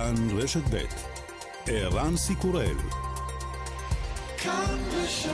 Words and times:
כאן 0.00 0.38
רשת 0.38 0.62
ב' 0.74 0.84
ערן 1.66 2.16
סיקורל 2.16 2.76
כאן 4.38 4.78
רשת 4.92 5.32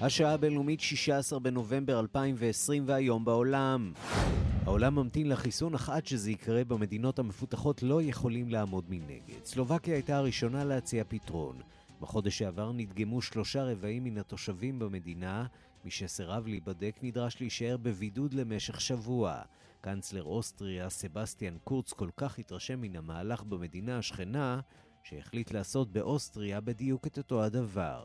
השעה 0.00 0.32
הבינלאומית 0.32 0.80
16 0.80 1.38
בנובמבר 1.38 2.00
2020 2.00 2.84
והיום 2.86 3.24
בעולם. 3.24 3.92
העולם 4.66 4.94
ממתין 4.94 5.28
לחיסון, 5.28 5.74
אך 5.74 5.90
עד 5.90 6.06
שזה 6.06 6.30
יקרה 6.30 6.64
במדינות 6.64 7.18
המפותחות 7.18 7.82
לא 7.82 8.02
יכולים 8.02 8.48
לעמוד 8.48 8.84
מנגד. 8.88 9.44
סלובקיה 9.44 9.94
הייתה 9.94 10.16
הראשונה 10.16 10.64
להציע 10.64 11.04
פתרון. 11.08 11.60
בחודש 12.00 12.38
שעבר 12.38 12.72
נדגמו 12.72 13.22
שלושה 13.22 13.64
רבעים 13.64 14.04
מן 14.04 14.18
התושבים 14.18 14.78
במדינה. 14.78 15.46
מי 15.84 15.90
שסירב 15.90 16.46
להיבדק 16.46 16.96
נדרש 17.02 17.40
להישאר 17.40 17.76
בבידוד 17.76 18.34
למשך 18.34 18.80
שבוע. 18.80 19.42
קנצלר 19.80 20.24
אוסטריה, 20.24 20.90
סבסטיאן 20.90 21.56
קורץ, 21.64 21.92
כל 21.92 22.08
כך 22.16 22.38
התרשם 22.38 22.80
מן 22.80 22.96
המהלך 22.96 23.42
במדינה 23.42 23.98
השכנה, 23.98 24.60
שהחליט 25.02 25.52
לעשות 25.52 25.92
באוסטריה 25.92 26.60
בדיוק 26.60 27.06
את 27.06 27.18
אותו 27.18 27.42
הדבר. 27.42 28.04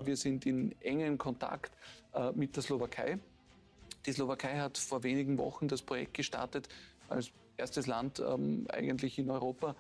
Die 4.07 4.13
Slowakei 4.13 4.57
hat 4.57 4.77
vor 4.77 5.03
wenigen 5.03 5.38
Wochen 5.38 5.67
das 5.67 5.81
Projekt 5.81 6.13
gestartet, 6.13 6.70
als 7.09 7.31
erstes 7.57 7.88
Land 7.88 8.20
ähm, 8.20 8.66
eigentlich 8.71 9.20
in 9.20 9.30
Europa. 9.30 9.75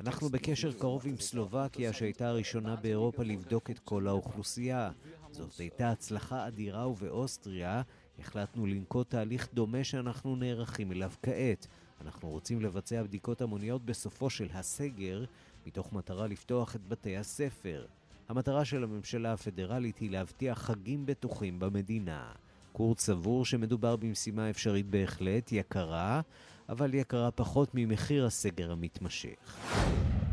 אנחנו 0.00 0.28
בקשר 0.28 0.72
קרוב 0.72 1.06
עם 1.06 1.16
סלובקיה 1.16 1.92
שהייתה 1.92 2.28
הראשונה 2.28 2.76
באירופה 2.76 3.22
לבדוק 3.22 3.70
את 3.70 3.78
כל 3.78 4.08
האוכלוסייה. 4.08 4.90
זאת 5.30 5.58
הייתה 5.58 5.90
הצלחה 5.90 6.46
אדירה 6.46 6.88
ובאוסטריה 6.88 7.82
החלטנו 8.18 8.66
לנקוט 8.66 9.10
תהליך 9.10 9.48
דומה 9.54 9.84
שאנחנו 9.84 10.36
נערכים 10.36 10.92
אליו 10.92 11.12
כעת. 11.22 11.66
אנחנו 12.00 12.28
רוצים 12.28 12.60
לבצע 12.60 13.02
בדיקות 13.02 13.40
המוניות 13.40 13.84
בסופו 13.84 14.30
של 14.30 14.48
הסגר, 14.54 15.24
מתוך 15.66 15.92
מטרה 15.92 16.26
לפתוח 16.26 16.76
את 16.76 16.88
בתי 16.88 17.16
הספר. 17.16 17.86
המטרה 18.28 18.64
של 18.64 18.84
הממשלה 18.84 19.32
הפדרלית 19.32 19.98
היא 19.98 20.10
להבטיח 20.10 20.58
חגים 20.58 21.06
בטוחים 21.06 21.58
במדינה. 21.58 22.32
קורט 22.72 22.98
סבור 22.98 23.44
שמדובר 23.44 23.96
במשימה 23.96 24.50
אפשרית 24.50 24.86
בהחלט, 24.86 25.52
יקרה, 25.52 26.20
אבל 26.68 26.94
יקרה 26.94 27.30
פחות 27.30 27.68
ממחיר 27.74 28.26
הסגר 28.26 28.72
המתמשך. 28.72 29.56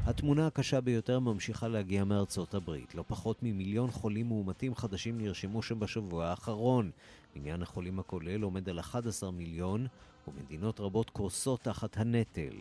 התמונה 0.05 0.47
הקשה 0.47 0.81
ביותר 0.81 1.19
ממשיכה 1.19 1.67
להגיע 1.67 2.03
מארצות 2.03 2.53
הברית. 2.53 2.95
לא 2.95 3.03
פחות 3.07 3.43
ממיליון 3.43 3.91
חולים 3.91 4.27
מאומתים 4.27 4.75
חדשים 4.75 5.17
נרשמו 5.17 5.61
שם 5.61 5.79
בשבוע 5.79 6.25
האחרון. 6.25 6.91
מניין 7.35 7.61
החולים 7.61 7.99
הכולל 7.99 8.41
עומד 8.41 8.69
על 8.69 8.79
11 8.79 9.31
מיליון, 9.31 9.87
ומדינות 10.27 10.79
רבות 10.79 11.09
קורסות 11.09 11.61
תחת 11.61 11.97
הנטל. 11.97 12.53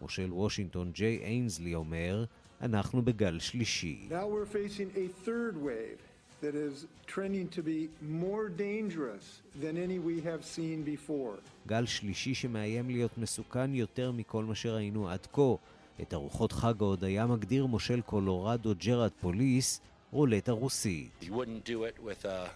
מושל 0.00 0.32
וושינגטון 0.32 0.92
ג'יי 0.92 1.18
איינזלי 1.22 1.74
אומר, 1.74 2.24
אנחנו 2.60 3.02
בגל 3.02 3.38
שלישי. 3.38 4.08
Now 4.10 4.12
we're 4.12 4.54
facing 4.54 4.96
a 4.96 5.26
third 5.26 5.56
wave. 5.56 6.15
That 6.40 6.54
is 6.54 6.86
trending 7.06 7.48
to 7.48 7.62
be 7.62 7.88
more 8.02 8.48
dangerous 8.48 9.24
than 9.62 9.76
any 9.76 9.98
we 9.98 10.20
have 10.20 10.44
seen 10.44 10.82
before. 10.84 11.38
גל 11.66 11.86
שלישי 11.86 12.34
שמאיים 12.34 12.90
להיות 12.90 13.18
מסוכן 13.18 13.74
יותר 13.74 14.12
מכל 14.12 14.44
מה 14.44 14.54
שראינו 14.54 15.10
עד 15.10 15.26
כה. 15.32 15.54
את 16.02 16.14
ארוחות 16.14 16.52
חג 16.52 16.74
ההודיה 16.80 17.26
מגדיר 17.26 17.66
מושל 17.66 18.00
קולורדו 18.00 18.74
ג'רד 18.78 19.10
פוליס 19.20 19.80
רולטה 20.12 20.52
רוסית. 20.52 21.10
You 21.22 21.24
wouldn't 21.24 21.64
do 21.64 21.84
it 21.84 21.98
with 22.04 22.24
a, 22.24 22.50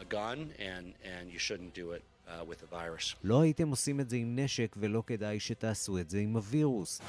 a 0.00 0.04
gun 0.04 0.52
and, 0.58 0.86
and 1.04 1.32
you 1.32 1.38
shouldn't 1.38 1.74
do 1.74 1.92
it 1.92 2.02
uh, 2.26 2.30
with 2.30 2.62
a 2.62 2.74
virus. 2.74 3.16
לא 3.24 3.40
הייתם 3.40 3.68
עושים 3.68 4.00
את 4.00 4.10
זה 4.10 4.16
עם 4.16 4.38
נשק 4.38 4.76
ולא 4.78 5.02
כדאי 5.06 5.40
שתעשו 5.40 5.98
את 5.98 6.10
זה 6.10 6.18
עם 6.18 6.36
הווירוס. 6.36 7.00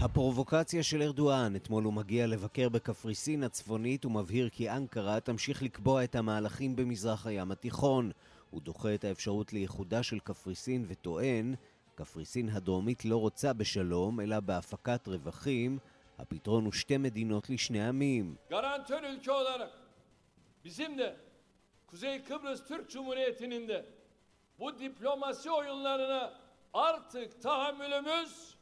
הפרובוקציה 0.00 0.82
של 0.82 1.02
ארדואן, 1.02 1.56
אתמול 1.56 1.84
הוא 1.84 1.92
מגיע 1.92 2.26
לבקר 2.26 2.68
בקפריסין 2.68 3.42
הצפונית 3.42 4.04
ומבהיר 4.04 4.48
כי 4.48 4.70
אנקרה 4.70 5.20
תמשיך 5.20 5.62
לקבוע 5.62 6.04
את 6.04 6.14
המהלכים 6.14 6.76
במזרח 6.76 7.26
הים 7.26 7.50
התיכון. 7.50 8.10
הוא 8.50 8.60
דוחה 8.60 8.94
את 8.94 9.04
האפשרות 9.04 9.52
לאיחודה 9.52 10.02
של 10.02 10.18
קפריסין 10.18 10.84
וטוען, 10.88 11.54
קפריסין 11.94 12.48
הדרומית 12.48 13.04
לא 13.04 13.16
רוצה 13.16 13.52
בשלום, 13.52 14.20
אלא 14.20 14.40
בהפקת 14.40 15.08
רווחים. 15.08 15.78
הפתרון 16.18 16.64
הוא 16.64 16.72
שתי 16.72 16.96
מדינות 16.96 17.50
לשני 17.50 17.88
עמים. 17.88 18.34
Garantör 18.50 19.02
ülke 19.02 19.30
olarak 19.30 19.70
bizim 20.64 20.98
de 20.98 21.16
Kuzey 21.90 22.24
Kıbrıs 22.24 22.68
Türk 22.68 22.90
Cumhuriyeti'nin 22.90 23.68
de 23.68 23.84
bu 24.62 24.78
diplomasi 24.78 25.50
oyunlarına 25.50 26.32
artık 26.74 27.42
tahammülümüz 27.42 28.52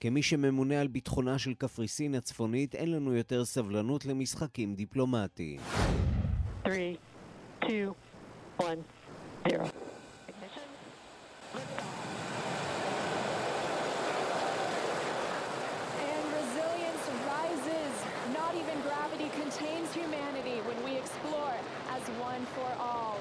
כמי 0.00 0.22
שממונה 0.22 0.80
על 0.80 0.86
ביטחונה 0.88 1.38
של 1.38 1.54
קפריסין 1.54 2.14
הצפונית, 2.14 2.74
אין 2.74 2.92
לנו 2.92 3.14
יותר 3.14 3.44
סבלנות 3.44 4.06
למשחקים 4.06 4.74
דיפלומטיים. 4.74 5.60
3, 6.64 6.96
2, 7.60 7.94
1, 8.58 8.78
0. 9.48 9.70
contains 19.42 19.90
humanity 19.94 20.58
when 20.68 20.78
we 20.86 20.92
explore 21.02 21.56
as 21.96 22.04
one 22.30 22.44
for 22.56 22.70
all. 22.88 23.16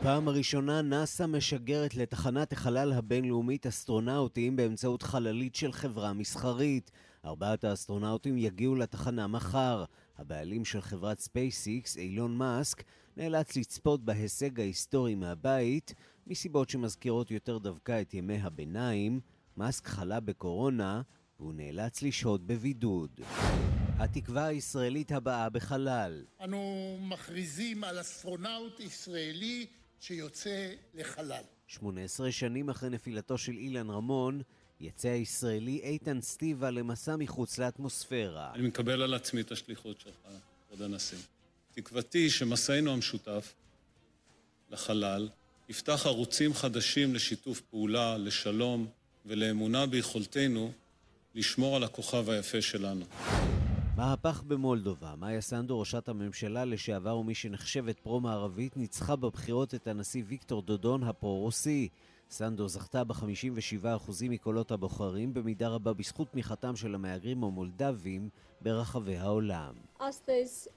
בפעם 0.00 0.28
הראשונה 0.28 0.82
נאס"א 0.82 1.26
משגרת 1.26 1.94
לתחנת 1.94 2.52
החלל 2.52 2.92
הבינלאומית 2.92 3.66
אסטרונאוטים 3.66 4.56
באמצעות 4.56 5.02
חללית 5.02 5.54
של 5.54 5.72
חברה 5.72 6.12
מסחרית. 6.12 6.90
ארבעת 7.24 7.64
האסטרונאוטים 7.64 8.38
יגיעו 8.38 8.74
לתחנה 8.74 9.26
מחר. 9.26 9.84
הבעלים 10.18 10.64
של 10.64 10.80
חברת 10.80 11.18
ספייסיקס, 11.18 11.96
אילון 11.96 12.36
מאסק, 12.36 12.82
נאלץ 13.16 13.56
לצפות 13.56 14.04
בהישג 14.04 14.60
ההיסטורי 14.60 15.14
מהבית, 15.14 15.94
מסיבות 16.26 16.70
שמזכירות 16.70 17.30
יותר 17.30 17.58
דווקא 17.58 18.00
את 18.00 18.14
ימי 18.14 18.38
הביניים. 18.42 19.20
מאסק 19.56 19.86
חלה 19.86 20.20
בקורונה, 20.20 21.02
והוא 21.40 21.54
נאלץ 21.54 22.02
לשהות 22.02 22.46
בבידוד. 22.46 23.20
התקווה 23.98 24.44
הישראלית 24.46 25.12
הבאה 25.12 25.48
בחלל. 25.48 26.24
אנו 26.44 26.96
מכריזים 27.00 27.84
על 27.84 28.00
אסטרונאוט 28.00 28.80
ישראלי 28.80 29.66
שיוצא 30.00 30.70
לחלל. 30.94 31.42
18 31.66 32.32
שנים 32.32 32.70
אחרי 32.70 32.90
נפילתו 32.90 33.38
של 33.38 33.52
אילן 33.52 33.90
רמון, 33.90 34.42
יצא 34.80 35.08
הישראלי 35.08 35.80
איתן 35.82 36.20
סטיבה 36.20 36.70
למסע 36.70 37.16
מחוץ 37.16 37.58
לאטמוספירה. 37.58 38.54
אני 38.54 38.68
מקבל 38.68 39.02
על 39.02 39.14
עצמי 39.14 39.40
את 39.40 39.52
השליחות 39.52 40.00
שלך, 40.00 40.14
כבוד 40.68 40.82
הנשיא. 40.82 41.18
תקוותי 41.72 42.30
שמסענו 42.30 42.92
המשותף 42.92 43.54
לחלל 44.70 45.28
יפתח 45.68 46.06
ערוצים 46.06 46.54
חדשים 46.54 47.14
לשיתוף 47.14 47.60
פעולה, 47.60 48.18
לשלום 48.18 48.86
ולאמונה 49.26 49.86
ביכולתנו 49.86 50.72
לשמור 51.34 51.76
על 51.76 51.84
הכוכב 51.84 52.30
היפה 52.30 52.62
שלנו. 52.62 53.04
מהפך 53.98 54.42
במולדובה, 54.42 55.14
מאיה 55.16 55.40
סנדו, 55.40 55.80
ראשת 55.80 56.08
הממשלה 56.08 56.64
לשעבר 56.64 57.16
ומי 57.18 57.34
שנחשבת 57.34 57.98
פרו-מערבית, 58.00 58.76
ניצחה 58.76 59.16
בבחירות 59.16 59.74
את 59.74 59.86
הנשיא 59.86 60.22
ויקטור 60.26 60.62
דודון 60.62 61.02
הפרו-רוסי. 61.02 61.88
סנדו 62.30 62.68
זכתה 62.68 63.04
ב-57% 63.04 64.10
מקולות 64.22 64.70
הבוחרים, 64.70 65.34
במידה 65.34 65.68
רבה 65.68 65.92
בזכות 65.92 66.28
תמיכתם 66.28 66.76
של 66.76 66.94
המהגרים 66.94 67.44
המולדבים 67.44 68.28
ברחבי 68.60 69.16
העולם. 69.16 69.74
Astăzi 70.00 70.68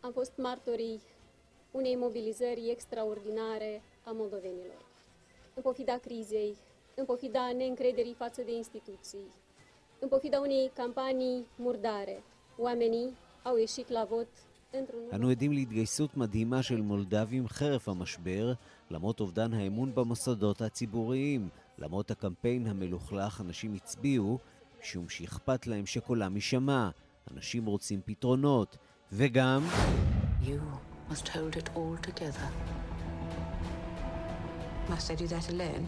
în 6.96 7.06
pofida 7.06 7.52
neîncrederii 7.58 8.14
față 8.14 8.42
de 8.42 8.52
instituții, 8.52 9.28
în 10.00 10.08
pofida 10.08 10.40
unei 10.40 10.72
campanii 10.74 11.46
murdare, 11.56 12.24
אנו 15.14 15.30
עדים 15.30 15.52
להתגייסות 15.52 16.18
מדהימה 16.18 16.64
של 16.64 16.82
מולדבים 16.82 17.48
חרף 17.48 17.90
המשבר, 17.90 18.54
למרות 18.92 19.20
אובדן 19.20 19.54
האמון 19.54 19.96
במוסדות 19.96 20.62
הציבוריים. 20.62 21.50
למרות 21.78 22.12
הקמפיין 22.12 22.68
המלוכלך, 22.68 23.42
אנשים 23.42 23.74
הצביעו, 23.74 24.40
משום 24.82 25.10
שאכפת 25.10 25.68
להם 25.68 25.86
שקולם 25.86 26.36
יישמע. 26.36 26.90
אנשים 27.32 27.66
רוצים 27.66 28.02
פתרונות, 28.06 28.78
וגם... 29.12 29.64
You 30.42 30.60
must 31.12 31.28
hold 31.28 31.56
it 31.56 31.70
all 31.76 31.98
together. 32.08 32.48
Must 34.90 35.12
I 35.12 35.16
do 35.16 35.28
that 35.28 35.50
alone? 35.50 35.86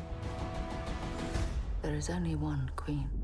There 1.82 1.96
is 1.96 2.10
only 2.10 2.36
one 2.36 2.72
queen. 2.76 3.23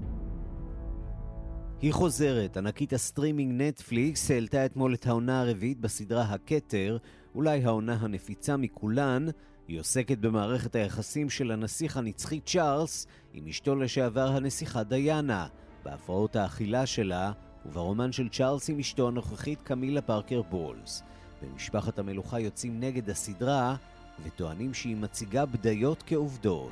היא 1.82 1.94
חוזרת, 1.94 2.58
ענקית 2.58 2.94
הסטרימינג 2.94 3.62
נטפליקס 3.62 4.32
העלתה 4.32 4.66
אתמול 4.66 4.94
את 4.94 5.08
העונה 5.08 5.42
הרביעית 5.42 5.80
בסדרה 5.80 6.22
הכתר, 6.22 6.98
אולי 7.36 7.64
העונה 7.64 7.98
הנפיצה 8.00 8.58
מכולן. 8.58 9.26
היא 9.68 9.80
עוסקת 9.80 10.18
במערכת 10.18 10.76
היחסים 10.76 11.30
של 11.30 11.52
הנסיך 11.52 11.98
הנצחי 11.98 12.40
צ'ארלס 12.40 13.08
עם 13.34 13.48
אשתו 13.48 13.76
לשעבר 13.76 14.28
הנסיכה 14.28 14.84
דיאנה, 14.84 15.48
בהפרעות 15.84 16.36
האכילה 16.36 16.86
שלה 16.86 17.32
וברומן 17.66 18.12
של 18.12 18.30
צ'ארלס 18.30 18.70
עם 18.70 18.80
אשתו 18.80 19.08
הנוכחית 19.08 19.62
קמילה 19.62 20.02
פארקר 20.02 20.42
בולס. 20.42 21.04
במשפחת 21.42 22.00
המלוכה 22.00 22.40
יוצאים 22.40 22.80
נגד 22.80 23.10
הסדרה 23.10 23.76
וטוענים 24.24 24.74
שהיא 24.74 24.96
מציגה 24.96 25.46
בדיות 25.46 26.04
כעובדות. 26.08 26.72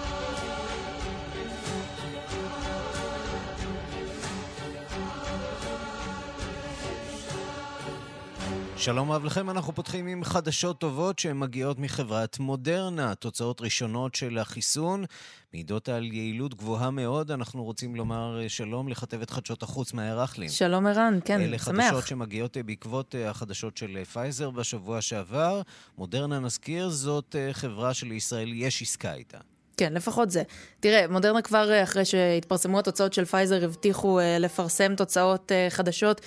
שלום 8.81 9.11
רב 9.11 9.25
לכם, 9.25 9.49
אנחנו 9.49 9.75
פותחים 9.75 10.07
עם 10.07 10.23
חדשות 10.23 10.79
טובות 10.79 11.19
שהן 11.19 11.39
מגיעות 11.39 11.79
מחברת 11.79 12.39
מודרנה. 12.39 13.15
תוצאות 13.15 13.61
ראשונות 13.61 14.15
של 14.15 14.37
החיסון 14.37 15.05
מעידות 15.53 15.89
על 15.89 16.03
יעילות 16.03 16.53
גבוהה 16.53 16.91
מאוד. 16.91 17.31
אנחנו 17.31 17.63
רוצים 17.63 17.95
לומר 17.95 18.39
אה, 18.41 18.49
שלום 18.49 18.87
לכתבת 18.87 19.29
חדשות 19.29 19.63
החוץ 19.63 19.93
מאיה 19.93 20.15
רכלין. 20.15 20.49
שלום 20.49 20.87
ערן, 20.87 21.19
כן, 21.25 21.41
אלה 21.41 21.59
שמח. 21.59 21.69
אלה 21.69 21.83
חדשות 21.89 22.07
שמגיעות 22.07 22.57
אה, 22.57 22.63
בעקבות 22.63 23.15
אה, 23.15 23.29
החדשות 23.29 23.77
של 23.77 24.03
פייזר 24.03 24.49
בשבוע 24.49 25.01
שעבר. 25.01 25.61
מודרנה, 25.97 26.39
נזכיר, 26.39 26.89
זאת 26.89 27.35
חברה 27.51 27.93
שלישראל 27.93 28.53
יש 28.53 28.81
עסקה 28.81 29.13
איתה. 29.13 29.37
כן, 29.77 29.93
לפחות 29.93 30.31
זה. 30.31 30.43
תראה, 30.79 31.07
מודרנה 31.07 31.41
כבר 31.41 31.71
אה, 31.71 31.83
אחרי 31.83 32.05
שהתפרסמו 32.05 32.79
התוצאות 32.79 33.13
של 33.13 33.25
פייזר, 33.25 33.65
הבטיחו 33.65 34.19
uh, 34.19 34.23
לפרסם 34.39 34.95
תוצאות 34.95 35.51
uh, 35.51 35.73
חדשות 35.73 36.21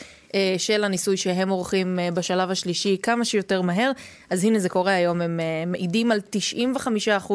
של 0.58 0.84
הניסוי 0.84 1.16
שהם 1.16 1.48
עורכים 1.48 1.98
בשלב 2.14 2.50
השלישי 2.50 2.96
כמה 3.02 3.24
שיותר 3.24 3.62
מהר. 3.62 3.90
אז 4.30 4.44
הנה 4.44 4.58
זה 4.58 4.68
קורה 4.68 4.92
היום, 4.92 5.20
הם 5.20 5.40
מעידים 5.66 6.12
על 6.12 6.20
95% 7.26 7.32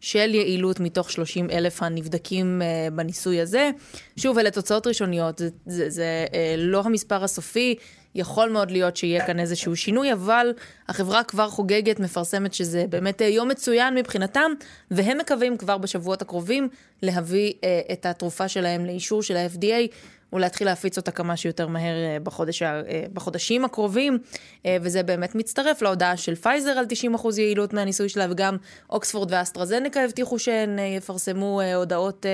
של 0.00 0.34
יעילות 0.34 0.80
מתוך 0.80 1.10
30 1.10 1.50
אלף 1.50 1.82
הנבדקים 1.82 2.62
בניסוי 2.92 3.40
הזה. 3.40 3.70
שוב, 4.16 4.38
אלה 4.38 4.50
תוצאות 4.50 4.86
ראשוניות, 4.86 5.38
זה, 5.38 5.48
זה, 5.66 5.90
זה 5.90 6.26
לא 6.58 6.82
המספר 6.84 7.24
הסופי. 7.24 7.74
יכול 8.14 8.50
מאוד 8.50 8.70
להיות 8.70 8.96
שיהיה 8.96 9.26
כאן 9.26 9.40
איזשהו 9.40 9.76
שינוי, 9.76 10.12
אבל 10.12 10.52
החברה 10.88 11.24
כבר 11.24 11.48
חוגגת, 11.48 12.00
מפרסמת 12.00 12.54
שזה 12.54 12.84
באמת 12.88 13.20
יום 13.20 13.48
מצוין 13.48 13.94
מבחינתם, 13.94 14.52
והם 14.90 15.18
מקווים 15.18 15.56
כבר 15.56 15.78
בשבועות 15.78 16.22
הקרובים 16.22 16.68
להביא 17.02 17.52
אה, 17.64 17.80
את 17.92 18.06
התרופה 18.06 18.48
שלהם 18.48 18.86
לאישור 18.86 19.22
של 19.22 19.36
ה-FDA. 19.36 19.94
ולהתחיל 20.32 20.66
להפיץ 20.66 20.96
אותה 20.98 21.10
כמה 21.10 21.36
שיותר 21.36 21.66
מהר 21.66 21.94
אה, 21.94 22.16
בחודש, 22.22 22.62
אה, 22.62 22.82
בחודשים 23.12 23.64
הקרובים, 23.64 24.18
אה, 24.66 24.76
וזה 24.82 25.02
באמת 25.02 25.34
מצטרף 25.34 25.82
להודעה 25.82 26.16
של 26.16 26.34
פייזר 26.34 26.70
על 26.70 26.86
90% 26.86 27.38
יעילות 27.38 27.72
מהניסוי 27.72 28.08
שלה, 28.08 28.26
וגם 28.30 28.56
אוקספורד 28.90 29.32
ואסטרזניקה 29.32 30.04
הבטיחו 30.04 30.38
שהן 30.38 30.78
יפרסמו 30.78 31.60
הודעות 31.74 32.26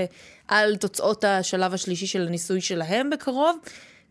על 0.48 0.76
תוצאות 0.76 1.24
השלב 1.24 1.74
השלישי 1.74 2.06
של 2.06 2.26
הניסוי 2.26 2.60
שלהם 2.60 3.10
בקרוב. 3.10 3.58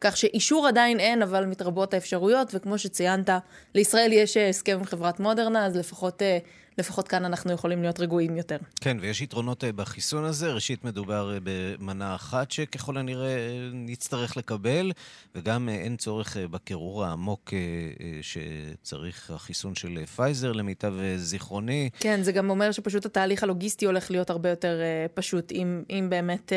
כך 0.02 0.18
שאישור 0.18 0.68
עדיין 0.68 1.00
אין, 1.00 1.22
אבל 1.22 1.46
מתרבות 1.46 1.94
האפשרויות, 1.94 2.52
וכמו 2.54 2.78
שציינת, 2.78 3.30
לישראל 3.76 4.14
יש 4.14 4.38
אה, 4.38 4.50
הסכם 4.50 4.78
עם 4.80 4.86
חברת 4.86 5.20
מודרנה, 5.20 5.66
אז 5.66 5.76
לפחות 5.76 6.22
אה, 6.22 6.38
לפחות 6.78 7.08
כאן 7.08 7.26
אנחנו 7.26 7.52
יכולים 7.52 7.82
להיות 7.82 8.00
רגועים 8.00 8.38
יותר. 8.38 8.58
כן, 8.82 8.98
ויש 9.02 9.22
יתרונות 9.22 9.64
אה, 9.64 9.72
בחיסון 9.72 10.24
הזה. 10.24 10.52
ראשית, 10.52 10.84
מדובר 10.84 11.34
אה, 11.34 11.38
במנה 11.44 12.16
אחת 12.16 12.52
שככל 12.52 12.98
הנראה 12.98 13.28
אה, 13.28 13.70
נצטרך 13.74 14.38
לקבל, 14.38 14.92
וגם 15.36 15.70
אין 15.70 15.98
צורך 15.98 16.38
בקירור 16.38 17.06
העמוק 17.06 17.54
שצריך 18.22 19.32
החיסון 19.32 19.76
של 19.76 20.06
פייזר, 20.06 20.52
למיטב 20.52 20.94
זיכרוני. 21.16 21.90
כן, 22.00 22.24
זה 22.24 22.32
גם 22.32 22.50
אומר 22.50 22.72
שפשוט 22.72 23.06
התהליך 23.06 23.44
הלוגיסטי 23.44 23.86
הולך 23.86 24.12
להיות 24.12 24.30
הרבה 24.30 24.50
יותר 24.50 24.80
פשוט. 25.14 25.52
אם, 25.52 25.84
אם 25.90 26.08
באמת 26.10 26.54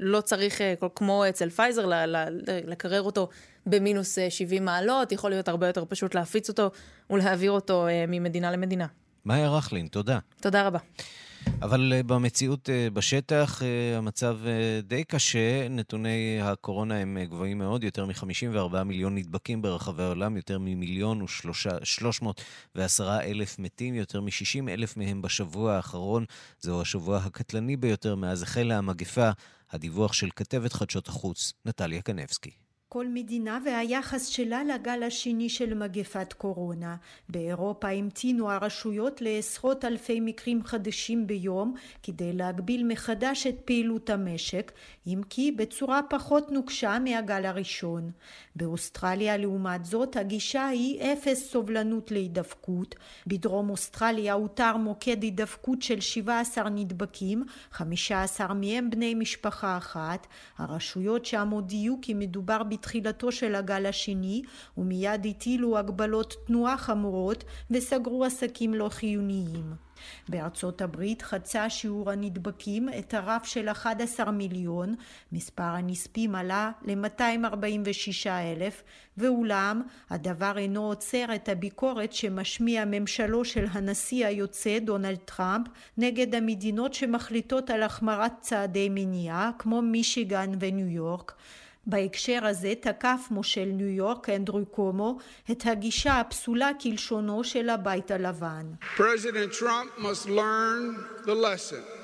לא 0.00 0.20
צריך, 0.20 0.60
כמו 0.94 1.28
אצל 1.28 1.50
פייזר, 1.50 1.86
לקרר 2.46 3.02
אותו 3.02 3.28
במינוס 3.66 4.18
70 4.28 4.64
מעלות, 4.64 5.12
יכול 5.12 5.30
להיות 5.30 5.48
הרבה 5.48 5.66
יותר 5.66 5.84
פשוט 5.88 6.14
להפיץ 6.14 6.48
אותו 6.48 6.70
ולהעביר 7.10 7.50
אותו 7.50 7.86
ממדינה 8.08 8.52
למדינה. 8.52 8.86
מאיה 9.28 9.50
רכלין, 9.50 9.86
תודה. 9.86 10.18
תודה 10.40 10.66
רבה. 10.66 10.78
אבל 11.62 11.92
uh, 11.92 12.06
במציאות 12.06 12.68
uh, 12.68 12.94
בשטח 12.94 13.62
uh, 13.62 13.98
המצב 13.98 14.38
די 14.82 15.04
קשה, 15.04 15.68
נתוני 15.68 16.38
הקורונה 16.42 16.94
הם 16.96 17.18
גבוהים 17.24 17.58
מאוד, 17.58 17.84
יותר 17.84 18.06
מ-54 18.06 18.82
מיליון 18.84 19.14
נדבקים 19.14 19.62
ברחבי 19.62 20.02
העולם, 20.02 20.36
יותר 20.36 20.58
ממיליון 20.58 21.22
ושלוש 21.22 22.22
מאות 22.22 22.42
ועשרה 22.74 23.22
אלף 23.22 23.58
מתים, 23.58 23.94
יותר 23.94 24.20
מ-60 24.20 24.68
אלף 24.68 24.96
מהם 24.96 25.22
בשבוע 25.22 25.72
האחרון. 25.72 26.24
זהו 26.60 26.80
השבוע 26.80 27.16
הקטלני 27.16 27.76
ביותר 27.76 28.14
מאז 28.14 28.42
החלה 28.42 28.78
המגפה. 28.78 29.30
הדיווח 29.70 30.12
של 30.12 30.28
כתבת 30.36 30.72
חדשות 30.72 31.08
החוץ, 31.08 31.52
נטליה 31.66 32.02
קנבסקי. 32.02 32.67
כל 32.90 33.06
מדינה 33.08 33.58
והיחס 33.64 34.26
שלה 34.26 34.64
לגל 34.64 35.02
השני 35.02 35.48
של 35.48 35.74
מגפת 35.74 36.32
קורונה. 36.32 36.96
באירופה 37.28 37.88
המתינו 37.88 38.50
הרשויות 38.50 39.20
לעשרות 39.20 39.84
אלפי 39.84 40.20
מקרים 40.20 40.64
חדשים 40.64 41.26
ביום 41.26 41.74
כדי 42.02 42.32
להגביל 42.32 42.86
מחדש 42.86 43.46
את 43.46 43.56
פעילות 43.64 44.10
המשק, 44.10 44.72
אם 45.06 45.20
כי 45.30 45.52
בצורה 45.52 46.00
פחות 46.10 46.52
נוקשה 46.52 46.98
מהגל 46.98 47.46
הראשון. 47.46 48.10
באוסטרליה 48.56 49.36
לעומת 49.36 49.84
זאת 49.84 50.16
הגישה 50.16 50.66
היא 50.66 51.00
אפס 51.00 51.50
סובלנות 51.50 52.10
להידבקות. 52.10 52.94
בדרום 53.26 53.70
אוסטרליה 53.70 54.32
הותר 54.32 54.76
מוקד 54.76 55.22
הידבקות 55.22 55.82
של 55.82 56.00
17 56.00 56.68
נדבקים, 56.68 57.44
15 57.70 58.54
מהם 58.54 58.90
בני 58.90 59.14
משפחה 59.14 59.76
אחת. 59.76 60.26
הרשויות 60.58 61.24
שם 61.24 61.48
הודיעו 61.48 61.98
כי 62.02 62.14
מדובר 62.14 62.62
בתחילתו 62.78 63.32
של 63.32 63.54
הגל 63.54 63.86
השני 63.86 64.42
ומיד 64.76 65.26
הטילו 65.26 65.78
הגבלות 65.78 66.34
תנועה 66.46 66.76
חמורות 66.76 67.44
וסגרו 67.70 68.24
עסקים 68.24 68.74
לא 68.74 68.88
חיוניים. 68.88 69.88
בארצות 70.28 70.82
הברית 70.82 71.22
חצה 71.22 71.70
שיעור 71.70 72.10
הנדבקים 72.10 72.88
את 72.98 73.14
הרף 73.14 73.44
של 73.44 73.68
11 73.68 74.30
מיליון, 74.30 74.94
מספר 75.32 75.62
הנספים 75.62 76.34
עלה 76.34 76.70
ל-246 76.82 78.28
אלף, 78.28 78.82
ואולם 79.16 79.82
הדבר 80.10 80.58
אינו 80.58 80.86
עוצר 80.86 81.34
את 81.34 81.48
הביקורת 81.48 82.12
שמשמיע 82.12 82.84
ממשלו 82.86 83.44
של 83.44 83.66
הנשיא 83.70 84.26
היוצא 84.26 84.78
דונלד 84.78 85.18
טראמפ 85.24 85.66
נגד 85.98 86.34
המדינות 86.34 86.94
שמחליטות 86.94 87.70
על 87.70 87.82
החמרת 87.82 88.32
צעדי 88.40 88.88
מניעה 88.88 89.50
כמו 89.58 89.82
מישיגן 89.82 90.50
וניו 90.60 90.86
יורק 90.86 91.34
בהקשר 91.88 92.46
הזה 92.46 92.72
תקף 92.80 93.20
מושל 93.30 93.64
ניו 93.64 93.88
יורק 93.88 94.28
אנדרו 94.28 94.66
קומו 94.66 95.18
את 95.50 95.62
הגישה 95.66 96.20
הפסולה 96.20 96.70
כלשונו 96.82 97.44
של 97.44 97.68
הבית 97.68 98.10
הלבן. 98.10 98.66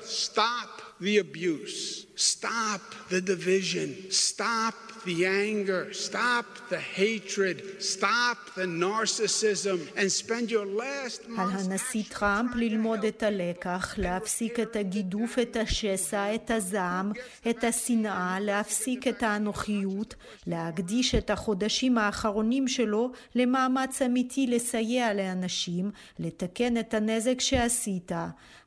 Stop 0.05 0.71
the 1.01 1.17
abuse. 1.17 2.05
Stop 2.15 2.81
the 3.09 3.21
division. 3.21 3.89
Stop 4.09 4.75
the 5.05 5.25
anger, 5.25 5.93
stop 5.93 6.45
the 6.69 6.79
hatred, 6.79 7.57
stop 7.79 8.37
the 8.55 8.65
narcissism, 8.65 9.79
and 9.95 10.11
spend 10.11 10.49
your 10.49 10.65
last 10.65 11.21
על 11.37 11.49
הנשיא 11.51 12.03
טראמפ 12.09 12.55
ללמוד 12.55 13.05
את 13.05 13.23
הלקח, 13.23 13.93
להפסיק 13.97 14.59
את 14.59 14.75
הגידוף, 14.75 15.39
את 15.39 15.55
השסע, 15.55 16.35
את 16.35 16.51
הזעם, 16.51 17.11
את 17.49 17.63
השנאה, 17.63 18.37
להפסיק 18.39 19.07
את 19.07 19.23
האנוכיות, 19.23 20.15
להקדיש 20.47 21.15
את 21.15 21.29
החודשים 21.29 21.97
האחרונים 21.97 22.67
שלו 22.67 23.11
למאמץ 23.35 24.01
אמיתי 24.01 24.47
לסייע 24.47 25.13
לאנשים, 25.13 25.91
לתקן 26.19 26.77
את 26.77 26.93
הנזק 26.93 27.41
שעשית. 27.41 28.11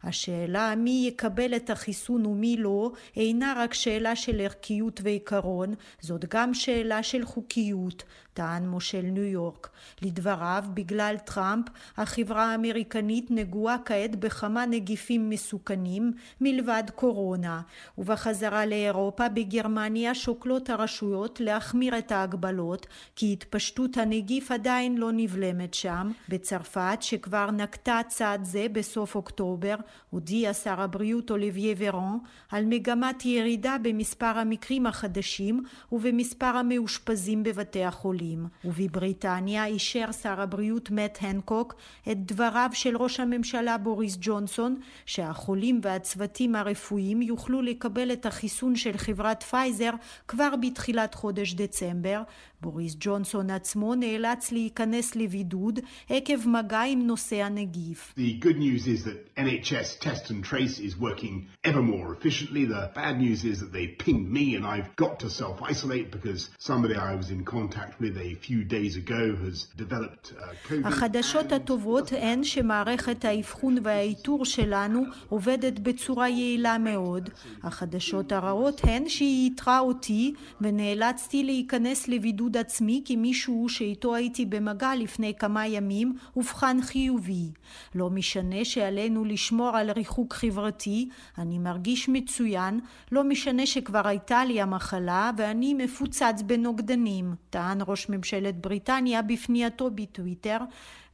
השאלה 0.03 0.75
מי 0.77 1.05
יקבל 1.09 1.57
את 1.57 1.71
החיסון 1.71 2.27
ומי 2.27 2.57
לא 2.57 2.93
אינה 3.17 3.55
רק 3.57 3.75
שאלה 3.75 4.17
של 4.17 4.41
ערכיות 4.41 5.01
ועיקרון, 5.05 5.75
זאת 6.01 6.25
גם 6.25 6.55
שאלה 6.55 7.03
של 7.03 7.25
חוקיות, 7.25 8.05
טען 8.39 8.69
מושל 8.69 9.03
ניו 9.03 9.23
יורק. 9.23 9.69
לדבריו, 10.03 10.65
בגלל 10.75 11.17
טראמפ, 11.25 11.65
החברה 11.97 12.53
האמריקנית 12.53 13.31
נגועה 13.31 13.77
כעת 13.85 14.17
בכמה 14.17 14.67
נגיפים 14.67 15.31
מסוכנים 15.31 16.13
מלבד 16.41 16.83
קורונה, 16.95 17.61
ובחזרה 17.99 18.67
לאירופה 18.67 19.29
בגרמניה 19.29 20.15
שוקלות 20.15 20.71
הרשויות 20.71 21.41
להחמיר 21.41 21.99
את 21.99 22.13
ההגבלות, 22.13 22.87
כי 23.17 23.33
התפשטות 23.33 23.97
הנגיף 23.97 24.51
עדיין 24.51 24.99
לא 24.99 25.11
נבלמת 25.13 25.75
שם. 25.75 26.11
בצרפת, 26.29 26.99
שכבר 27.01 27.51
נקטה 27.51 28.01
צעד 28.09 28.45
זה 28.45 28.67
בסוף 28.73 29.15
אוקטובר, 29.15 29.75
הודיע 30.11 30.55
שר 30.55 30.81
הבריאות 30.81 31.31
אוליביה 31.31 31.75
וראן 31.79 32.19
על 32.51 32.65
מגמת 32.65 33.25
ירידה 33.25 33.77
במספר 33.83 34.27
המקרים 34.39 34.87
החדשים 34.87 35.63
ובמספר 35.93 36.47
המאושפזים 36.47 37.43
בבתי 37.43 37.85
החולים. 37.85 38.47
ובבריטניה 38.65 39.67
אישר 39.67 40.13
שר 40.13 40.41
הבריאות 40.41 40.91
מאט 40.91 41.19
הנקוק 41.21 41.75
את 42.11 42.27
דבריו 42.27 42.71
של 42.73 42.97
ראש 42.97 43.21
הממשלה 43.21 43.79
בוריס 43.79 44.17
ג'ונסון 44.21 44.81
שהחולים 45.07 45.81
והצוותים 45.83 46.55
הרפואיים 46.55 47.23
יוכלו 47.23 47.63
לקבל 47.63 48.13
את 48.13 48.27
החיסון 48.27 48.77
של 48.77 48.97
חברת 48.97 49.43
פייזר 49.43 49.91
כבר 50.29 50.55
בתחילת 50.61 51.15
חודש 51.15 51.55
דצמבר 51.55 52.23
בוריס 52.63 52.97
ג'ונסון 53.01 53.51
עצמו 53.51 53.95
נאלץ 53.95 54.53
להיכנס 54.53 55.17
לבידוד 55.17 55.81
עקב 56.09 56.49
מגע 56.49 56.83
עם 56.83 57.07
נושא 57.07 57.45
הנגיף. 57.45 58.15
The 58.17 58.45
good 58.45 58.59
news 58.59 58.87
is 58.87 59.05
that 59.05 59.19
NHS 59.37 59.89
test 60.01 60.31
and 60.31 60.43
trace 60.51 60.79
is 60.89 60.95
working 61.07 61.35
ever 61.65 61.83
more 61.83 62.09
efficiently. 62.17 62.65
The 62.65 62.91
bad 62.95 63.15
news 63.25 63.41
is 63.45 63.57
that 63.63 63.73
they 63.73 63.87
pinged 64.05 64.29
me 64.39 64.47
and 64.57 64.65
I've 64.67 64.91
got 65.05 65.15
to 65.23 65.29
self-isolate 65.31 66.09
because 66.17 66.41
somebody 66.71 66.95
I 67.11 67.15
was 67.21 67.29
in 67.37 67.43
contact 67.57 67.93
with 68.03 68.15
a 68.29 68.31
few 68.47 68.61
days 68.77 68.95
ago 69.03 69.23
has 69.45 69.57
developed 69.85 70.33
uh, 70.33 70.69
COVID. 70.69 70.87
החדשות 70.87 71.53
הטובות 71.53 72.13
הן 72.13 72.45
שמערכת 72.45 73.25
האבחון 73.25 73.77
והאיתור 73.83 74.45
שלנו 74.45 75.03
עובדת 75.29 75.79
בצורה 75.79 76.29
יעילה 76.29 76.79
מאוד. 76.79 77.31
החדשות 77.63 78.33
הרעות 78.33 78.81
הן 78.85 79.09
שהיא 79.09 79.51
איתרה 79.51 79.79
אותי 79.79 80.35
ונאלצתי 80.61 81.45
להיכנס 81.45 82.09
לבידוד 82.09 82.48
בידוד 82.49 82.57
עצמי 82.67 83.03
כי 83.05 83.17
מישהו 83.17 83.69
שאיתו 83.69 84.15
הייתי 84.15 84.47
במגע 84.47 84.95
לפני 84.95 85.35
כמה 85.39 85.67
ימים 85.67 86.17
אובחן 86.37 86.83
חיובי. 86.83 87.51
לא 87.95 88.11
משנה 88.11 88.65
שעלינו 88.65 89.25
לשמור 89.25 89.77
על 89.77 89.91
ריחוק 89.91 90.35
חברתי, 90.35 91.09
אני 91.39 91.59
מרגיש 91.59 92.09
מצוין, 92.09 92.81
לא 93.13 93.25
משנה 93.25 93.67
שכבר 93.67 94.09
הייתה 94.09 94.45
לי 94.45 94.61
המחלה 94.61 95.31
ואני 95.37 95.75
מפוצץ 95.75 96.43
בנוגדנים, 96.47 97.35
טען 97.51 97.79
ראש 97.87 98.09
ממשלת 98.09 98.61
בריטניה 98.61 99.23
בפנייתו 99.23 99.91
בטוויטר 99.91 100.59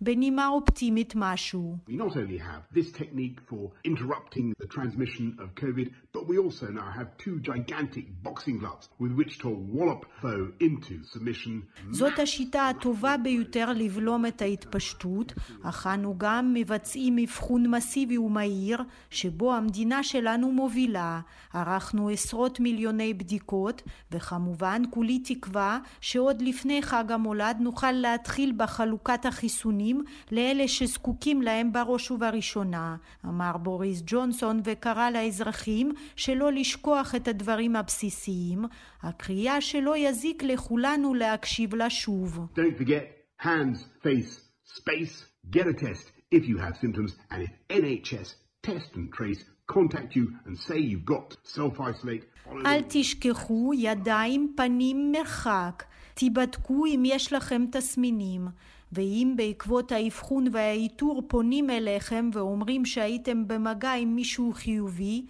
בנימה 0.05 0.49
אופטימית 0.49 1.13
משהו. 1.17 1.77
We 1.89 1.93
not 1.93 2.17
only 2.17 2.39
have 2.39 2.79
this 2.79 2.93
technique 2.93 3.41
for 3.51 3.71
interrupting 3.85 4.53
the 4.63 4.67
transmission 4.67 5.27
of 5.39 5.49
COVID, 5.63 5.89
but 6.15 6.23
we 6.29 6.37
also 6.39 6.67
now 6.81 6.89
have 6.99 7.09
two 7.25 7.37
gigantic 7.51 8.07
boxing 8.27 8.57
gloves 8.63 8.85
with 9.03 9.13
which 9.19 9.39
to 9.43 9.49
wallop 9.75 10.03
foe 10.23 10.47
into 10.61 10.95
submission. 11.13 11.63
זאת 11.91 12.19
השיטה 12.19 12.69
הטובה 12.69 13.17
ביותר 13.17 13.73
לבלום 13.73 14.27
את 14.27 14.43
ההתפשטות, 14.43 15.33
אך 15.63 15.87
אנו 15.87 16.15
גם 16.19 16.55
מבצעים 16.55 17.19
אבחון 17.19 17.71
מסיבי 17.71 18.19
ומהיר, 18.19 18.83
שבו 19.11 19.55
המדינה 19.55 20.03
שלנו 20.03 20.53
מובילה. 20.53 21.21
ערכנו 21.53 22.09
עשרות 22.09 22.61
מיליוני 22.61 23.15
בדיקות, 23.15 23.83
וכמובן 24.13 24.83
כולי 24.91 25.19
תקווה 25.19 25.79
שעוד 26.01 26.43
לפני 26.43 26.83
חג 26.83 27.13
המולד 27.13 27.57
נוכל 27.61 27.93
להתחיל 27.93 28.53
בחלוקת 28.57 29.27
החיסונים 29.27 29.94
חיסונים 29.95 30.05
לאלה 30.33 30.69
שזקוקים 30.69 31.43
להם 31.43 31.73
בראש 31.73 32.11
ובראשונה, 32.11 32.97
אמר 33.25 33.57
בוריס 33.57 34.03
ג'ונסון 34.07 34.61
וקרא 34.65 35.11
לאזרחים 35.11 35.93
שלא 36.17 36.53
לשכוח 36.53 37.15
את 37.15 37.29
הדברים 37.29 37.77
הבסיסיים, 37.77 38.65
הקריאה 39.03 39.61
שלא 39.61 39.97
יזיק 39.97 40.43
לכולנו 40.43 41.15
להקשיב 41.15 41.75
לה 41.75 41.91
שוב. 41.91 42.47
Don't 42.55 42.83
forget, 42.83 43.07
hands, 43.43 43.79
face, 44.03 44.41
space, 44.79 45.25
get 45.57 45.67
a 45.67 45.75
test 45.85 46.13
if 46.35 46.43
you 46.49 46.59
have 46.59 46.77
symptoms 46.83 47.13
and 47.31 47.43
if 47.43 47.53
NHS 47.71 48.29
test 48.67 48.91
and 48.97 49.07
trace 49.13 49.43
contact 49.77 50.11
you 50.17 50.27
and 50.47 50.55
say 50.67 50.79
you've 50.79 51.09
got 51.15 51.37
self-isolate 51.57 52.25
אל 52.67 52.81
תשכחו 52.89 53.73
ידיים, 53.75 54.53
פנים, 54.57 55.13
מרחק. 55.13 55.85
תיבדקו 56.15 56.87
אם 56.87 57.03
יש 57.07 57.33
לכם 57.33 57.65
תסמינים. 57.73 58.49
ואם 58.95 59.35
בעקבות 59.37 59.93
האבחון 59.93 60.47
והאיתור 60.53 61.23
פונים 61.29 61.71
אליכם 61.71 62.31
ואומרים 62.33 62.87
שהייתם 62.87 63.49
במגע 63.49 63.93
עם 63.93 64.15
מישהו 64.15 64.53
חיובי, 64.55 65.27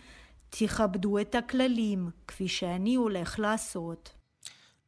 תכבדו 0.50 1.18
את 1.18 1.34
הכללים, 1.34 2.10
כפי 2.28 2.48
שאני 2.48 2.94
הולך 2.94 3.38
לעשות. 3.38 4.10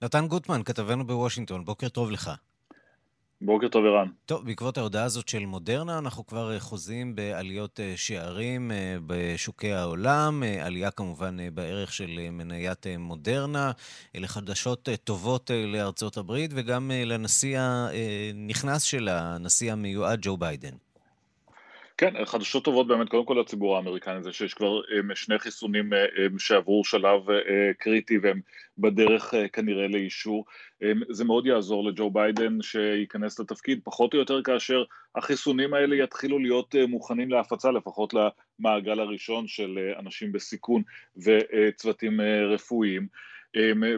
נתן 0.02 0.26
גוטמן, 0.26 0.62
כתבנו 0.62 1.06
בוושינגטון, 1.06 1.64
בוקר 1.64 1.88
טוב 1.88 2.10
לך. 2.10 2.30
בוקר 3.40 3.68
טוב, 3.68 3.84
ערן. 3.84 4.08
טוב, 4.26 4.46
בעקבות 4.46 4.78
ההודעה 4.78 5.04
הזאת 5.04 5.28
של 5.28 5.46
מודרנה, 5.46 5.98
אנחנו 5.98 6.26
כבר 6.26 6.52
אה, 6.54 6.60
חוזים 6.60 7.14
בעליות 7.14 7.80
אה, 7.80 7.92
שערים 7.96 8.70
אה, 8.70 8.96
בשוקי 9.06 9.72
העולם, 9.72 10.42
עלייה 10.62 10.90
כמובן 10.90 11.36
בערך 11.54 11.92
של 11.92 12.28
מניית 12.30 12.86
מודרנה. 12.98 13.72
אלה 14.16 14.26
חדשות 14.26 14.88
טובות 15.04 15.50
לארצות 15.66 16.16
הברית 16.16 16.50
וגם 16.54 16.90
לנשיא 16.94 17.58
הנכנס 17.60 18.82
שלה, 18.82 19.34
הנשיא 19.34 19.72
המיועד 19.72 20.18
ג'ו 20.22 20.36
ביידן. 20.36 20.85
כן, 21.98 22.24
חדשות 22.24 22.64
טובות 22.64 22.86
באמת, 22.86 23.08
קודם 23.08 23.24
כל 23.24 23.36
לציבור 23.40 23.76
האמריקני 23.76 24.22
זה 24.22 24.32
שיש 24.32 24.54
כבר 24.54 24.80
שני 25.14 25.38
חיסונים 25.38 25.90
שעברו 26.38 26.84
שלב 26.84 27.20
קריטי 27.78 28.18
והם 28.18 28.40
בדרך 28.78 29.34
כנראה 29.52 29.88
לאישור. 29.88 30.44
זה 31.08 31.24
מאוד 31.24 31.46
יעזור 31.46 31.84
לג'ו 31.84 32.10
ביידן 32.10 32.62
שייכנס 32.62 33.40
לתפקיד, 33.40 33.80
פחות 33.84 34.14
או 34.14 34.18
יותר 34.18 34.42
כאשר 34.42 34.84
החיסונים 35.16 35.74
האלה 35.74 35.96
יתחילו 35.96 36.38
להיות 36.38 36.74
מוכנים 36.88 37.30
להפצה, 37.30 37.70
לפחות 37.70 38.14
למעגל 38.14 39.00
הראשון 39.00 39.46
של 39.46 39.78
אנשים 39.98 40.32
בסיכון 40.32 40.82
וצוותים 41.16 42.20
רפואיים. 42.54 43.06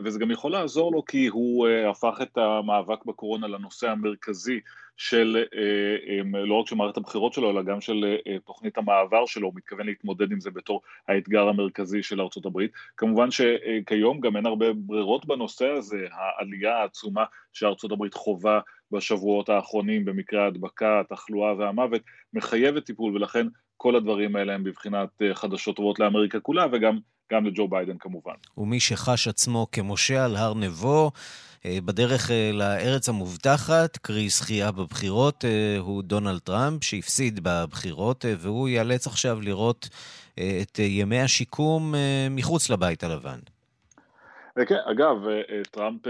וזה 0.05 0.19
גם 0.19 0.31
יכול 0.31 0.53
לעזור 0.53 0.93
לו 0.93 1.05
כי 1.05 1.27
הוא 1.27 1.69
הפך 1.91 2.19
את 2.23 2.39
המאבק 2.39 3.05
בקורונה 3.05 3.47
לנושא 3.47 3.91
המרכזי 3.91 4.61
של 4.99 5.45
אה, 5.55 6.45
לא 6.47 6.55
רק 6.55 6.67
של 6.67 6.77
מערכת 6.77 6.97
הבחירות 6.97 7.33
שלו, 7.33 7.51
אלא 7.51 7.63
גם 7.63 7.81
של 7.81 8.17
אה, 8.27 8.39
תוכנית 8.47 8.79
המעבר 8.79 9.27
שלו, 9.27 9.47
הוא 9.47 9.55
מתכוון 9.57 9.87
להתמודד 9.87 10.33
עם 10.33 10.41
זה 10.41 10.51
בתור 10.51 10.81
האתגר 11.09 11.49
המרכזי 11.49 12.03
של 12.03 12.21
ארצות 12.21 12.47
הברית. 12.47 12.71
כמובן 12.97 13.29
שכיום 13.31 14.21
גם 14.21 14.37
אין 14.37 14.47
הרבה 14.47 14.67
ברירות 14.73 15.27
בנושא 15.27 15.67
הזה, 15.67 16.07
העלייה 16.13 16.77
העצומה 16.77 17.25
שארצות 17.53 17.93
הברית 17.93 18.15
חווה 18.15 18.61
בשבועות 18.93 19.49
האחרונים 19.49 20.05
במקרה 20.05 20.45
ההדבקה, 20.45 21.01
התחלואה 21.01 21.55
והמוות, 21.55 22.03
מחייבת 22.33 22.85
טיפול, 22.85 23.17
ולכן 23.17 23.47
כל 23.77 23.97
הדברים 23.97 24.37
האלה 24.37 24.55
הם 24.55 24.65
בבחינת 24.65 25.09
אה, 25.23 25.35
חדשות 25.35 25.77
טובות 25.77 25.99
לאמריקה 25.99 26.41
כולה, 26.41 26.67
וגם 26.73 26.99
גם 27.33 27.47
לג'ו 27.47 27.69
ביידן 27.69 27.99
כמובן. 27.99 28.33
ומי 28.57 28.81
שחש 28.81 29.29
עצמו 29.29 29.67
כמשה 29.73 30.25
על 30.25 30.37
הר 30.37 30.55
נבו, 30.55 31.11
בדרך 31.67 32.31
אה, 32.31 32.51
לארץ 32.53 33.09
המובטחת, 33.09 33.97
קרי 33.97 34.29
זכייה 34.29 34.73
בבחירות, 34.73 35.45
אה, 35.45 35.77
הוא 35.79 36.03
דונלד 36.03 36.39
טראמפ, 36.39 36.85
שהפסיד 36.85 37.41
בבחירות, 37.43 38.25
והוא 38.39 38.69
ייאלץ 38.69 39.07
עכשיו 39.07 39.41
לראות 39.41 39.89
את 40.63 40.79
ימי 40.79 41.21
השיקום 41.21 41.95
מחוץ 42.31 42.71
לבית 42.71 43.05
הלבן. 43.05 43.39
כן, 44.69 44.77
אגב, 44.91 45.17
טראמפ 45.71 46.01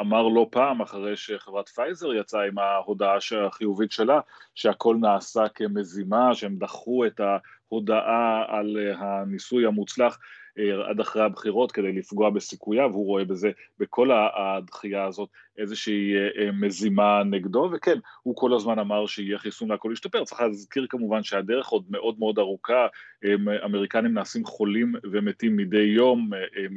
אמר 0.00 0.22
לא 0.22 0.46
פעם, 0.50 0.80
אחרי 0.82 1.16
שחברת 1.16 1.68
פייזר 1.68 2.14
יצאה 2.14 2.46
עם 2.46 2.58
ההודעה 2.58 3.16
החיובית 3.46 3.92
שלה, 3.92 4.20
שהכל 4.54 4.96
נעשה 5.00 5.48
כמזימה, 5.54 6.34
שהם 6.34 6.56
דחו 6.56 7.06
את 7.06 7.20
ההודעה 7.20 8.44
על 8.48 8.76
הניסוי 8.98 9.66
המוצלח 9.66 10.14
אה, 10.14 10.18
עד 10.88 11.00
אחרי 11.00 11.22
הבחירות 11.22 11.72
כדי 11.72 11.92
לפגוע 11.92 12.30
בסיכוייו, 12.30 12.90
הוא 12.92 13.06
רואה 13.06 13.24
בזה, 13.24 13.50
בכל 13.78 14.10
הדחייה 14.12 15.04
הזאת, 15.04 15.28
איזושהי 15.58 16.14
אה, 16.14 16.28
אה, 16.38 16.52
מזימה 16.52 17.22
נגדו, 17.24 17.70
וכן, 17.72 17.98
הוא 18.22 18.36
כל 18.36 18.54
הזמן 18.54 18.78
אמר 18.78 19.06
שיהיה 19.06 19.38
חיסון 19.38 19.70
והכל 19.70 19.90
ישתפר, 19.92 20.24
צריך 20.24 20.40
להזכיר 20.40 20.86
כמובן 20.88 21.22
שהדרך 21.22 21.68
עוד 21.68 21.84
מאוד 21.90 22.18
מאוד 22.18 22.38
ארוכה, 22.38 22.86
אמריקנים 23.64 24.14
נעשים 24.14 24.44
חולים 24.44 24.94
ומתים 25.12 25.56
מדי 25.56 25.82
יום, 25.82 26.30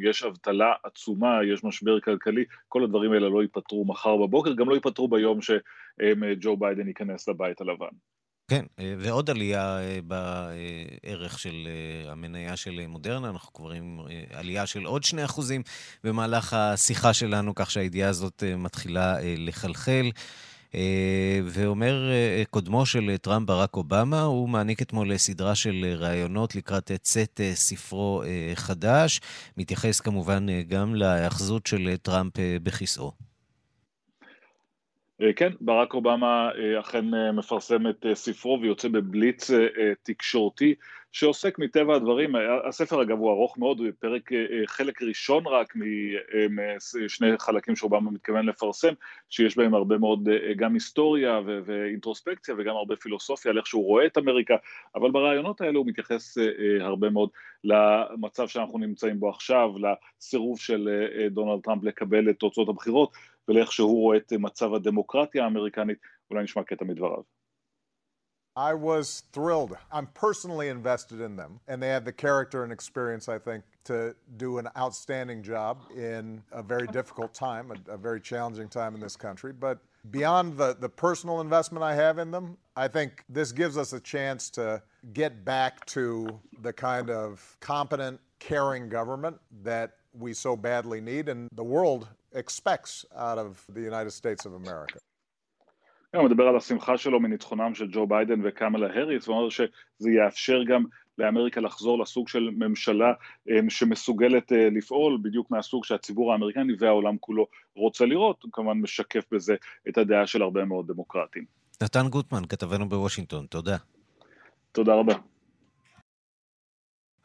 יש 0.04 0.24
אבטלה 0.24 0.74
עצומה, 0.84 1.40
יש 1.44 1.64
משבר 1.64 2.00
כלכלי, 2.00 2.46
כל 2.68 2.84
הדברים 2.84 3.12
האלה 3.12 3.30
לא 3.30 3.42
ייפתרו 3.42 3.86
מחר 3.86 4.18
בבוקר, 4.18 4.54
גם 4.54 4.70
לא 4.70 4.74
ייפתרו 4.76 5.08
ביום 5.08 5.40
שג'ו 5.42 6.58
ביידן 6.58 6.88
ייכנס 6.88 7.28
לבית 7.28 7.62
הלבן. 7.62 8.15
כן, 8.48 8.66
ועוד 9.00 9.30
עלייה 9.30 9.80
בערך 10.04 11.40
של 11.40 11.68
המניה 12.08 12.58
של 12.58 12.88
מודרנה, 12.88 13.30
אנחנו 13.30 13.54
כבר 13.54 13.72
עם 13.72 14.00
עלייה 14.34 14.66
של 14.66 14.86
עוד 14.86 15.02
2% 15.28 15.42
במהלך 16.04 16.54
השיחה 16.54 17.14
שלנו, 17.14 17.56
כך 17.56 17.72
שהידיעה 17.72 18.10
הזאת 18.10 18.44
מתחילה 18.58 19.18
לחלחל. 19.22 20.12
אה, 20.76 21.40
ואומר 21.46 22.12
אה, 22.12 22.44
קודמו 22.50 22.86
של 22.86 23.18
טראמפ, 23.22 23.48
ברק 23.48 23.76
אובמה, 23.76 24.22
הוא 24.22 24.50
מעניק 24.50 24.82
אתמול 24.82 25.18
סדרה 25.18 25.56
של 25.56 25.96
ראיונות 25.98 26.56
לקראת 26.56 26.92
צאת 27.02 27.42
ספרו 27.54 28.24
אה, 28.24 28.52
חדש. 28.56 29.22
מתייחס 29.58 30.00
כמובן 30.00 30.46
גם 30.68 30.96
להאחזות 30.96 31.68
של 31.68 31.96
טראמפ 32.02 32.34
בכיסאו. 32.64 33.12
כן, 35.36 35.52
ברק 35.62 35.94
אובמה 35.94 36.50
אכן 36.80 37.06
מפרסם 37.34 37.88
את 37.88 38.06
ספרו 38.14 38.60
ויוצא 38.62 38.88
בבליץ 38.88 39.52
תקשורתי 40.04 40.76
שעוסק 41.16 41.60
מטבע 41.60 41.96
הדברים, 41.96 42.36
הספר 42.68 43.02
אגב 43.02 43.18
הוא 43.18 43.32
ארוך 43.32 43.58
מאוד, 43.58 43.80
הוא 43.80 43.88
פרק, 44.00 44.34
אה, 44.34 44.38
אה, 44.38 44.68
חלק 44.68 45.02
ראשון 45.02 45.48
רק 45.48 45.74
משני 47.00 47.28
חלקים 47.40 47.76
שאובמה 47.76 48.12
מתכוון 48.12 48.46
לפרסם, 48.46 48.94
שיש 49.30 49.58
בהם 49.58 49.74
הרבה 49.74 49.98
מאוד 49.98 50.30
אה, 50.30 50.54
גם 50.54 50.74
היסטוריה 50.74 51.40
ואינטרוספקציה 51.66 52.56
וגם 52.58 52.76
הרבה 52.76 52.96
פילוסופיה 52.96 53.52
על 53.52 53.58
איך 53.58 53.68
שהוא 53.68 53.86
רואה 53.86 54.06
את 54.06 54.18
אמריקה, 54.18 54.56
אבל 54.96 55.12
ברעיונות 55.12 55.62
האלה 55.62 55.78
הוא 55.78 55.88
מתייחס 55.88 56.38
הרבה 56.80 57.10
מאוד 57.10 57.30
למצב 57.64 58.48
שאנחנו 58.48 58.80
נמצאים 58.80 59.20
בו 59.20 59.30
עכשיו, 59.30 59.70
לסירוב 59.78 60.60
של 60.60 61.08
דונלד 61.32 61.64
טראמפ 61.64 61.84
לקבל 61.84 62.30
את 62.30 62.36
תוצאות 62.40 62.70
הבחירות 62.70 63.12
ולאיך 63.49 63.73
שהוא 63.73 64.01
רואה 64.01 64.17
את 64.17 64.33
מצב 64.33 64.75
הדמוקרטיה 64.75 65.45
האמריקנית, 65.45 65.99
אולי 66.31 66.43
נשמע 66.43 66.63
קטע 66.63 66.85
מדבריו. 66.85 67.23
I 68.57 68.75
was 68.75 69.23
thrilled. 69.33 69.77
I'm 69.93 70.09
personally 70.09 70.69
invested 70.69 71.21
in 71.21 71.37
them, 71.37 71.61
and 71.69 71.81
they 71.81 71.89
have 71.89 72.05
the 72.05 72.13
character 72.13 72.65
and 72.65 72.73
experience, 72.73 73.29
I 73.29 73.39
think, 73.39 73.63
to 73.85 74.15
do 74.37 74.59
an 74.59 74.69
outstanding 74.77 75.43
job 75.43 75.79
in 75.97 76.43
a 76.51 76.63
very 76.63 76.89
difficult 76.89 77.33
time, 77.33 77.73
a, 77.73 77.95
a, 77.95 77.97
very 77.97 78.21
challenging 78.21 78.69
time 78.69 78.95
in 78.95 79.01
this 79.01 79.17
country. 79.17 79.53
But 79.53 79.79
beyond 80.11 80.59
the, 80.59 80.77
the 80.79 80.89
personal 80.89 81.41
investment 81.41 81.85
I 81.85 81.95
have 81.95 82.19
in 82.19 82.31
them, 82.31 82.59
I 82.77 82.89
think 82.89 83.25
this 83.29 83.53
gives 83.53 83.79
us 83.79 83.93
a 83.93 84.01
chance 84.01 84.51
to 84.51 84.83
get 85.13 85.45
back 85.45 85.87
to 85.87 86.41
the 86.61 86.73
kind 86.73 87.09
of 87.09 87.57
competent, 87.61 88.21
caring 88.41 88.89
government 88.89 89.39
that 89.63 89.93
we 90.13 90.33
so 90.35 90.57
badly 90.57 91.01
need 91.01 91.29
and 91.29 91.49
the 91.55 91.65
world 91.65 92.09
expects 92.36 93.06
out 93.16 93.38
of 93.38 93.52
the 93.76 93.82
United 93.82 94.12
States 94.12 94.46
of 94.46 94.54
America. 94.54 95.00
הוא 96.16 96.24
מדבר 96.26 96.44
על 96.44 96.58
השמחה 96.58 96.98
שלו 96.98 97.20
מניצחונם 97.20 97.76
של 97.76 97.88
ג'ו 97.92 98.08
ביידן 98.08 98.42
וקמלה 98.44 98.88
האריס, 98.88 99.28
הוא 99.28 99.38
אומר 99.38 99.50
שזה 99.50 100.12
יאפשר 100.12 100.64
גם 100.64 100.84
לאמריקה 101.18 101.62
לחזור 101.62 102.00
לסוג 102.00 102.28
של 102.28 102.50
ממשלה 102.58 103.14
אמ, 103.50 103.70
שמסוגלת 103.70 104.52
אה, 104.52 104.70
לפעול 104.72 105.20
בדיוק 105.24 105.52
מהסוג 105.52 105.86
שהציבור 105.86 106.32
האמריקני 106.32 106.74
והעולם 106.80 107.18
כולו 107.18 107.48
רוצה 107.76 108.06
לראות, 108.06 108.44
הוא 108.44 108.52
כמובן 108.54 108.78
משקף 108.78 109.24
בזה 109.32 109.56
את 109.90 109.98
הדעה 109.98 110.28
של 110.28 110.42
הרבה 110.42 110.66
מאוד 110.66 110.88
דמוקרטים. 110.88 111.46
נתן 111.84 112.08
גוטמן, 112.10 112.46
כתבנו 112.50 112.90
בוושינגטון, 112.90 113.46
תודה. 113.46 113.78
תודה 114.72 114.96
רבה. 114.96 115.14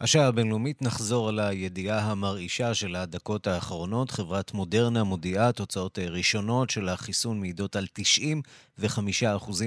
השעה 0.02 0.26
הבינלאומית 0.26 0.82
נחזור 0.82 1.28
על 1.28 1.38
הידיעה 1.40 2.10
המרעישה 2.10 2.74
של 2.74 2.96
הדקות 2.96 3.46
האחרונות. 3.46 4.10
חברת 4.10 4.54
מודרנה 4.54 5.04
מודיעה 5.04 5.52
תוצאות 5.52 5.98
ראשונות 5.98 6.70
של 6.70 6.88
החיסון 6.88 7.40
מעידות 7.40 7.76
על 7.76 7.86
95% 8.80 8.82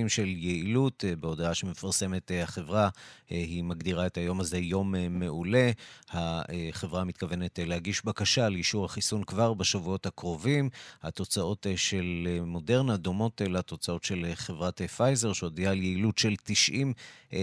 של 0.07 0.27
יעילות. 0.27 1.03
בהודעה 1.19 1.53
שמפרסמת 1.53 2.31
החברה, 2.43 2.89
היא 3.29 3.63
מגדירה 3.63 4.05
את 4.05 4.17
היום 4.17 4.39
הזה 4.39 4.57
יום 4.57 4.95
מעולה. 5.09 5.71
החברה 6.09 7.03
מתכוונת 7.03 7.59
להגיש 7.63 8.05
בקשה 8.05 8.49
לאישור 8.49 8.85
החיסון 8.85 9.23
כבר 9.23 9.53
בשבועות 9.53 10.05
הקרובים. 10.05 10.69
התוצאות 11.03 11.67
של 11.75 12.27
מודרנה 12.45 12.97
דומות 12.97 13.41
לתוצאות 13.49 14.03
של 14.03 14.31
חברת 14.35 14.81
פייזר, 14.81 15.33
שהודיעה 15.33 15.71
על 15.71 15.77
יעילות 15.77 16.17
של 16.17 16.33
90% 17.31 17.35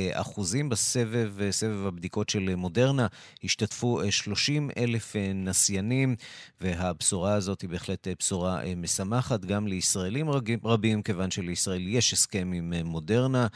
בסבב, 0.68 1.50
סבב 1.50 1.86
הבדיקות 1.86 2.28
של 2.28 2.54
מודרנה. 2.54 2.79
מודרנה 2.80 3.06
השתתפו 3.44 4.00
30 4.10 4.70
אה, 4.70 4.82
אלף 4.82 5.16
אה, 5.16 5.32
נסיינים, 5.34 6.16
והבשורה 6.60 7.34
הזאת 7.34 7.60
היא 7.60 7.70
בהחלט 7.70 8.08
אה, 8.08 8.12
בשורה 8.18 8.60
משמחת 8.76 9.44
גם 9.44 9.66
לישראלים 9.66 10.26
רבים, 10.64 11.02
כיוון 11.02 11.30
שלישראל 11.30 11.88
יש 11.88 12.12
הסכם 12.12 12.52
עם 12.54 12.74
מודרנה. 12.84 13.46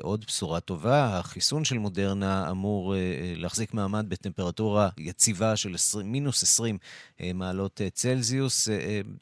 עוד 0.00 0.24
בשורה 0.28 0.60
טובה, 0.60 1.18
החיסון 1.18 1.64
של 1.64 1.78
מודרנה 1.78 2.50
אמור 2.50 2.94
להחזיק 3.36 3.74
מעמד 3.74 4.08
בטמפרטורה 4.08 4.88
יציבה 4.98 5.56
של 5.56 5.74
20, 5.74 6.12
מינוס 6.12 6.42
20 6.42 6.78
מעלות 7.34 7.80
צלזיוס, 7.92 8.68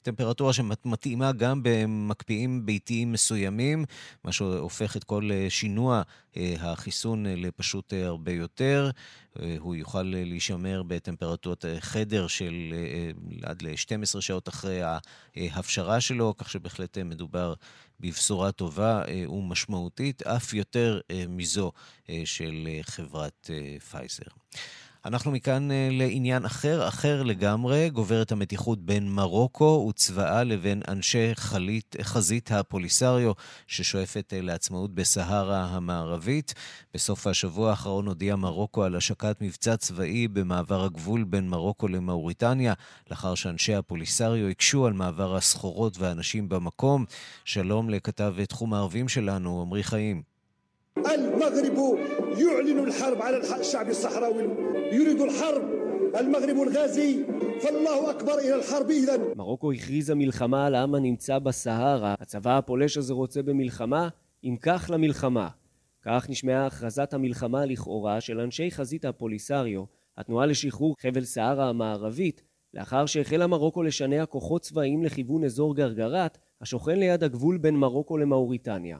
טמפרטורה 0.02 0.52
שמתאימה 0.52 1.32
גם 1.32 1.60
במקפיאים 1.62 2.66
ביתיים 2.66 3.12
מסוימים, 3.12 3.84
מה 4.24 4.32
שהופך 4.32 4.96
את 4.96 5.04
כל 5.04 5.30
שינוע 5.48 6.02
החיסון 6.60 7.26
לפשוט 7.26 7.92
הרבה 7.92 8.32
יותר. 8.32 8.90
אה, 9.40 9.56
הוא 9.58 9.74
יוכל 9.74 10.02
להישמר 10.02 10.82
בטמפרטורת 10.82 11.64
אה, 11.64 11.80
חדר 11.80 12.26
של 12.26 12.74
אה, 12.74 13.10
עד 13.50 13.62
ל-12 13.62 14.20
שעות 14.20 14.48
אחרי 14.48 14.80
ההפשרה 15.36 16.00
שלו, 16.00 16.34
כך 16.38 16.50
שבהחלט 16.50 16.98
מדובר 16.98 17.54
בבשורה 18.00 18.52
טובה 18.52 19.02
ומשמעותית, 19.28 20.22
אף 20.22 20.54
יותר 20.54 21.00
מזו 21.28 21.72
של 22.24 22.68
חברת 22.82 23.50
פייזר. 23.90 24.24
אנחנו 25.06 25.30
מכאן 25.30 25.70
אה, 25.70 25.88
לעניין 25.92 26.44
אחר, 26.44 26.88
אחר 26.88 27.22
לגמרי, 27.22 27.90
גוברת 27.90 28.32
המתיחות 28.32 28.86
בין 28.86 29.08
מרוקו 29.08 29.86
וצבאה 29.88 30.44
לבין 30.44 30.82
אנשי 30.88 31.34
חלית, 31.34 31.96
חזית 32.02 32.52
הפוליסריו 32.52 33.32
ששואפת 33.66 34.32
אה, 34.32 34.40
לעצמאות 34.40 34.94
בסהרה 34.94 35.64
המערבית. 35.64 36.54
בסוף 36.94 37.26
השבוע 37.26 37.70
האחרון 37.70 38.06
הודיעה 38.06 38.36
מרוקו 38.36 38.84
על 38.84 38.96
השקת 38.96 39.36
מבצע 39.40 39.76
צבאי 39.76 40.28
במעבר 40.28 40.84
הגבול 40.84 41.24
בין 41.24 41.48
מרוקו 41.48 41.88
למאוריטניה, 41.88 42.74
לאחר 43.10 43.34
שאנשי 43.34 43.74
הפוליסריו 43.74 44.48
הקשו 44.48 44.86
על 44.86 44.92
מעבר 44.92 45.36
הסחורות 45.36 45.98
והאנשים 45.98 46.48
במקום. 46.48 47.04
שלום 47.44 47.90
לכתב 47.90 48.34
תחום 48.48 48.74
הערבים 48.74 49.08
שלנו, 49.08 49.62
עמרי 49.62 49.82
חיים. 49.82 50.33
المغرب 51.13 51.99
يعلن 52.37 52.79
الحرب 52.79 53.21
على 53.21 53.59
الشعب 53.59 53.89
الصحراوي 53.89 54.43
يريد 54.91 55.21
الحرب 55.21 55.63
المغرب 56.19 56.61
الغازي 56.61 57.25
فالله 57.61 58.11
أكبر 58.11 58.37
إلى 58.39 58.55
الحرب 58.55 58.89
إذن 58.89 59.37
מרוקו 59.37 59.71
הכריזה 59.71 60.15
מלחמה 60.15 60.65
על 60.65 60.75
העם 60.75 60.95
הנמצא 60.95 61.39
בסהרה. 61.39 62.15
הצבא 62.19 62.57
הפולש 62.57 62.97
הזה 62.97 63.13
רוצה 63.13 63.41
במלחמה? 63.41 64.09
אם 64.43 64.55
כך 64.61 64.89
למלחמה. 64.93 65.49
כך 66.01 66.29
נשמעה 66.29 66.65
הכרזת 66.65 67.13
המלחמה 67.13 67.65
לכאורה 67.65 68.21
של 68.21 68.39
אנשי 68.39 68.71
חזית 68.71 69.05
הפוליסריו, 69.05 69.83
התנועה 70.17 70.45
לשחרור 70.45 70.95
חבל 71.01 71.23
סהרה 71.23 71.69
המערבית, 71.69 72.41
לאחר 72.73 73.05
שהחלה 73.05 73.47
מרוקו 73.47 73.83
לשנע 73.83 74.25
כוחות 74.25 74.61
צבאיים 74.61 75.03
לכיוון 75.03 75.43
אזור 75.43 75.75
גרגרת, 75.75 76.37
השוכן 76.61 76.99
ליד 76.99 77.23
הגבול 77.23 77.57
בין 77.57 77.75
מרוקו 77.75 78.17
למאוריטניה. 78.17 78.97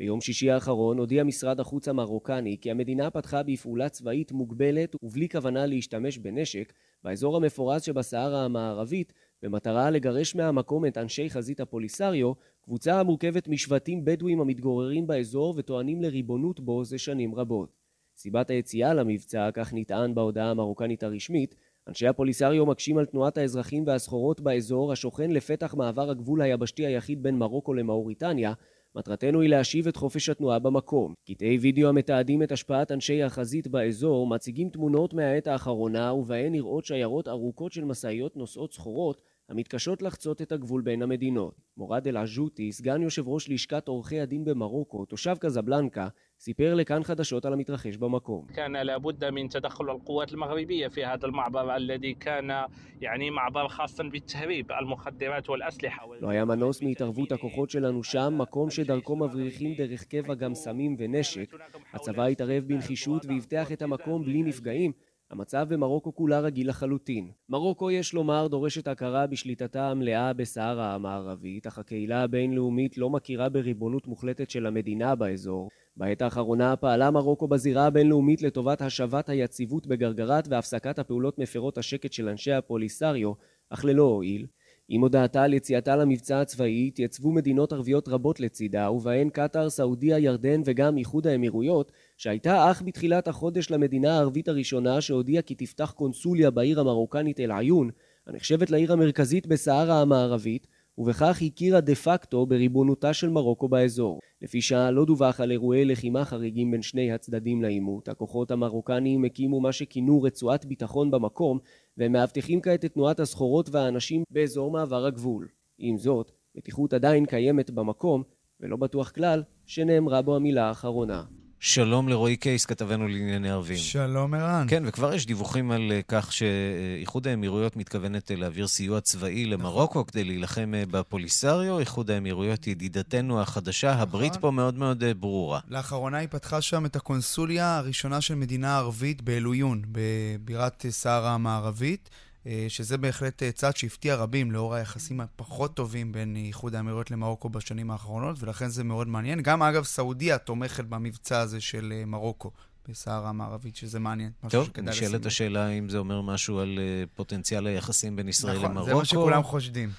ביום 0.00 0.20
שישי 0.20 0.50
האחרון 0.50 0.98
הודיע 0.98 1.24
משרד 1.24 1.60
החוץ 1.60 1.88
המרוקני 1.88 2.56
כי 2.60 2.70
המדינה 2.70 3.10
פתחה 3.10 3.42
בפעולה 3.42 3.88
צבאית 3.88 4.32
מוגבלת 4.32 4.96
ובלי 5.02 5.28
כוונה 5.28 5.66
להשתמש 5.66 6.18
בנשק 6.18 6.72
באזור 7.04 7.36
המפורז 7.36 7.82
שבסהרה 7.82 8.44
המערבית 8.44 9.12
במטרה 9.42 9.90
לגרש 9.90 10.34
מהמקום 10.34 10.86
את 10.86 10.98
אנשי 10.98 11.30
חזית 11.30 11.60
הפוליסריו, 11.60 12.32
קבוצה 12.62 13.00
המורכבת 13.00 13.48
משבטים 13.48 14.04
בדואים 14.04 14.40
המתגוררים 14.40 15.06
באזור 15.06 15.54
וטוענים 15.56 16.02
לריבונות 16.02 16.60
בו 16.60 16.84
זה 16.84 16.98
שנים 16.98 17.34
רבות. 17.34 17.72
סיבת 18.16 18.50
היציאה 18.50 18.94
למבצע, 18.94 19.50
כך 19.54 19.70
נטען 19.74 20.14
בהודעה 20.14 20.50
המרוקנית 20.50 21.02
הרשמית, 21.02 21.54
אנשי 21.88 22.06
הפוליסריו 22.06 22.66
מקשים 22.66 22.98
על 22.98 23.04
תנועת 23.04 23.38
האזרחים 23.38 23.86
והסחורות 23.86 24.40
באזור 24.40 24.92
השוכן 24.92 25.30
לפתח 25.30 25.74
מעבר 25.74 26.10
הגבול 26.10 26.42
היבשתי 26.42 26.86
היחיד 26.86 27.22
בין 27.22 27.38
מרוקו 27.38 27.74
למאוריטניה 27.74 28.52
מטרתנו 28.94 29.40
היא 29.40 29.50
להשיב 29.50 29.88
את 29.88 29.96
חופש 29.96 30.28
התנועה 30.28 30.58
במקום. 30.58 31.14
קטעי 31.28 31.58
וידאו 31.58 31.88
המתעדים 31.88 32.42
את 32.42 32.52
השפעת 32.52 32.92
אנשי 32.92 33.22
החזית 33.22 33.68
באזור 33.68 34.26
מציגים 34.26 34.68
תמונות 34.68 35.14
מהעת 35.14 35.46
האחרונה 35.46 36.12
ובהן 36.12 36.52
נראות 36.52 36.84
שיירות 36.84 37.28
ארוכות 37.28 37.72
של 37.72 37.84
משאיות 37.84 38.36
נושאות 38.36 38.72
סחורות 38.72 39.22
המתקשות 39.49 40.01
לחצות 40.01 40.41
את 40.41 40.51
הגבול 40.51 40.81
בין 40.81 41.01
המדינות. 41.01 41.55
מורד 41.77 42.07
אל-עג'וטי, 42.07 42.71
סגן 42.71 43.01
יושב 43.01 43.27
ראש 43.27 43.49
לשכת 43.49 43.87
עורכי 43.87 44.19
הדין 44.19 44.45
במרוקו, 44.45 45.05
תושב 45.05 45.35
קזבלנקה, 45.39 46.07
סיפר 46.39 46.73
לכאן 46.75 47.03
חדשות 47.03 47.45
על 47.45 47.53
המתרחש 47.53 47.97
במקום. 47.97 48.45
كان 48.53 48.77
لابد 48.77 49.25
من 49.25 49.49
تدخل 49.49 49.89
القوات 49.89 50.33
المغربية 50.33 50.87
في 50.87 51.05
هذا 51.05 51.25
المعبر 51.25 51.75
الذي 51.75 52.13
كان 52.13 52.65
يعني 53.01 53.29
معبر 53.29 53.67
خاصا 53.67 54.03
بالتهريب 54.03 54.71
المخدرات 54.71 55.49
والأسلحة 55.49 56.05
לא 56.21 56.29
היה 56.29 56.45
מנוס 56.45 56.81
מהתערבות 56.81 57.31
הכוחות 57.31 57.69
שלנו 57.69 58.03
שם, 58.03 58.33
מקום 58.37 58.69
שדרכו 58.69 59.15
מבריחים 59.15 59.73
דרך 59.73 60.03
קבע 60.03 60.33
גם 60.33 60.55
סמים 60.55 60.95
ונשק. 60.99 61.53
הצבא 61.93 62.25
התערב 62.25 62.63
בנחישות 62.63 63.25
ואבטח 63.25 63.71
את 63.71 63.81
המקום 63.81 64.25
בלי 64.25 64.43
נפגעים. 64.43 64.91
המצב 65.30 65.66
במרוקו 65.68 66.14
כולה 66.14 66.40
רגיל 66.40 66.68
לחלוטין. 66.68 67.30
מרוקו, 67.48 67.90
יש 67.90 68.14
לומר, 68.14 68.46
דורשת 68.46 68.88
הכרה 68.88 69.26
בשליטתה 69.26 69.90
המלאה 69.90 70.32
בסהרה 70.32 70.94
המערבית, 70.94 71.66
אך 71.66 71.78
הקהילה 71.78 72.22
הבינלאומית 72.22 72.98
לא 72.98 73.10
מכירה 73.10 73.48
בריבונות 73.48 74.06
מוחלטת 74.06 74.50
של 74.50 74.66
המדינה 74.66 75.14
באזור. 75.14 75.68
בעת 75.96 76.22
האחרונה 76.22 76.76
פעלה 76.76 77.10
מרוקו 77.10 77.48
בזירה 77.48 77.86
הבינלאומית 77.86 78.42
לטובת 78.42 78.82
השבת 78.82 79.28
היציבות 79.28 79.86
בגרגרת 79.86 80.48
והפסקת 80.48 80.98
הפעולות 80.98 81.38
מפרות 81.38 81.78
השקט 81.78 82.12
של 82.12 82.28
אנשי 82.28 82.52
הפוליסריו, 82.52 83.32
אך 83.70 83.84
ללא 83.84 84.02
הועיל. 84.02 84.46
עם 84.92 85.00
הודעתה 85.00 85.42
על 85.42 85.54
יציאתה 85.54 85.96
למבצע 85.96 86.40
הצבאי, 86.40 86.86
התייצבו 86.88 87.32
מדינות 87.32 87.72
ערביות 87.72 88.08
רבות 88.08 88.40
לצידה, 88.40 88.90
ובהן 88.90 89.30
קטאר, 89.30 89.70
סעודיה, 89.70 90.18
ירדן 90.18 90.62
וגם 90.64 90.96
איחוד 90.98 91.26
האמירויות, 91.26 91.92
שהייתה 92.16 92.70
אך 92.70 92.82
בתחילת 92.82 93.28
החודש 93.28 93.70
למדינה 93.70 94.16
הערבית 94.16 94.48
הראשונה 94.48 95.00
שהודיעה 95.00 95.42
כי 95.42 95.54
תפתח 95.54 95.92
קונסוליה 95.96 96.50
בעיר 96.50 96.80
המרוקנית 96.80 97.40
אל-עיון, 97.40 97.90
הנחשבת 98.26 98.70
לעיר 98.70 98.92
המרכזית 98.92 99.46
בסהרה 99.46 100.00
המערבית, 100.02 100.66
ובכך 101.00 101.42
הכירה 101.46 101.80
דה 101.80 101.94
פקטו 101.94 102.46
בריבונותה 102.46 103.12
של 103.14 103.28
מרוקו 103.28 103.68
באזור. 103.68 104.20
לפי 104.42 104.60
שעה 104.60 104.90
לא 104.90 105.04
דווח 105.04 105.40
על 105.40 105.50
אירועי 105.50 105.84
לחימה 105.84 106.24
חריגים 106.24 106.70
בין 106.70 106.82
שני 106.82 107.12
הצדדים 107.12 107.62
לעימות. 107.62 108.08
הכוחות 108.08 108.50
המרוקניים 108.50 109.24
הקימו 109.24 109.60
מה 109.60 109.72
שכינו 109.72 110.22
רצועת 110.22 110.64
ביטחון 110.64 111.10
במקום, 111.10 111.58
והם 111.96 112.12
מאבטחים 112.12 112.60
כעת 112.60 112.84
את 112.84 112.94
תנועת 112.94 113.20
הסחורות 113.20 113.70
והאנשים 113.70 114.22
באזור 114.30 114.70
מעבר 114.70 115.06
הגבול. 115.06 115.48
עם 115.78 115.98
זאת, 115.98 116.32
מתיחות 116.54 116.92
עדיין 116.92 117.26
קיימת 117.26 117.70
במקום, 117.70 118.22
ולא 118.60 118.76
בטוח 118.76 119.10
כלל 119.10 119.42
שנאמרה 119.66 120.22
בו 120.22 120.36
המילה 120.36 120.68
האחרונה. 120.68 121.24
שלום 121.62 122.08
לרועי 122.08 122.36
קייס, 122.36 122.66
כתבנו 122.66 123.08
לענייני 123.08 123.50
ערבים. 123.50 123.76
שלום 123.76 124.34
ערן. 124.34 124.66
כן, 124.68 124.82
וכבר 124.86 125.14
יש 125.14 125.26
דיווחים 125.26 125.70
על 125.70 125.92
אה, 125.92 126.00
כך 126.08 126.32
שאיחוד 126.32 127.28
האמירויות 127.28 127.76
מתכוונת 127.76 128.30
אה, 128.30 128.36
להעביר 128.36 128.66
סיוע 128.66 129.00
צבאי 129.00 129.44
למרוקו 129.44 130.06
כדי 130.06 130.24
להילחם 130.24 130.72
אה, 130.76 130.82
בפוליסריו. 130.90 131.78
איחוד 131.78 132.10
האמירויות 132.10 132.66
ידידתנו 132.66 133.40
החדשה, 133.40 133.90
נכון. 133.90 134.02
הברית 134.02 134.36
פה 134.36 134.50
מאוד 134.50 134.74
מאוד 134.74 135.04
ברורה. 135.04 135.60
לאחרונה 135.68 136.16
היא 136.16 136.28
פתחה 136.30 136.60
שם 136.60 136.86
את 136.86 136.96
הקונסוליה 136.96 137.76
הראשונה 137.76 138.20
של 138.20 138.34
מדינה 138.34 138.76
ערבית 138.76 139.22
באלויון, 139.22 139.82
בבירת 139.92 140.86
סהרה 140.90 141.34
המערבית. 141.34 142.10
אה, 142.46 142.66
שזה 142.68 142.98
בהחלט 142.98 143.42
אה, 143.42 143.52
צעד 143.52 143.76
שהפתיע 143.76 144.14
רבים 144.14 144.52
לאור 144.52 144.74
היחסים 144.74 145.20
הפחות 145.20 145.74
טובים 145.74 146.12
בין 146.12 146.36
איחוד 146.36 146.74
האמירויות 146.74 147.10
למרוקו 147.10 147.48
בשנים 147.48 147.90
האחרונות, 147.90 148.36
ולכן 148.40 148.68
זה 148.68 148.84
מאוד 148.84 149.08
מעניין. 149.08 149.40
גם, 149.42 149.62
אגב, 149.62 149.84
סעודיה 149.84 150.38
תומכת 150.38 150.84
במבצע 150.84 151.40
הזה 151.40 151.60
של 151.60 151.92
אה, 151.96 152.04
מרוקו. 152.04 152.50
בסהרה 152.88 153.28
המערבית, 153.28 153.76
שזה 153.76 153.98
מעניין. 153.98 154.30
טוב, 154.48 154.68
נשאלת 154.82 155.26
השאלה 155.26 155.68
אם 155.68 155.88
זה 155.88 155.98
אומר 155.98 156.20
משהו 156.20 156.58
על 156.58 156.78
פוטנציאל 157.14 157.66
היחסים 157.66 158.16
בין 158.16 158.28
ישראל 158.28 158.56
נכון, 158.56 158.70
למרוקו. 158.70 158.90
נכון, 158.90 159.04
זה 159.04 159.16
מה 159.16 159.22
שכולם 159.22 159.42
חושדים. 159.42 159.90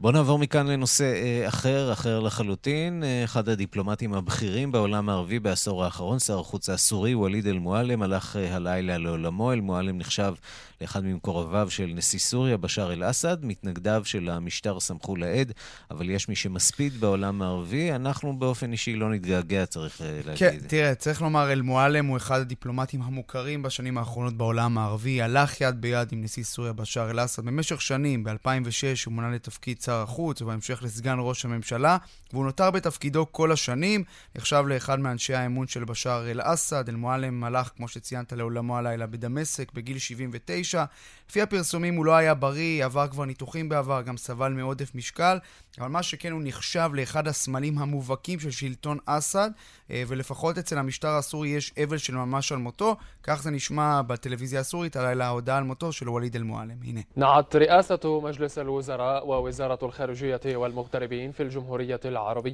בואו 0.00 0.12
נעבור 0.12 0.38
מכאן 0.38 0.66
לנושא 0.66 1.14
אחר, 1.48 1.92
אחר 1.92 2.20
לחלוטין. 2.20 3.02
אחד 3.24 3.48
הדיפלומטים 3.48 4.14
הבכירים 4.14 4.72
בעולם 4.72 5.08
הערבי 5.08 5.38
בעשור 5.38 5.84
האחרון, 5.84 6.18
שר 6.18 6.40
החוץ 6.40 6.68
הסורי, 6.70 7.14
ווליד 7.14 7.46
אל-מועלם, 7.46 8.02
הלך 8.02 8.36
הלילה 8.36 8.98
לעולמו. 8.98 9.52
אל-מועלם 9.52 9.98
נחשב 9.98 10.34
לאחד 10.82 11.04
ממקורביו 11.04 11.70
של 11.70 11.92
נשיא 11.94 12.18
סוריה, 12.18 12.56
בשאר 12.56 12.92
אל-אסד. 12.92 13.36
מתנגדיו 13.42 14.02
של 14.04 14.28
המשטר 14.28 14.80
סמכו 14.80 15.16
לעד, 15.16 15.52
אבל 15.90 16.10
יש 16.10 16.28
מי 16.28 16.36
שמספיד 16.36 17.00
בעולם 17.00 17.42
הערבי. 17.42 17.92
אנחנו 17.92 18.38
באופן 18.38 18.72
אישי 18.72 18.96
לא 18.96 19.10
נתגעגע, 19.10 19.66
צריך 19.66 20.00
להגיד. 20.26 20.38
כן, 20.38 20.56
תראה, 20.66 20.94
צריך 20.94 21.22
לומר, 21.22 21.52
אל-מועלם 21.52 22.06
הוא 22.06 22.16
אחד 22.16 22.40
הדיפלומטים 22.40 23.02
המוכרים 23.02 23.62
בשנים 23.62 23.98
האחרונות 23.98 24.34
בעולם 24.34 24.78
הערבי. 24.78 25.22
הלך 25.22 25.60
יד 25.60 25.80
ביד 25.80 26.08
עם 26.12 26.22
נשיא 26.22 26.44
סוריה, 26.44 26.72
בשאר 26.72 27.10
אל-אסד. 27.10 27.44
במשך 27.44 27.80
שנים, 27.80 28.24
ב-2006 28.24 29.06
הוא 29.06 29.14
מונה 29.14 29.30
לתפקיד 29.30 29.80
שר 29.82 30.02
החוץ 30.02 30.42
ובהמשך 30.42 30.82
לסגן 30.82 31.16
ראש 31.20 31.44
הממשלה, 31.44 31.96
והוא 32.32 32.44
נותר 32.44 32.70
בתפקידו 32.70 33.26
כל 33.32 33.52
השנים, 33.52 34.04
נחשב 34.36 34.64
לאחד 34.66 35.00
מאנשי 35.00 35.34
האמון 35.34 35.66
של 35.66 35.84
בשאר 35.84 36.30
אל-אסד. 36.30 36.88
אל-מועלם 36.88 37.44
הלך, 37.44 37.70
כמו 37.76 37.88
שציינת, 37.88 38.32
לעולמו 38.32 38.78
הלילה 38.78 39.06
בדמשק 39.06 39.72
בגיל 39.72 39.98
79. 39.98 40.71
Fischer 40.72 40.90
לפי 41.32 41.42
הפרסומים 41.42 41.94
הוא 41.94 42.04
לא 42.04 42.12
היה 42.12 42.34
בריא, 42.34 42.84
עבר 42.84 43.08
כבר 43.08 43.24
ניתוחים 43.24 43.68
בעבר, 43.68 44.02
גם 44.02 44.16
סבל 44.16 44.52
מעודף 44.52 44.94
משקל, 44.94 45.38
אבל 45.78 45.88
מה 45.88 46.02
שכן 46.02 46.32
הוא 46.32 46.40
נחשב 46.44 46.90
לאחד 46.94 47.28
הסמלים 47.28 47.78
המובהקים 47.78 48.40
של 48.40 48.50
שלטון 48.50 48.98
אסד, 49.06 49.50
אה, 49.90 50.02
ולפחות 50.08 50.58
אצל 50.58 50.78
המשטר 50.78 51.08
הסורי 51.08 51.48
יש 51.48 51.72
אבל 51.82 51.98
של 51.98 52.14
ממש 52.14 52.52
על 52.52 52.58
מותו, 52.58 52.96
כך 53.22 53.42
זה 53.42 53.50
נשמע 53.50 54.02
בטלוויזיה 54.02 54.60
הסורית 54.60 54.96
הלילה 54.96 55.26
ההודעה 55.26 55.58
על 55.58 55.64
מותו 55.64 55.92
של 55.92 56.08
ווליד 56.08 56.36
אל-מועלם. 56.36 56.76
הנה. 56.84 57.00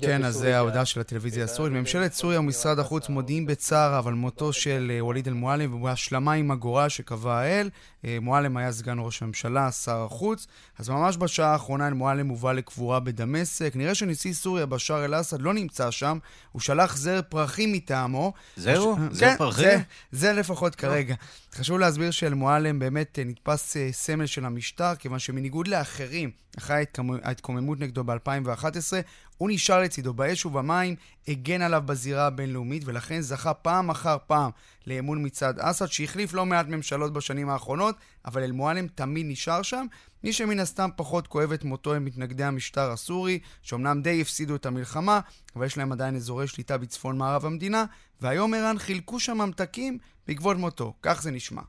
כן, 0.06 0.24
אז 0.24 0.34
זה 0.34 0.56
ההודעה 0.56 0.84
של 0.84 1.00
הטלוויזיה 1.00 1.44
הסורית. 1.44 1.72
ממשלת 1.72 2.12
סוריה 2.12 2.40
ומשרד 2.40 2.78
החוץ 2.78 3.08
מודיעים 3.08 3.46
בצער 3.46 3.98
אבל 3.98 4.12
מותו 4.12 4.52
של 4.52 4.92
אה, 4.94 5.04
ווליד 5.04 5.28
אל-מועלם 5.28 5.82
והשלמה 5.82 6.32
עם 6.32 6.50
הגורל 6.50 6.88
שקבע 6.88 7.34
האל. 7.34 7.70
אה, 8.04 8.18
מועלם 8.20 8.56
היה 8.56 8.67
סגן 8.72 8.96
ראש 9.00 9.22
הממשלה, 9.22 9.72
שר 9.72 10.04
החוץ. 10.04 10.46
אז 10.78 10.88
ממש 10.88 11.16
בשעה 11.16 11.52
האחרונה 11.52 11.86
אל-מועלם 11.88 12.28
הובא 12.28 12.52
לקבורה 12.52 13.00
בדמשק. 13.00 13.72
נראה 13.74 13.94
שנשיא 13.94 14.32
סוריה, 14.32 14.66
בשאר 14.66 15.04
אל-אסד, 15.04 15.40
לא 15.40 15.54
נמצא 15.54 15.90
שם. 15.90 16.18
הוא 16.52 16.60
שלח 16.60 16.96
זר 16.96 17.20
פרחים 17.28 17.72
מטעמו. 17.72 18.32
זהו? 18.56 18.96
הש... 18.96 19.16
זר 19.16 19.26
כן, 19.26 19.36
פרחים? 19.36 19.64
זה, 19.64 19.78
זה 20.12 20.32
לפחות 20.32 20.74
כרגע. 20.74 21.14
חשוב 21.54 21.78
להסביר 21.78 22.10
שאל-מועלם 22.10 22.78
באמת 22.78 23.18
אה, 23.18 23.24
נתפס 23.24 23.76
אה, 23.76 23.88
סמל 23.92 24.26
של 24.26 24.44
המשטר, 24.44 24.94
כיוון 24.94 25.18
שמניגוד 25.18 25.68
לאחרים, 25.68 26.30
אחרי 26.58 26.84
ההתקוממות 27.22 27.80
נגדו 27.80 28.04
ב-2011, 28.04 28.92
הוא 29.38 29.50
נשאר 29.52 29.80
לצידו 29.80 30.14
באש 30.14 30.46
ובמים, 30.46 30.94
הגן 31.28 31.62
עליו 31.62 31.82
בזירה 31.86 32.26
הבינלאומית, 32.26 32.82
ולכן 32.86 33.20
זכה 33.20 33.54
פעם 33.54 33.90
אחר 33.90 34.16
פעם 34.26 34.50
לאמון 34.86 35.26
מצד 35.26 35.58
אסד, 35.58 35.86
שהחליף 35.86 36.34
לא 36.34 36.46
מעט 36.46 36.66
ממשלות 36.66 37.12
בשנים 37.12 37.48
האחרונות, 37.48 37.96
אבל 38.26 38.42
אל-מועלם 38.42 38.86
תמיד 38.94 39.26
נשאר 39.28 39.62
שם. 39.62 39.86
מי 40.24 40.32
שמן 40.32 40.60
הסתם 40.60 40.88
פחות 40.96 41.26
כואב 41.26 41.52
את 41.52 41.64
מותו 41.64 41.94
הם 41.94 42.04
מתנגדי 42.04 42.44
המשטר 42.44 42.90
הסורי, 42.90 43.38
שאומנם 43.62 44.02
די 44.02 44.20
הפסידו 44.20 44.56
את 44.56 44.66
המלחמה, 44.66 45.20
אבל 45.56 45.66
יש 45.66 45.78
להם 45.78 45.92
עדיין 45.92 46.16
אזורי 46.16 46.46
שליטה 46.46 46.78
בצפון 46.78 47.18
מערב 47.18 47.44
המדינה, 47.44 47.84
והיום 48.20 48.54
ערן 48.54 48.78
חילקו 48.78 49.20
שם 49.20 49.38
ממתקים 49.38 49.98
בעקבות 50.26 50.56
מותו. 50.56 50.94
כך 51.02 51.22
זה 51.22 51.30
נשמע. 51.30 51.62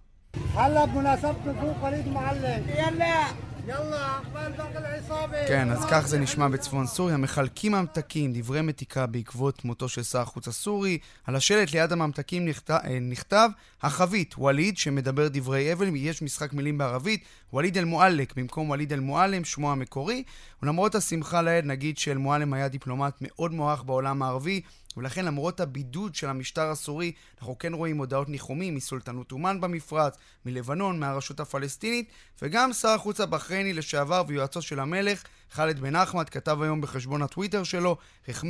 כן, 5.48 5.72
אז 5.72 5.86
כך 5.92 6.08
זה 6.08 6.20
נשמע 6.20 6.48
בצפון 6.48 6.88
סוריה. 6.88 7.18
מחלקים 7.18 7.72
ממתקים, 7.72 8.34
דברי 8.34 8.62
מתיקה 8.62 9.06
בעקבות 9.06 9.66
מותו 9.66 9.90
של 9.90 10.04
שר 10.04 10.20
החוץ 10.20 10.48
הסורי. 10.48 10.98
על 11.26 11.36
השלט 11.36 11.72
ליד 11.72 11.92
הממתקים 11.92 12.46
נכתב, 12.46 12.78
אה, 12.84 13.00
נכתב 13.00 13.50
החבית, 13.82 14.36
ווליד, 14.38 14.78
שמדבר 14.78 15.28
דברי 15.28 15.74
אבל, 15.74 15.96
יש 15.96 16.22
משחק 16.22 16.54
מילים 16.54 16.78
בערבית, 16.78 17.24
ווליד 17.54 17.78
אל-מועלק 17.78 18.34
במקום 18.36 18.70
ווליד 18.70 18.94
אל-מועלם, 18.94 19.46
שמו 19.46 19.72
המקורי. 19.72 20.24
ולמרות 20.64 20.96
השמחה 20.96 21.42
לאל, 21.42 21.62
נגיד 21.66 21.98
שאל-מועלם 21.98 22.54
היה 22.54 22.68
דיפלומט 22.68 23.18
מאוד 23.22 23.54
מוערך 23.54 23.84
בעולם 23.84 24.22
הערבי, 24.22 24.62
ולכן 25.00 25.26
למרות 25.26 25.60
הבידוד 25.60 26.16
של 26.16 26.30
המשטר 26.30 26.70
הסורי, 26.70 27.12
אנחנו 27.40 27.58
כן 27.58 27.74
רואים 27.74 27.98
הודעות 27.98 28.30
ניחומים 28.30 28.76
מסולטנות 28.76 29.32
אומן 29.32 29.62
במפרץ, 29.62 30.18
מלבנון, 30.46 31.00
מהרשות 31.00 31.40
הפלסטינית, 31.40 32.10
וגם 32.42 32.74
שר 32.74 32.90
החוץ 32.90 33.20
הבחרייני 33.22 33.74
לשעבר 33.74 34.24
ויועצו 34.28 34.62
של 34.62 34.80
המלך, 34.80 35.24
חאלד 35.52 35.80
בן 35.80 35.96
אחמד, 35.96 36.30
כתב 36.30 36.62
היום 36.62 36.82
בחשבון 36.82 37.22
הטוויטר 37.22 37.64
שלו, 37.64 37.98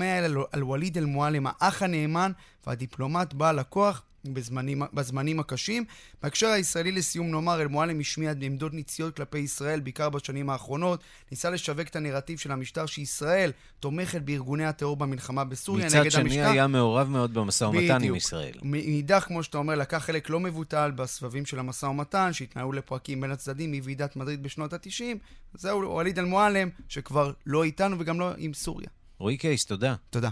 על, 0.02 0.38
על 0.52 0.64
ווליד 0.64 0.98
אל-מועלם, 0.98 1.48
האח 1.48 1.84
הנאמן 1.84 2.32
והדיפלומט 2.68 3.34
בעל 3.34 3.60
הכוח, 3.60 4.04
בזמנים, 4.26 4.82
בזמנים 4.94 5.40
הקשים. 5.40 5.86
בהקשר 6.24 6.48
הישראלי 6.48 6.92
לסיום 6.92 7.32
נאמר, 7.32 7.62
אל-מועלם 7.62 8.00
השמיע 8.00 8.34
עמדות 8.42 8.74
ניציות 8.74 9.16
כלפי 9.16 9.38
ישראל, 9.38 9.80
בעיקר 9.80 10.10
בשנים 10.10 10.50
האחרונות. 10.50 11.04
ניסה 11.32 11.50
לשווק 11.50 11.88
את 11.88 11.96
הנרטיב 11.96 12.40
של 12.40 12.52
המשטר 12.52 12.86
שישראל 12.86 13.52
תומכת 13.80 14.22
בארגוני 14.22 14.66
הטרור 14.66 14.96
במלחמה 14.98 15.44
בסוריה 15.44 15.86
נגד 15.86 15.96
המשטר. 15.96 16.20
מצד 16.20 16.30
שני 16.30 16.44
היה 16.44 16.68
מעורב 16.68 17.10
מאוד 17.10 17.34
במשא 17.34 17.64
ומתן 17.64 18.04
עם 18.04 18.16
ישראל. 18.16 18.54
מאידך, 18.64 19.24
כמו 19.28 19.44
שאתה 19.44 19.58
אומר, 19.58 19.76
לקח 19.76 19.98
חלק 19.98 20.30
לא 20.30 20.40
מבוטל 20.40 20.92
בסבבים 20.96 21.46
של 21.46 21.60
המשא 21.60 21.86
ומתן, 21.86 22.34
שהתנהלו 22.34 22.72
לפרקים 22.72 23.22
בין 23.22 23.32
הצדדים 23.32 23.72
מוועידת 23.72 24.16
מדריד 24.16 24.44
בשנות 24.44 24.74
ה-90. 24.74 25.18
זהו, 25.54 25.96
וליד 25.96 26.20
אל-מועלם, 26.20 26.70
שכבר 26.88 27.32
לא 27.46 27.64
איתנו 27.64 27.96
וגם 28.00 28.20
לא 28.20 28.32
עם 28.38 28.54
סוריה. 28.54 28.88
רועי 29.18 29.38
קייס, 29.38 29.66
תודה. 29.66 29.96
תודה. 30.10 30.30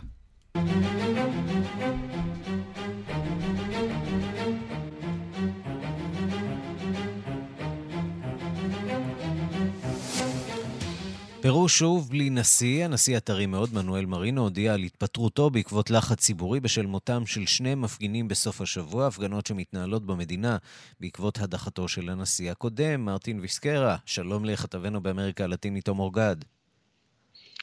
פרו 11.48 11.70
שוב 11.70 12.10
בלי 12.10 12.30
נשיא. 12.30 12.86
הנשיא 12.86 13.18
הטרי 13.18 13.46
מאוד, 13.46 13.74
מנואל 13.74 14.06
מרינו, 14.06 14.42
הודיע 14.42 14.74
על 14.74 14.84
התפטרותו 14.84 15.50
בעקבות 15.50 15.90
לחץ 15.90 16.20
ציבורי 16.20 16.60
בשל 16.60 16.86
מותם 16.86 17.26
של 17.26 17.46
שני 17.46 17.76
מפגינים 17.76 18.28
בסוף 18.28 18.62
השבוע, 18.62 19.08
הפגנות 19.08 19.46
שמתנהלות 19.46 20.06
במדינה 20.06 20.58
בעקבות 21.00 21.40
הדחתו 21.40 21.88
של 21.88 22.10
הנשיא 22.10 22.52
הקודם, 22.52 23.06
מרטין 23.06 23.40
ויסקרה. 23.40 23.96
שלום 24.06 24.46
לכתבנו 24.46 25.02
באמריקה 25.02 25.44
הלטינית 25.44 25.86
תום 25.86 26.00
אורגד. 26.00 26.36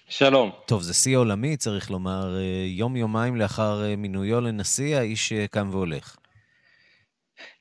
שלום. 0.09 0.51
טוב, 0.66 0.83
זה 0.83 0.94
שיא 0.94 1.16
עולמי, 1.16 1.57
צריך 1.57 1.90
לומר. 1.90 2.37
אה, 2.37 2.66
יום-יומיים 2.66 3.37
לאחר 3.37 3.85
אה, 3.85 3.97
מינויו 3.97 4.40
לנשיא, 4.40 4.97
האיש 4.97 5.33
אה, 5.33 5.47
קם 5.51 5.68
והולך. 5.73 6.16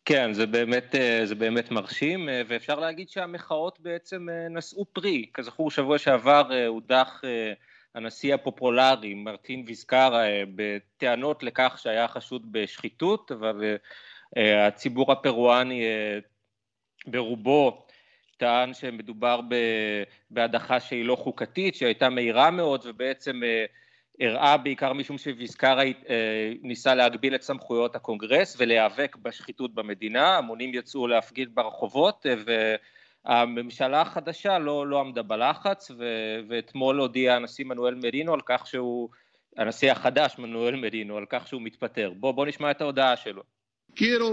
כן, 0.05 0.33
זה 0.33 0.45
באמת, 0.45 0.95
זה 1.23 1.35
באמת 1.35 1.71
מרשים, 1.71 2.29
ואפשר 2.47 2.79
להגיד 2.79 3.09
שהמחאות 3.09 3.79
בעצם 3.79 4.27
נשאו 4.49 4.85
פרי. 4.85 5.25
כזכור, 5.33 5.71
שבוע 5.71 5.97
שעבר 5.97 6.49
הודח 6.67 7.21
הנשיא 7.95 8.33
הפופולרי, 8.33 9.13
מרטין 9.13 9.63
ויסקרה, 9.67 10.23
בטענות 10.55 11.43
לכך 11.43 11.79
שהיה 11.81 12.07
חשוד 12.07 12.51
בשחיתות, 12.51 13.31
אבל 13.31 13.77
הציבור 14.35 15.11
הפרואני 15.11 15.83
ברובו 17.07 17.85
טען 18.37 18.73
שמדובר 18.73 19.39
בהדחה 20.29 20.79
שהיא 20.79 21.05
לא 21.05 21.15
חוקתית, 21.15 21.75
שהייתה 21.75 22.09
מהירה 22.09 22.51
מאוד 22.51 22.81
ובעצם 22.85 23.41
הראה 24.19 24.57
בעיקר 24.57 24.93
משום 24.93 25.17
שוויזקרה 25.17 25.83
אה, 25.83 26.53
ניסה 26.61 26.95
להגביל 26.95 27.35
את 27.35 27.41
סמכויות 27.41 27.95
הקונגרס 27.95 28.55
ולהיאבק 28.59 29.15
בשחיתות 29.21 29.73
במדינה, 29.73 30.37
המונים 30.37 30.73
יצאו 30.73 31.07
להפגין 31.07 31.49
ברחובות 31.53 32.25
והממשלה 33.25 34.01
החדשה 34.01 34.59
לא, 34.59 34.87
לא 34.87 34.99
עמדה 34.99 35.23
בלחץ 35.23 35.91
ו, 35.97 36.05
ואתמול 36.49 36.99
הודיע 36.99 37.35
הנשיא 37.35 37.65
מנואל 37.65 37.95
מרינו 37.95 38.33
על 38.33 38.41
כך 38.45 38.67
שהוא, 38.67 39.09
הנשיא 39.57 39.91
החדש 39.91 40.35
מנואל 40.39 40.75
מרינו 40.75 41.17
על 41.17 41.25
כך 41.29 41.47
שהוא 41.47 41.61
מתפטר. 41.61 42.13
בוא, 42.15 42.31
בוא 42.31 42.45
נשמע 42.45 42.71
את 42.71 42.81
ההודעה 42.81 43.15
שלו. 43.15 43.43
Quiero 43.95 44.29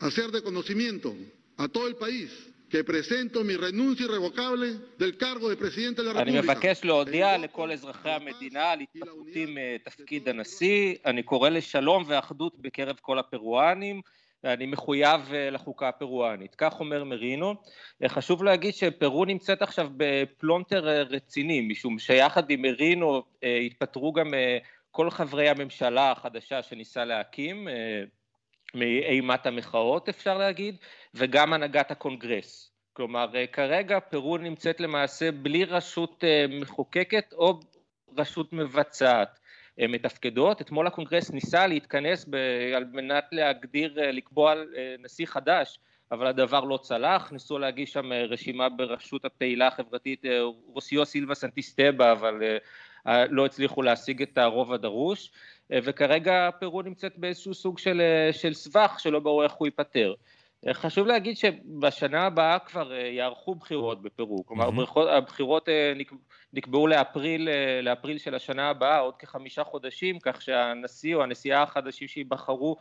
hacer 0.00 0.32
de 0.32 0.42
conocimiento 0.42 1.14
a 1.56 1.68
todo 1.68 1.86
el 1.86 1.94
país 1.94 2.53
que 2.74 2.82
presento 2.82 3.44
mi 3.44 3.54
renuncia 3.56 4.04
irrevocable 4.08 4.68
del 4.98 5.12
cargo 5.24 5.46
de 5.48 5.56
presidente 5.56 6.02
de 6.02 6.08
la 6.08 6.12
República. 6.12 6.40
אני 6.40 6.40
מבקש 6.40 6.84
להודיע 6.84 7.38
לכל 7.38 7.72
אזרחי 7.72 8.10
המדינה 8.10 8.70
על 8.70 8.80
התפטרותי 8.80 9.46
מתפקיד 9.48 10.28
הנשיא. 10.28 10.94
אני 11.06 11.22
קורא 11.22 11.48
לשלום 11.48 12.04
ואחדות 12.06 12.58
בקרב 12.58 12.96
כל 13.00 13.18
הפרואנים. 13.18 14.00
אני 14.44 14.66
מחויב 14.66 15.20
לחוקה 15.32 15.88
הפרואנית. 15.88 16.54
כך 16.54 16.80
אומר 16.80 17.04
מרינו. 17.04 17.54
חשוב 18.06 18.44
להגיד 18.44 18.74
שפרו 18.74 19.24
נמצאת 19.24 19.62
עכשיו 19.62 19.88
בפלונטר 19.96 20.84
רציני, 20.88 21.60
משום 21.60 21.98
שיחד 21.98 22.50
עם 22.50 22.62
מרינו 22.62 23.22
התפטרו 23.66 24.12
גם 24.12 24.26
כל 24.90 25.10
חברי 25.10 25.48
הממשלה 25.48 26.10
החדשה 26.10 26.62
שניסה 26.62 27.04
להקים. 27.04 27.68
מאימת 28.74 29.46
המחאות 29.46 30.08
אפשר 30.08 30.38
להגיד, 30.38 30.76
וגם 31.14 31.52
הנהגת 31.52 31.90
הקונגרס. 31.90 32.70
כלומר 32.92 33.26
כרגע 33.52 34.00
פרו 34.00 34.38
נמצאת 34.38 34.80
למעשה 34.80 35.32
בלי 35.32 35.64
רשות 35.64 36.24
אה, 36.24 36.46
מחוקקת 36.60 37.32
או 37.32 37.60
רשות 38.18 38.52
מבצעת 38.52 39.38
אה, 39.80 39.86
מתפקדות. 39.86 40.60
אתמול 40.60 40.86
הקונגרס 40.86 41.30
ניסה 41.30 41.66
להתכנס 41.66 42.26
ב, 42.30 42.36
על 42.76 42.84
מנת 42.92 43.24
להגדיר, 43.32 44.00
אה, 44.00 44.12
לקבוע 44.12 44.54
נשיא 44.98 45.26
חדש, 45.26 45.78
אבל 46.12 46.26
הדבר 46.26 46.60
לא 46.64 46.76
צלח, 46.76 47.32
ניסו 47.32 47.58
להגיש 47.58 47.92
שם 47.92 48.12
רשימה 48.12 48.68
בראשות 48.68 49.24
הפעילה 49.24 49.66
החברתית 49.66 50.24
רוסיו 50.66 51.06
סילבה 51.06 51.34
סנטיסטבה, 51.34 52.12
אבל 52.12 52.42
לא 53.30 53.46
הצליחו 53.46 53.82
להשיג 53.82 54.22
את 54.22 54.38
הרוב 54.38 54.72
הדרוש. 54.72 55.30
אה, 55.72 55.78
וכרגע 55.82 56.50
פרו 56.60 56.82
נמצאת 56.82 57.18
באיזשהו 57.18 57.54
סוג 57.54 57.78
של, 57.78 58.00
אה, 58.00 58.32
של 58.32 58.54
סבך 58.54 58.96
שלא 58.98 59.20
ברור 59.20 59.44
איך 59.44 59.52
הוא 59.52 59.66
ייפתר. 59.66 60.14
אה, 60.68 60.74
חשוב 60.74 61.06
להגיד 61.06 61.36
שבשנה 61.36 62.22
הבאה 62.22 62.58
כבר 62.58 62.92
יערכו 62.92 63.54
בחירות 63.54 64.02
בפרו, 64.02 64.46
כלומר 64.46 64.68
mm-hmm. 64.68 65.00
הבחירות 65.00 65.68
נקבעו 66.52 66.86
לאפריל, 66.86 67.48
לאפריל 67.82 68.18
של 68.18 68.34
השנה 68.34 68.68
הבאה, 68.70 68.98
עוד 68.98 69.16
כחמישה 69.16 69.64
חודשים, 69.64 70.18
כך 70.20 70.42
שהנשיא 70.42 71.14
או 71.14 71.22
הנשיאה 71.22 71.62
החדשים 71.62 72.08
שייבחרו 72.08 72.76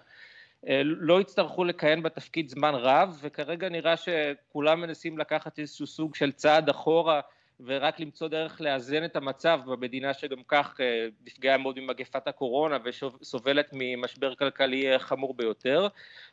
לא 0.83 1.21
יצטרכו 1.21 1.63
לכהן 1.63 2.03
בתפקיד 2.03 2.49
זמן 2.49 2.75
רב, 2.75 3.19
וכרגע 3.21 3.69
נראה 3.69 3.97
שכולם 3.97 4.81
מנסים 4.81 5.17
לקחת 5.17 5.59
איזשהו 5.59 5.87
סוג 5.87 6.15
של 6.15 6.31
צעד 6.31 6.69
אחורה 6.69 7.21
ורק 7.59 7.99
למצוא 7.99 8.27
דרך 8.27 8.61
לאזן 8.61 9.05
את 9.05 9.15
המצב 9.15 9.59
במדינה 9.65 10.13
שגם 10.13 10.43
כך 10.47 10.75
אה, 10.79 11.07
נפגעה 11.27 11.57
מאוד 11.57 11.79
ממגפת 11.79 12.27
הקורונה 12.27 12.77
וסובלת 12.85 13.69
ממשבר 13.73 14.35
כלכלי 14.35 14.93
אה, 14.93 14.99
חמור 14.99 15.33
ביותר. 15.33 15.87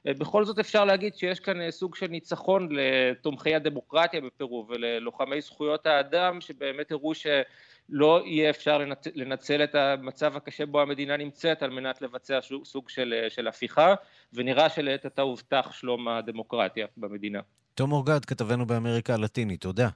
אה, 0.06 0.14
בכל 0.14 0.44
זאת 0.44 0.58
אפשר 0.58 0.84
להגיד 0.84 1.14
שיש 1.16 1.40
כאן 1.40 1.70
סוג 1.70 1.94
של 1.94 2.06
ניצחון 2.06 2.68
לתומכי 2.70 3.54
הדמוקרטיה 3.54 4.20
בפרו 4.20 4.66
וללוחמי 4.68 5.40
זכויות 5.40 5.86
האדם 5.86 6.40
שבאמת 6.40 6.92
הראו 6.92 7.12
שלא 7.14 8.22
יהיה 8.24 8.50
אפשר 8.50 8.78
לנצל 9.14 9.64
את 9.64 9.74
המצב 9.74 10.36
הקשה 10.36 10.66
בו 10.66 10.80
המדינה 10.80 11.16
נמצאת 11.16 11.62
על 11.62 11.70
מנת 11.70 12.02
לבצע 12.02 12.38
סוג 12.64 12.88
של, 12.88 13.26
של 13.28 13.48
הפיכה 13.48 13.94
ונראה 14.32 14.68
שלעת 14.68 15.04
עתה 15.04 15.22
הובטח 15.22 15.72
שלום 15.72 16.08
הדמוקרטיה 16.08 16.86
במדינה. 16.96 17.40
תום 17.74 17.92
אורגד, 17.92 18.24
כתבנו 18.24 18.66
באמריקה 18.66 19.14
הלטינית, 19.14 19.60
תודה. 19.60 19.88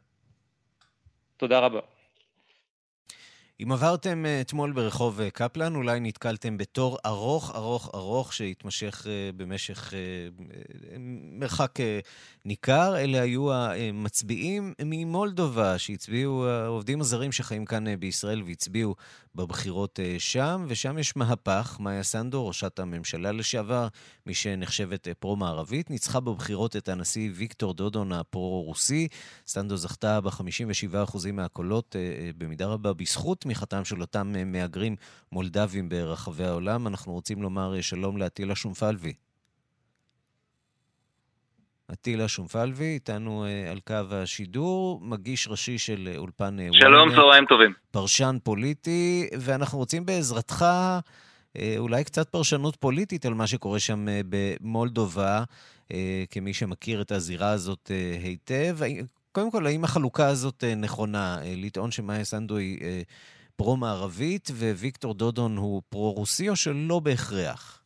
תודה 1.36 1.58
רבה. 1.58 1.80
אם 3.62 3.72
עברתם 3.72 4.26
אה, 4.26 4.40
אתמול 4.40 4.72
ברחוב 4.72 5.20
אה, 5.20 5.30
קפלן, 5.30 5.74
אולי 5.74 6.00
נתקלתם 6.00 6.56
בתור 6.56 6.98
ארוך 7.06 7.54
ארוך 7.54 7.90
ארוך 7.94 8.32
שהתמשך 8.32 9.06
אה, 9.06 9.30
במשך 9.36 9.92
מרחק 11.32 11.74
ניכר. 12.44 12.96
אלה 12.96 13.22
היו 13.22 13.52
המצביעים 13.52 14.74
ממולדובה 14.82 15.78
שהצביעו, 15.78 16.46
העובדים 16.46 17.00
הזרים 17.00 17.32
שחיים 17.32 17.64
כאן 17.64 17.96
בישראל 18.00 18.42
והצביעו 18.42 18.94
בבחירות 19.34 20.00
שם, 20.18 20.66
ושם 20.68 20.98
יש 20.98 21.16
מהפך. 21.16 21.76
מאיה 21.80 22.02
סנדו, 22.02 22.46
ראשת 22.46 22.78
הממשלה 22.78 23.32
לשעבר, 23.32 23.88
מי 24.26 24.34
שנחשבת 24.34 25.08
פרו-מערבית, 25.18 25.90
ניצחה 25.90 26.20
בבחירות 26.20 26.76
את 26.76 26.88
הנשיא 26.88 27.30
ויקטור 27.34 27.74
דודון 27.74 28.12
הפרו-רוסי. 28.12 29.08
סנדו 29.46 29.76
זכתה 29.76 30.20
ב-57% 30.20 31.32
מהקולות, 31.32 31.96
במידה 32.38 32.66
רבה 32.66 32.92
בזכות 32.92 33.40
תמיכתם 33.40 33.84
של 33.84 34.00
אותם 34.00 34.32
אה, 34.36 34.44
מהגרים 34.44 34.96
מולדבים 35.32 35.88
ברחבי 35.88 36.44
העולם. 36.44 36.86
אנחנו 36.86 37.12
רוצים 37.12 37.42
לומר 37.42 37.76
אה, 37.76 37.82
שלום 37.82 38.16
לאטילה 38.16 38.54
שומפלבי. 38.54 39.14
אטילה 41.92 42.28
שומפלבי, 42.28 42.84
איתנו 42.84 43.44
אה, 43.44 43.70
על 43.70 43.80
קו 43.80 43.94
השידור, 44.10 45.00
מגיש 45.02 45.48
ראשי 45.48 45.78
של 45.78 46.14
אולפן 46.16 46.56
שלום, 46.72 47.10
צהריים 47.10 47.46
טובים. 47.46 47.72
פרשן 47.90 48.36
פוליטי, 48.42 49.28
ואנחנו 49.38 49.78
רוצים 49.78 50.06
בעזרתך 50.06 50.64
אולי 51.78 52.04
קצת 52.04 52.28
פרשנות 52.28 52.76
פוליטית 52.76 53.26
על 53.26 53.34
מה 53.34 53.46
שקורה 53.46 53.78
שם 53.78 54.06
במולדובה, 54.28 55.44
כמי 56.30 56.54
שמכיר 56.54 57.00
את 57.00 57.12
הזירה 57.12 57.50
הזאת 57.50 57.90
היטב. 58.22 58.78
קודם 59.32 59.50
כל, 59.50 59.66
האם 59.66 59.84
החלוקה 59.84 60.26
הזאת 60.26 60.64
נכונה? 60.76 61.38
לטעון 61.44 61.90
שמאיה 61.90 62.24
סנדו 62.24 62.56
היא 62.56 62.78
פרו-מערבית, 63.56 64.50
וויקטור 64.54 65.14
דודון 65.14 65.56
הוא 65.56 65.82
פרו-רוסי, 65.88 66.48
או 66.48 66.56
שלא 66.56 67.00
בהכרח? 67.00 67.83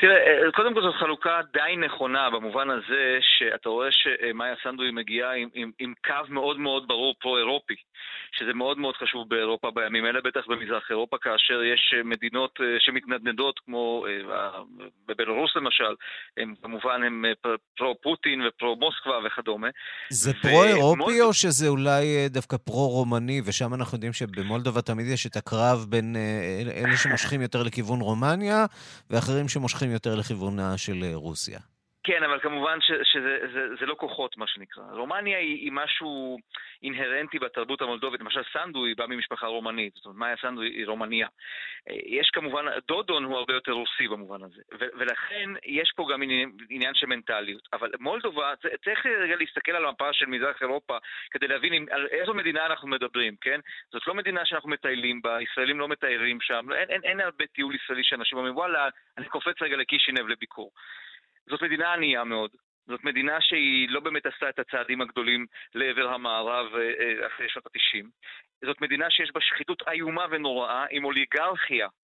תראה, 0.00 0.16
אה, 0.16 0.52
קודם 0.52 0.74
כל 0.74 0.82
זאת 0.82 0.94
חלוקה 0.94 1.40
די 1.52 1.76
נכונה 1.76 2.30
במובן 2.30 2.70
הזה 2.70 3.18
שאתה 3.20 3.68
רואה 3.68 3.88
שמאיה 3.92 4.54
סנדו 4.62 4.82
היא 4.82 4.92
מגיעה 4.92 5.34
עם, 5.34 5.48
עם, 5.54 5.70
עם 5.78 5.94
קו 6.06 6.14
מאוד 6.28 6.58
מאוד 6.58 6.88
ברור 6.88 7.14
פרו-אירופי. 7.20 7.74
שזה 8.32 8.52
מאוד 8.54 8.78
מאוד 8.78 8.94
חשוב 8.96 9.28
באירופה 9.28 9.70
בימים 9.70 10.06
אלה, 10.06 10.20
בטח 10.24 10.40
במזרח 10.48 10.82
אירופה, 10.90 11.16
כאשר 11.20 11.62
יש 11.62 11.94
מדינות 12.04 12.58
שמתנדנדות, 12.78 13.60
כמו 13.64 14.04
בבלרוס 15.08 15.50
למשל, 15.56 15.94
הם 16.36 16.54
כמובן 16.62 17.02
הם 17.06 17.24
פרו-פוטין 17.76 18.42
ופרו-מוסקבה 18.46 19.18
וכדומה. 19.26 19.68
זה 20.10 20.32
פרו-אירופי 20.42 21.20
או 21.20 21.32
שזה 21.32 21.68
אולי 21.68 22.28
דווקא 22.28 22.56
פרו-רומני, 22.56 23.40
ושם 23.44 23.74
אנחנו 23.74 23.96
יודעים 23.96 24.12
שבמולדובה 24.12 24.82
תמיד 24.82 25.06
יש 25.06 25.26
את 25.26 25.36
הקרב 25.36 25.86
בין 25.88 26.16
אלה 26.76 26.96
שמושכים 26.96 27.40
יותר 27.42 27.62
לכיוון 27.62 28.00
רומניה, 28.00 28.66
ואחרים 29.10 29.48
שמושכים 29.48 29.90
יותר 29.90 30.14
לכיוונה 30.14 30.78
של 30.78 31.04
רוסיה. 31.14 31.58
כן, 32.04 32.22
אבל 32.22 32.40
כמובן 32.40 32.78
ש, 32.80 32.90
שזה 33.12 33.38
זה, 33.52 33.76
זה 33.80 33.86
לא 33.86 33.94
כוחות, 33.94 34.36
מה 34.36 34.46
שנקרא. 34.46 34.82
רומניה 34.90 35.38
היא, 35.38 35.56
היא 35.56 35.72
משהו 35.72 36.38
אינהרנטי 36.82 37.38
בתרבות 37.38 37.82
המולדובית. 37.82 38.20
למשל, 38.20 38.40
סנדו 38.52 38.84
היא 38.84 38.96
באה 38.96 39.06
ממשפחה 39.06 39.46
רומנית, 39.46 39.94
זאת 39.94 40.04
אומרת, 40.04 40.18
מאיה 40.18 40.36
סנדו 40.36 40.62
היא 40.62 40.86
רומניה. 40.86 41.28
יש 41.86 42.30
כמובן, 42.30 42.64
דודון 42.88 43.24
הוא 43.24 43.36
הרבה 43.36 43.54
יותר 43.54 43.72
רוסי 43.72 44.08
במובן 44.08 44.42
הזה, 44.42 44.62
ו, 44.72 44.84
ולכן 44.98 45.50
יש 45.64 45.92
פה 45.96 46.06
גם 46.12 46.22
עניין, 46.22 46.52
עניין 46.70 46.94
של 46.94 47.06
מנטליות. 47.06 47.68
אבל 47.72 47.90
מולדובה, 48.00 48.54
צריך 48.84 49.06
רגע 49.06 49.36
להסתכל 49.36 49.72
על 49.72 49.86
המפה 49.86 50.12
של 50.12 50.26
מזרח 50.26 50.62
אירופה 50.62 50.98
כדי 51.30 51.48
להבין 51.48 51.86
על 51.90 52.06
איזו 52.06 52.34
מדינה 52.34 52.66
אנחנו 52.66 52.88
מדברים, 52.88 53.36
כן? 53.40 53.60
זאת 53.92 54.06
לא 54.06 54.14
מדינה 54.14 54.44
שאנחנו 54.44 54.68
מטיילים 54.68 55.22
בה, 55.22 55.42
ישראלים 55.42 55.80
לא 55.80 55.88
מטיילים 55.88 56.40
שם, 56.40 56.72
אין, 56.72 56.90
אין, 56.90 57.00
אין 57.04 57.20
הרבה 57.20 57.46
טיול 57.46 57.74
ישראלי 57.74 58.04
שאנשים 58.04 58.38
אומרים, 58.38 58.56
וואלה, 58.56 58.88
אני 59.18 59.26
קופץ 59.26 59.62
רגע 59.62 59.76
לקישינב 59.76 60.28
לביקור. 60.28 60.70
זאת 61.50 61.62
מדינה 61.62 61.92
ענייה 61.92 62.24
מאוד. 62.24 62.50
זאת 62.86 63.04
מדינה 63.04 63.40
שהיא 63.40 63.88
לא 63.90 64.00
באמת 64.00 64.26
עשתה 64.26 64.48
את 64.48 64.58
הצעדים 64.58 65.00
הגדולים 65.00 65.46
לעבר 65.74 66.08
המערב 66.08 66.66
אה, 66.74 67.26
אחרי 67.26 67.48
שנות 67.48 67.66
ה-90. 67.66 68.06
זאת 68.64 68.80
מדינה 68.80 69.10
שיש 69.10 69.30
בה 69.34 69.40
שחיתות 69.40 69.82
איומה 69.88 70.26
ונוראה, 70.30 70.84
עם 70.90 71.04
אוליגרכיה 71.04 71.84
אה, 71.86 71.99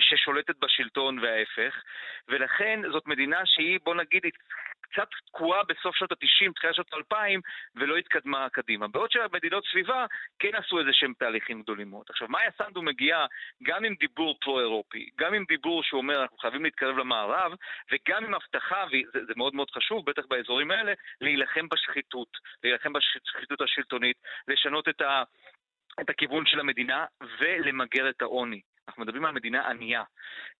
ששולטת 0.00 0.56
בשלטון 0.56 1.18
וההפך, 1.18 1.82
ולכן 2.28 2.80
זאת 2.92 3.06
מדינה 3.06 3.40
שהיא, 3.46 3.78
בוא 3.84 3.94
נגיד, 3.94 4.22
קצת 4.92 5.08
תקועה 5.26 5.64
בסוף 5.64 5.96
שנות 5.96 6.12
ה-90, 6.12 6.52
תחילת 6.54 6.74
שנות 6.74 6.92
ה-2000, 6.92 7.40
ולא 7.74 7.96
התקדמה 7.96 8.48
קדימה. 8.48 8.88
בעוד 8.88 9.10
שהמדינות 9.10 9.64
סביבה 9.70 10.06
כן 10.38 10.54
עשו 10.54 10.78
איזה 10.78 10.90
שהם 10.92 11.12
תהליכים 11.18 11.62
גדולים 11.62 11.90
מאוד. 11.90 12.04
עכשיו, 12.08 12.28
מאיה 12.28 12.50
סנדו 12.50 12.82
מגיעה 12.82 13.26
גם 13.62 13.84
עם 13.84 13.94
דיבור 13.94 14.38
פרו-אירופי, 14.40 15.10
גם 15.18 15.34
עם 15.34 15.44
דיבור 15.48 15.82
שאומר 15.82 16.22
אנחנו 16.22 16.38
חייבים 16.38 16.64
להתקרב 16.64 16.98
למערב, 16.98 17.52
וגם 17.92 18.24
עם 18.24 18.34
הבטחה, 18.34 18.84
וזה 19.14 19.32
מאוד 19.36 19.54
מאוד 19.54 19.70
חשוב, 19.70 20.10
בטח 20.10 20.22
באזורים 20.26 20.70
האלה, 20.70 20.92
להילחם 21.20 21.68
בשחיתות, 21.68 22.28
להילחם 22.64 22.92
בשחיתות 22.92 23.60
השלטונית, 23.60 24.16
לשנות 24.48 24.88
את 24.88 25.00
ה... 25.00 25.22
את 26.00 26.10
הכיוון 26.10 26.46
של 26.46 26.60
המדינה 26.60 27.04
ולמגר 27.38 28.10
את 28.10 28.22
העוני. 28.22 28.60
אנחנו 28.90 29.02
מדברים 29.02 29.24
על 29.24 29.32
מדינה 29.32 29.70
ענייה, 29.70 30.02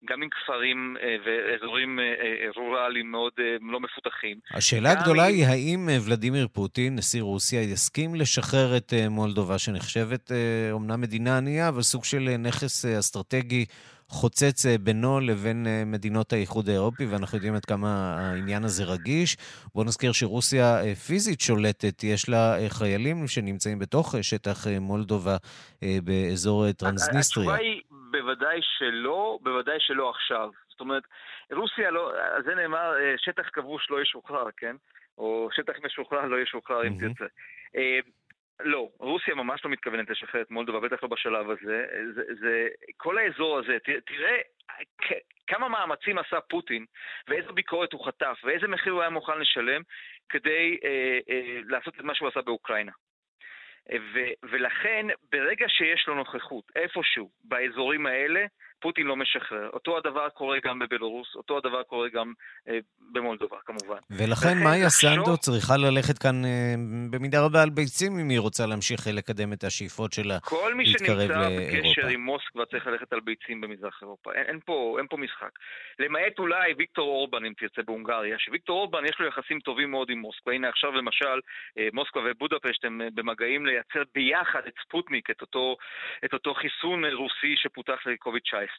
גם 0.04 0.22
עם 0.22 0.28
כפרים 0.30 0.96
אה, 1.02 1.16
ואזורים 1.24 1.98
אה, 1.98 2.04
אה, 2.04 2.48
רורליים 2.56 3.10
מאוד 3.10 3.32
לא 3.72 3.80
מפותחים. 3.80 4.36
השאלה 4.54 4.90
הגדולה 4.90 5.24
היא, 5.24 5.46
האם 5.46 5.88
ולדימיר 6.06 6.48
פוטין, 6.52 6.96
נשיא 6.96 7.22
רוסיה, 7.22 7.62
יסכים 7.62 8.14
לשחרר 8.14 8.76
את 8.76 8.92
מולדובה, 9.10 9.58
שנחשבת 9.58 10.32
אומנם 10.72 11.00
מדינה 11.00 11.36
ענייה, 11.36 11.68
אבל 11.68 11.82
סוג 11.82 12.04
של 12.04 12.36
נכס 12.38 12.84
אסטרטגי 12.84 13.64
חוצץ 14.08 14.66
בינו 14.80 15.20
לבין 15.20 15.66
מדינות 15.86 16.32
האיחוד 16.32 16.68
האירופי, 16.68 17.06
ואנחנו 17.06 17.36
יודעים 17.36 17.54
עד 17.54 17.64
כמה 17.64 18.16
העניין 18.18 18.64
הזה 18.64 18.84
רגיש. 18.84 19.36
בואו 19.74 19.84
נזכיר 19.84 20.12
שרוסיה 20.12 20.94
פיזית 21.06 21.40
שולטת, 21.40 22.04
יש 22.04 22.28
לה 22.28 22.56
חיילים 22.68 23.28
שנמצאים 23.28 23.78
בתוך 23.78 24.14
שטח 24.22 24.66
מולדובה 24.80 25.36
באזור 25.82 26.72
טרנסניסטריה. 26.72 27.54
התשובה 27.54 27.70
היא 27.70 27.80
בוודאי 28.10 28.60
שלא, 28.62 29.38
בוודאי 29.42 29.76
שלא 29.80 30.10
עכשיו. 30.10 30.50
זאת 30.68 30.80
אומרת, 30.80 31.02
רוסיה 31.52 31.90
לא, 31.90 32.12
על 32.34 32.42
זה 32.42 32.54
נאמר, 32.54 32.92
שטח 33.16 33.48
כבוש 33.52 33.90
לא 33.90 34.02
ישוחרר, 34.02 34.50
כן? 34.56 34.76
או 35.18 35.48
שטח 35.52 35.72
משוחרר 35.84 36.26
לא 36.26 36.36
ישוחרר, 36.40 36.86
אם 36.86 36.94
תרצה. 37.00 37.24
לא, 38.64 38.88
רוסיה 38.98 39.34
ממש 39.34 39.64
לא 39.64 39.70
מתכוונת 39.70 40.10
לשחרר 40.10 40.42
את 40.42 40.50
מולדובה, 40.50 40.80
בטח 40.80 41.02
לא 41.02 41.08
בשלב 41.08 41.50
הזה. 41.50 41.86
זה, 42.14 42.22
זה, 42.40 42.68
כל 42.96 43.18
האזור 43.18 43.58
הזה, 43.58 43.76
תראה 44.06 44.36
כמה 45.46 45.68
מאמצים 45.68 46.18
עשה 46.18 46.40
פוטין, 46.40 46.84
ואיזו 47.28 47.52
ביקורת 47.52 47.92
הוא 47.92 48.06
חטף, 48.06 48.38
ואיזה 48.44 48.68
מחיר 48.68 48.92
הוא 48.92 49.00
היה 49.00 49.10
מוכן 49.10 49.38
לשלם 49.38 49.82
כדי 50.28 50.78
אה, 50.84 51.18
אה, 51.30 51.60
לעשות 51.68 51.94
את 51.94 52.00
מה 52.00 52.14
שהוא 52.14 52.28
עשה 52.28 52.40
באוקראינה. 52.40 52.92
ו- 53.98 54.46
ולכן, 54.50 55.06
ברגע 55.32 55.66
שיש 55.68 56.04
לו 56.08 56.14
נוכחות 56.14 56.64
איפשהו 56.76 57.30
באזורים 57.44 58.06
האלה, 58.06 58.44
פוטין 58.80 59.06
לא 59.06 59.16
משחרר. 59.16 59.68
אותו 59.72 59.96
הדבר 59.98 60.28
קורה 60.28 60.58
גם 60.64 60.78
בבלרוס, 60.78 61.34
אותו 61.36 61.58
הדבר 61.58 61.82
קורה 61.82 62.08
גם 62.08 62.32
אה, 62.68 62.78
במולדובה 63.12 63.56
כמובן. 63.66 63.98
ולכן 64.10 64.58
מאיה. 64.64 64.88
סנדו 64.88 65.36
צריכה 65.36 65.76
ללכת 65.76 66.18
כאן 66.18 66.44
אה, 66.44 66.74
במידה 67.10 67.44
רבה 67.44 67.62
על 67.62 67.70
ביצים 67.70 68.18
אם 68.18 68.28
היא 68.28 68.40
רוצה 68.40 68.66
להמשיך 68.66 69.00
לקדם 69.06 69.52
את 69.52 69.64
השאיפות 69.64 70.12
שלה 70.12 70.30
להתקרב 70.34 70.38
לאירופה. 70.40 70.56
כל 70.56 70.74
מי 70.74 70.86
שנמצא 70.86 71.78
בקשר 71.78 72.06
עם 72.06 72.20
מוסקבה 72.20 72.64
צריך 72.66 72.86
ללכת 72.86 73.12
על 73.12 73.20
ביצים 73.20 73.60
במזרח 73.60 73.98
אירופה. 74.02 74.32
אין, 74.34 74.44
אין, 74.46 74.58
פה, 74.64 74.96
אין 74.98 75.06
פה 75.06 75.16
משחק. 75.16 75.50
למעט 75.98 76.38
אולי 76.38 76.74
ויקטור 76.78 77.08
אורבן, 77.08 77.44
אם 77.44 77.52
תרצה, 77.58 77.82
בהונגריה, 77.82 78.38
שוויקטור 78.38 78.80
אורבן 78.80 79.04
יש 79.04 79.20
לו 79.20 79.26
יחסים 79.26 79.60
טובים 79.60 79.90
מאוד 79.90 80.10
עם 80.10 80.18
מוסקבה. 80.18 80.52
הנה 80.52 80.68
עכשיו 80.68 80.92
למשל, 80.92 81.40
אה, 81.78 81.88
מוסקבה 81.92 82.22
ובודפשט 82.30 82.84
הם 82.84 83.00
אה, 83.00 83.08
במגעים 83.14 83.66
לייצר 83.66 84.02
ביחד 84.14 84.60
את 84.68 84.74
ספוטניק, 84.86 85.30
את 85.30 85.40
אותו, 85.40 85.76
את 86.24 86.32
אותו 86.32 86.54
חיסון 86.54 87.04
רוסי 87.04 87.54
שפותח 87.56 88.06
לקוביד 88.06 88.42
19. 88.42 88.69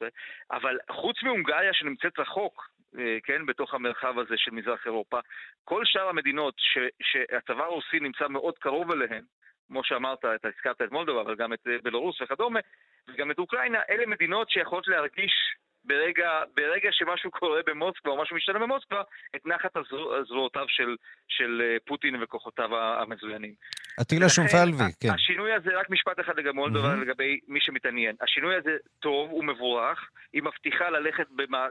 אבל 0.51 0.77
חוץ 0.91 1.23
מהונגריה 1.23 1.73
שנמצאת 1.73 2.19
רחוק, 2.19 2.69
אה, 2.99 3.17
כן, 3.23 3.45
בתוך 3.45 3.73
המרחב 3.73 4.19
הזה 4.19 4.33
של 4.37 4.51
מזרח 4.51 4.85
אירופה, 4.85 5.19
כל 5.63 5.85
שאר 5.85 6.09
המדינות 6.09 6.53
ש, 6.57 6.77
שהצבא 7.01 7.63
הרוסי 7.63 7.99
נמצא 7.99 8.27
מאוד 8.27 8.57
קרוב 8.57 8.91
אליהן, 8.91 9.23
כמו 9.67 9.83
שאמרת, 9.83 10.25
אתה 10.25 10.47
הזכרת 10.47 10.81
את 10.81 10.91
מולדובה, 10.91 11.21
אבל 11.21 11.35
גם 11.35 11.53
את 11.53 11.67
אה, 11.67 11.77
בלרוס 11.83 12.21
וכדומה, 12.21 12.59
וגם 13.07 13.31
את 13.31 13.39
אוקראינה, 13.39 13.79
אלה 13.89 14.05
מדינות 14.05 14.49
שיכולות 14.49 14.87
להרגיש 14.87 15.55
ברגע, 15.85 16.29
ברגע 16.55 16.89
שמשהו 16.91 17.31
קורה 17.31 17.59
במוסקבה 17.65 18.11
או 18.11 18.21
משהו 18.21 18.35
משתנה 18.35 18.59
במוסקבה, 18.59 19.01
את 19.35 19.45
נחת 19.45 19.77
הזרועותיו 20.19 20.65
של, 20.67 20.95
של 21.27 21.61
אה, 21.63 21.77
פוטין 21.85 22.23
וכוחותיו 22.23 22.77
המזוינים. 22.77 23.53
אטילה 24.01 24.29
שומפלבי, 24.29 24.83
כן. 24.99 25.09
השינוי 25.09 25.53
הזה, 25.53 25.69
רק 25.79 25.89
משפט 25.89 26.19
אחד 26.19 26.37
לגבי 26.37 26.51
מולדובה, 26.51 26.93
mm-hmm. 26.93 27.05
לגבי 27.05 27.39
מי 27.47 27.59
שמתעניין. 27.61 28.15
השינוי 28.21 28.55
הזה 28.55 28.77
טוב, 28.99 29.29
הוא 29.29 29.43
מבורך, 29.43 30.09
היא 30.33 30.43
מבטיחה 30.43 30.89
ללכת 30.89 31.27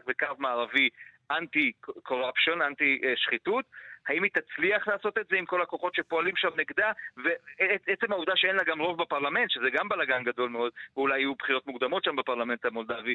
בקו 0.07 0.27
מערבי 0.39 0.89
אנטי 1.31 1.73
קורפשן, 2.03 2.63
אנטי 2.63 3.01
שחיתות, 3.17 3.65
האם 4.11 4.23
היא 4.23 4.31
תצליח 4.35 4.89
לעשות 4.89 5.19
את 5.19 5.27
זה 5.31 5.37
עם 5.37 5.47
כל 5.47 5.63
הכוחות 5.63 5.95
שפועלים 5.95 6.37
שם 6.37 6.49
נגדה, 6.57 6.93
ועצם 7.17 8.13
העובדה 8.13 8.33
שאין 8.37 8.57
לה 8.57 8.63
גם 8.65 8.81
רוב 8.81 9.03
בפרלמנט, 9.03 9.51
שזה 9.51 9.71
גם 9.73 9.89
בלאגן 9.89 10.23
גדול 10.25 10.49
מאוד, 10.51 10.73
ואולי 10.97 11.19
יהיו 11.19 11.35
בחירות 11.35 11.67
מוקדמות 11.67 12.05
שם 12.05 12.17
בפרלמנט 12.17 12.65
המולדבי, 12.65 13.15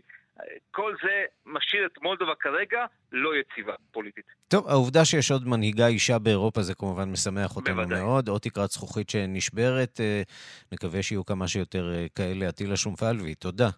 כל 0.72 0.96
זה 1.04 1.24
משאיר 1.46 1.86
את 1.86 2.02
מולדובה 2.02 2.36
כרגע 2.40 2.86
לא 3.12 3.32
יציבה 3.36 3.74
פוליטית. 3.92 4.26
טוב, 4.48 4.68
העובדה 4.68 5.06
שיש 5.06 5.32
עוד 5.32 5.48
מנהיגה 5.48 5.88
אישה 5.88 6.20
באירופה 6.20 6.62
זה 6.62 6.76
כמובן 6.76 7.12
משמח 7.12 7.56
אותנו 7.56 7.76
בוודאי. 7.76 8.02
מאוד. 8.02 8.30
עוד 8.30 8.42
תקרת 8.42 8.70
זכוכית 8.70 9.10
שנשברת, 9.10 10.00
אה, 10.00 10.22
נקווה 10.72 11.04
שיהיו 11.04 11.26
כמה 11.26 11.48
שיותר 11.48 11.92
אה, 11.94 12.06
כאלה. 12.16 12.48
עטילה 12.48 12.78
שומפלבי, 12.78 13.36
תודה. 13.36 13.70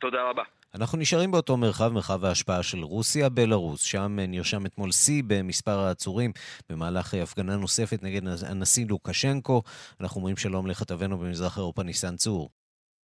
תודה 0.00 0.22
רבה. 0.22 0.42
אנחנו 0.74 0.98
נשארים 0.98 1.30
באותו 1.30 1.56
מרחב, 1.56 1.88
מרחב 1.88 2.24
ההשפעה 2.24 2.62
של 2.62 2.84
רוסיה, 2.84 3.28
בלרוס. 3.28 3.82
שם 3.82 4.16
נרשם 4.28 4.66
אתמול 4.66 4.92
שיא 4.92 5.22
במספר 5.26 5.78
העצורים 5.78 6.32
במהלך 6.70 7.14
הפגנה 7.14 7.56
נוספת 7.56 8.02
נגד 8.02 8.22
הנשיא 8.46 8.86
לוקשנקו. 8.88 9.62
אנחנו 10.00 10.18
אומרים 10.18 10.36
שלום 10.36 10.66
לכתבנו 10.66 11.18
במזרח 11.18 11.58
אירופה, 11.58 11.82
ניסן 11.82 12.16
צור. 12.16 12.50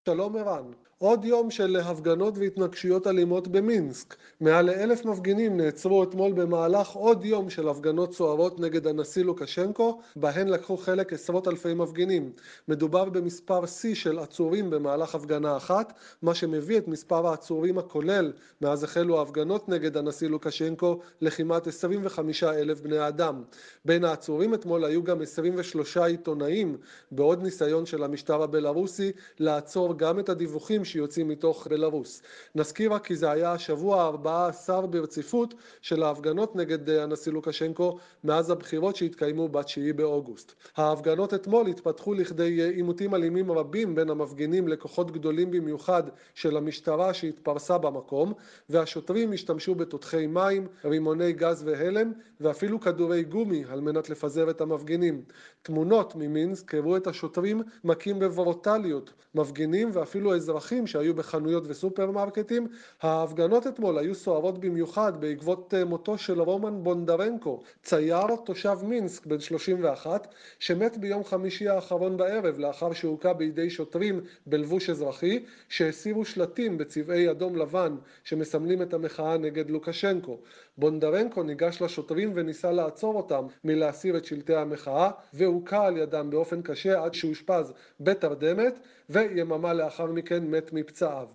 שלום 0.08 0.36
ערן. 0.36 0.64
עוד 1.02 1.24
יום 1.24 1.50
של 1.50 1.76
הפגנות 1.76 2.38
והתנגשויות 2.38 3.06
אלימות 3.06 3.48
במינסק. 3.48 4.16
מעל 4.40 4.66
לאלף 4.66 5.04
מפגינים 5.04 5.56
נעצרו 5.56 6.02
אתמול 6.02 6.32
במהלך 6.32 6.88
עוד 6.88 7.24
יום 7.24 7.50
של 7.50 7.68
הפגנות 7.68 8.14
סוערות 8.14 8.60
נגד 8.60 8.86
הנשיא 8.86 9.24
לוקשנקו, 9.24 10.00
בהן 10.16 10.48
לקחו 10.48 10.76
חלק 10.76 11.12
עשרות 11.12 11.48
אלפי 11.48 11.74
מפגינים. 11.74 12.32
מדובר 12.68 13.04
במספר 13.04 13.66
שיא 13.66 13.94
של 13.94 14.18
עצורים 14.18 14.70
במהלך 14.70 15.14
הפגנה 15.14 15.56
אחת, 15.56 15.92
מה 16.22 16.34
שמביא 16.34 16.78
את 16.78 16.88
מספר 16.88 17.26
העצורים 17.26 17.78
הכולל 17.78 18.32
מאז 18.60 18.84
החלו 18.84 19.18
ההפגנות 19.18 19.68
נגד 19.68 19.96
הנשיא 19.96 20.28
לוקשנקו 20.28 21.00
לכמעט 21.20 21.66
25 21.66 22.42
אלף 22.44 22.80
בני 22.80 23.08
אדם. 23.08 23.42
בין 23.84 24.04
העצורים 24.04 24.54
אתמול 24.54 24.84
היו 24.84 25.02
גם 25.02 25.22
23 25.22 25.96
עיתונאים, 25.96 26.76
בעוד 27.12 27.42
ניסיון 27.42 27.86
של 27.86 28.04
המשטר 28.04 28.42
הבלארוסי 28.42 29.12
לעצור 29.38 29.98
גם 29.98 30.18
את 30.18 30.28
הדיווחים 30.28 30.84
שיוצאים 30.90 31.28
מתוך 31.28 31.66
בלרוס. 31.66 32.22
נזכיר 32.54 32.92
רק 32.92 33.06
כי 33.06 33.16
זה 33.16 33.30
היה 33.30 33.52
השבוע 33.52 34.02
ה-14 34.02 34.86
ברציפות 34.86 35.54
של 35.80 36.02
ההפגנות 36.02 36.56
נגד 36.56 36.90
הנשיא 36.90 37.32
לוקשנקו 37.32 37.98
מאז 38.24 38.50
הבחירות 38.50 38.96
שהתקיימו 38.96 39.48
ב-9 39.48 39.92
באוגוסט. 39.96 40.52
ההפגנות 40.76 41.34
אתמול 41.34 41.66
התפתחו 41.66 42.14
לכדי 42.14 42.62
עימותים 42.62 43.14
אלימים 43.14 43.52
רבים 43.52 43.94
בין 43.94 44.10
המפגינים 44.10 44.68
לכוחות 44.68 45.10
גדולים 45.10 45.50
במיוחד 45.50 46.02
של 46.34 46.56
המשטרה 46.56 47.14
שהתפרסה 47.14 47.78
במקום, 47.78 48.32
והשוטרים 48.68 49.32
השתמשו 49.32 49.74
בתותחי 49.74 50.26
מים, 50.26 50.66
רימוני 50.84 51.32
גז 51.32 51.62
והלם, 51.66 52.12
ואפילו 52.40 52.80
כדורי 52.80 53.24
גומי 53.24 53.64
על 53.68 53.80
מנת 53.80 54.10
לפזר 54.10 54.50
את 54.50 54.60
המפגינים. 54.60 55.22
תמונות 55.62 56.16
ממינסק 56.16 56.74
הראו 56.74 56.96
את 56.96 57.06
השוטרים 57.06 57.62
מכים 57.84 58.18
בברוטליות 58.18 59.12
מפגינים 59.34 59.90
ואפילו 59.92 60.34
אזרחים 60.34 60.79
שהיו 60.86 61.14
בחנויות 61.14 61.64
וסופרמרקטים. 61.66 62.68
ההפגנות 63.02 63.66
אתמול 63.66 63.98
היו 63.98 64.14
סוערות 64.14 64.58
במיוחד 64.58 65.20
בעקבות 65.20 65.74
מותו 65.86 66.18
של 66.18 66.40
רומן 66.40 66.84
בונדרנקו, 66.84 67.60
צייר 67.82 68.36
תושב 68.44 68.78
מינסק 68.82 69.26
בן 69.26 69.40
31, 69.40 70.34
שמת 70.58 70.98
ביום 70.98 71.24
חמישי 71.24 71.68
האחרון 71.68 72.16
בערב 72.16 72.58
לאחר 72.58 72.92
שהוכה 72.92 73.32
בידי 73.32 73.70
שוטרים 73.70 74.20
בלבוש 74.46 74.90
אזרחי, 74.90 75.44
שהסירו 75.68 76.24
שלטים 76.24 76.78
בצבעי 76.78 77.30
אדום 77.30 77.56
לבן 77.56 77.96
שמסמלים 78.24 78.82
את 78.82 78.94
המחאה 78.94 79.38
נגד 79.38 79.70
לוקשנקו. 79.70 80.38
בונדרנקו 80.80 81.42
ניגש 81.42 81.82
לשוטרים 81.82 82.32
וניסה 82.34 82.72
לעצור 82.72 83.14
אותם 83.14 83.46
מלהסיר 83.64 84.16
את 84.16 84.24
שלטי 84.24 84.54
המחאה 84.54 85.10
והוכה 85.34 85.86
על 85.86 85.96
ידם 85.96 86.30
באופן 86.30 86.62
קשה 86.62 87.04
עד 87.04 87.14
שאושפז 87.14 87.72
בתרדמת 88.00 88.78
ויממה 89.10 89.72
לאחר 89.72 90.06
מכן 90.06 90.44
מת 90.46 90.72
מפצעיו. 90.72 91.26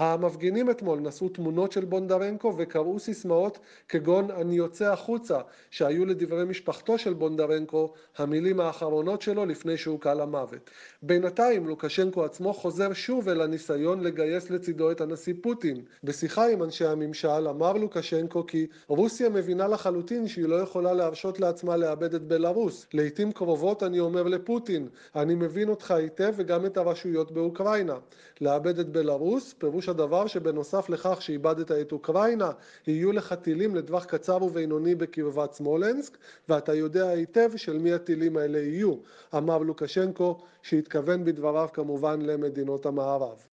המפגינים 0.00 0.70
אתמול 0.70 0.98
נשאו 0.98 1.28
תמונות 1.28 1.72
של 1.72 1.84
בונדרנקו 1.84 2.54
וקראו 2.58 2.98
סיסמאות 2.98 3.58
כגון 3.88 4.30
אני 4.30 4.54
יוצא 4.54 4.92
החוצה 4.92 5.38
שהיו 5.70 6.06
לדברי 6.06 6.44
משפחתו 6.44 6.98
של 6.98 7.12
בונדרנקו 7.14 7.92
המילים 8.18 8.60
האחרונות 8.60 9.22
שלו 9.22 9.46
לפני 9.46 9.76
שהוא 9.76 10.00
קל 10.00 10.14
למוות. 10.14 10.70
בינתיים 11.02 11.66
לוקשנקו 11.66 12.24
עצמו 12.24 12.52
חוזר 12.52 12.92
שוב 12.92 13.28
אל 13.28 13.40
הניסיון 13.40 14.00
לגייס 14.00 14.50
לצידו 14.50 14.90
את 14.90 15.00
הנשיא 15.00 15.34
פוטין. 15.40 15.82
בשיחה 16.04 16.48
עם 16.48 16.62
אנשי 16.62 16.86
הממשל 16.86 17.48
אמר 17.48 17.72
לוקשנקו 17.72 18.46
כי 18.46 18.66
רוסיה 18.88 19.28
מבינה 19.28 19.68
לחלוטין 19.68 20.28
שהיא 20.28 20.46
לא 20.46 20.54
יכולה 20.54 20.92
להרשות 20.92 21.40
לעצמה 21.40 21.76
לאבד 21.76 22.14
את 22.14 22.22
בלארוס. 22.22 22.86
לעיתים 22.94 23.32
קרובות 23.32 23.82
אני 23.82 24.00
אומר 24.00 24.22
לפוטין 24.22 24.88
אני 25.16 25.34
מבין 25.34 25.68
אותך 25.68 25.90
היטב 25.90 26.32
וגם 26.36 26.66
את 26.66 26.76
הרשויות 26.76 27.32
באוקראינה. 27.32 27.96
לאבד 28.40 28.78
את 28.78 28.88
בלארוס 28.88 29.54
פירוש 29.58 29.89
הדבר 29.90 30.26
שבנוסף 30.26 30.88
לכך 30.88 31.22
שאיבדת 31.22 31.72
את 31.72 31.92
אוקראינה, 31.92 32.50
יהיו 32.86 33.12
לך 33.12 33.32
טילים 33.32 33.74
לטווח 33.76 34.04
קצר 34.04 34.42
ובינוני 34.42 34.94
בקרבת 34.94 35.52
סמולנסק, 35.52 36.18
ואתה 36.48 36.74
יודע 36.74 37.08
היטב 37.08 37.50
של 37.56 37.78
מי 37.78 37.92
הטילים 37.92 38.36
האלה 38.36 38.58
יהיו, 38.58 38.94
אמר 39.36 39.58
לוקשנקו, 39.58 40.38
שהתכוון 40.62 41.24
בדבריו 41.24 41.68
כמובן 41.72 42.22
למדינות 42.22 42.86
המערב. 42.86 43.49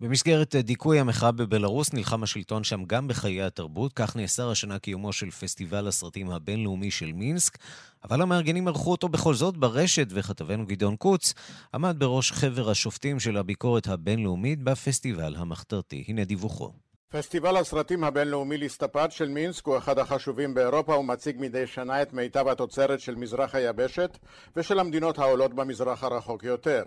במסגרת 0.00 0.56
דיכוי 0.56 1.00
המחאה 1.00 1.32
בבלארוס 1.32 1.92
נלחם 1.92 2.22
השלטון 2.22 2.64
שם 2.64 2.84
גם 2.84 3.08
בחיי 3.08 3.42
התרבות, 3.42 3.92
כך 3.92 4.16
נאסר 4.16 4.50
השנה 4.50 4.78
קיומו 4.78 5.12
של 5.12 5.30
פסטיבל 5.30 5.88
הסרטים 5.88 6.30
הבינלאומי 6.30 6.90
של 6.90 7.12
מינסק, 7.12 7.58
אבל 8.04 8.22
המארגנים 8.22 8.68
ערכו 8.68 8.90
אותו 8.90 9.08
בכל 9.08 9.34
זאת 9.34 9.56
ברשת, 9.56 10.06
וכתבנו 10.10 10.66
גדעון 10.66 10.96
קוץ 10.96 11.34
עמד 11.74 11.96
בראש 11.98 12.32
חבר 12.32 12.70
השופטים 12.70 13.20
של 13.20 13.36
הביקורת 13.36 13.86
הבינלאומית 13.86 14.62
בפסטיבל 14.62 15.36
המחתרתי. 15.36 16.04
הנה 16.08 16.24
דיווחו. 16.24 16.72
פסטיבל 17.10 17.56
הסרטים 17.56 18.04
הבינלאומי 18.04 18.56
ליסטפת 18.56 19.12
של 19.12 19.28
מינסק 19.28 19.66
הוא 19.66 19.78
אחד 19.78 19.98
החשובים 19.98 20.54
באירופה 20.54 20.96
ומציג 20.96 21.36
מדי 21.38 21.66
שנה 21.66 22.02
את 22.02 22.12
מיטב 22.12 22.48
התוצרת 22.48 23.00
של 23.00 23.14
מזרח 23.14 23.54
היבשת 23.54 24.18
ושל 24.56 24.78
המדינות 24.78 25.18
העולות 25.18 25.54
במזרח 25.54 26.04
הרחוק 26.04 26.44
יותר. 26.44 26.82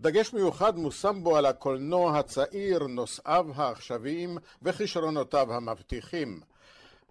דגש 0.00 0.32
מיוחד 0.32 0.76
מושם 0.76 1.20
בו 1.22 1.36
על 1.36 1.46
הקולנוע 1.46 2.18
הצעיר, 2.18 2.86
נושאיו 2.86 3.46
העכשוויים 3.54 4.38
וכישרונותיו 4.62 5.54
המבטיחים. 5.54 6.40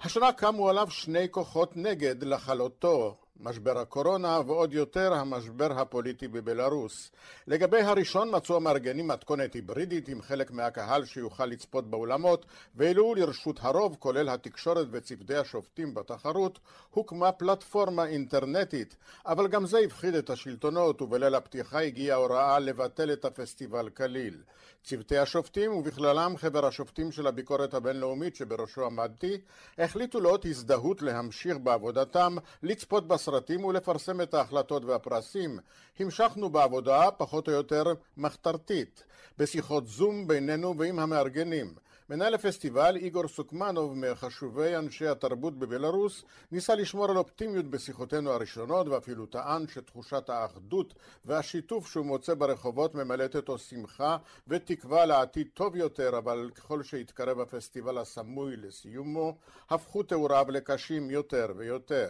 השנה 0.02 0.32
קמו 0.32 0.70
עליו 0.70 0.88
שני 0.90 1.28
כוחות 1.32 1.78
נגד 1.78 2.24
לכלותו, 2.24 3.18
משבר 3.40 3.78
הקורונה 3.78 4.40
ועוד 4.46 4.74
יותר 4.74 5.14
המשבר 5.14 5.80
הפוליטי 5.80 6.28
בבלארוס. 6.28 7.12
לגבי 7.48 7.82
הראשון 7.82 8.36
מצאו 8.36 8.56
המארגנים 8.56 9.08
מתכונת 9.08 9.54
היברידית 9.54 10.08
עם 10.08 10.22
חלק 10.22 10.52
מהקהל 10.52 11.06
שיוכל 11.06 11.46
לצפות 11.46 11.90
באולמות 11.90 12.46
ואילו 12.76 13.16
לרשות 13.16 13.60
הרוב 13.62 13.96
כולל 14.00 14.30
התקשורת 14.30 14.88
וצוותי 14.92 15.36
השופטים 15.36 15.94
בתחרות 15.94 16.60
הוקמה 16.92 17.32
פלטפורמה 17.32 18.06
אינטרנטית 18.06 18.96
אבל 19.26 19.48
גם 19.48 19.66
זה 19.66 19.80
הפחיד 19.80 20.16
את 20.16 20.30
השלטונות 20.30 21.02
ובליל 21.02 21.36
הפתיחה 21.36 21.82
הגיעה 21.82 22.18
הוראה 22.18 22.60
לבטל 22.60 23.14
את 23.14 23.26
הפסטיבל 23.26 23.90
כליל. 23.90 24.42
צוותי 24.86 25.18
השופטים 25.18 25.74
ובכללם 25.74 26.38
חבר 26.38 26.66
השופטים 26.66 27.12
של 27.12 27.28
הביקורת 27.28 27.74
הבינלאומית 27.74 28.36
שבראשו 28.36 28.86
עמדתי 28.86 29.38
החליטו 29.78 30.20
לאות 30.20 30.46
הזדהות 30.46 31.02
להמשיך 31.02 31.58
בעבודתם 31.64 32.36
לצפות 32.64 33.08
בסרטים 33.26 33.66
ולפרסם 33.66 34.22
את 34.22 34.34
ההחלטות 34.34 34.86
והפרסים. 34.86 35.60
המשכנו 36.00 36.50
בעבודה 36.50 37.12
פחות 37.18 37.48
או 37.48 37.54
יותר 37.54 37.84
מחתרתית 38.18 39.04
בשיחות 39.38 39.88
זום 39.88 40.28
בינינו 40.28 40.78
ועם 40.78 41.00
המארגנים 41.00 41.74
מנהל 42.10 42.34
הפסטיבל 42.34 42.96
איגור 42.96 43.28
סוקמנוב 43.28 43.94
מחשובי 43.96 44.76
אנשי 44.76 45.08
התרבות 45.08 45.60
בבלארוס 45.60 46.24
ניסה 46.52 46.76
לשמור 46.76 47.10
על 47.10 47.18
אופטימיות 47.18 47.66
בשיחותינו 47.66 48.32
הראשונות 48.32 48.88
ואפילו 48.88 49.26
טען 49.26 49.68
שתחושת 49.68 50.30
האחדות 50.30 50.94
והשיתוף 51.26 51.88
שהוא 51.88 52.06
מוצא 52.06 52.34
ברחובות 52.34 52.96
ממלאת 52.96 53.36
אותו 53.36 53.58
שמחה 53.58 54.18
ותקווה 54.48 55.06
לעתיד 55.06 55.48
טוב 55.54 55.76
יותר 55.76 56.18
אבל 56.18 56.50
ככל 56.56 56.84
שהתקרב 56.84 57.40
הפסטיבל 57.40 57.98
הסמוי 57.98 58.58
לסיומו 58.58 59.38
הפכו 59.70 60.04
תיאוריו 60.04 60.46
לקשים 60.50 61.10
יותר 61.10 61.54
ויותר. 61.56 62.10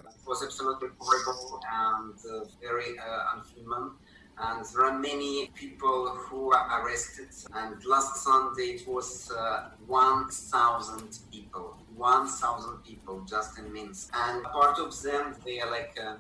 And 4.38 4.66
there 4.66 4.86
are 4.86 4.98
many 4.98 5.50
people 5.56 6.10
who 6.10 6.52
are 6.52 6.82
arrested. 6.82 7.30
And 7.54 7.84
last 7.86 8.24
Sunday 8.24 8.76
it 8.76 8.88
was 8.88 9.32
uh, 9.32 9.70
1,000 9.88 11.20
people. 11.32 11.78
1,000 11.98 12.84
people 12.84 13.22
just 13.26 13.58
in 13.58 13.72
Minsk. 13.74 14.10
And 14.14 14.44
part 14.44 14.78
of 14.80 14.90
them, 15.02 15.36
they 15.46 15.60
are 15.62 15.72
like 15.72 15.98
uh. 15.98 16.16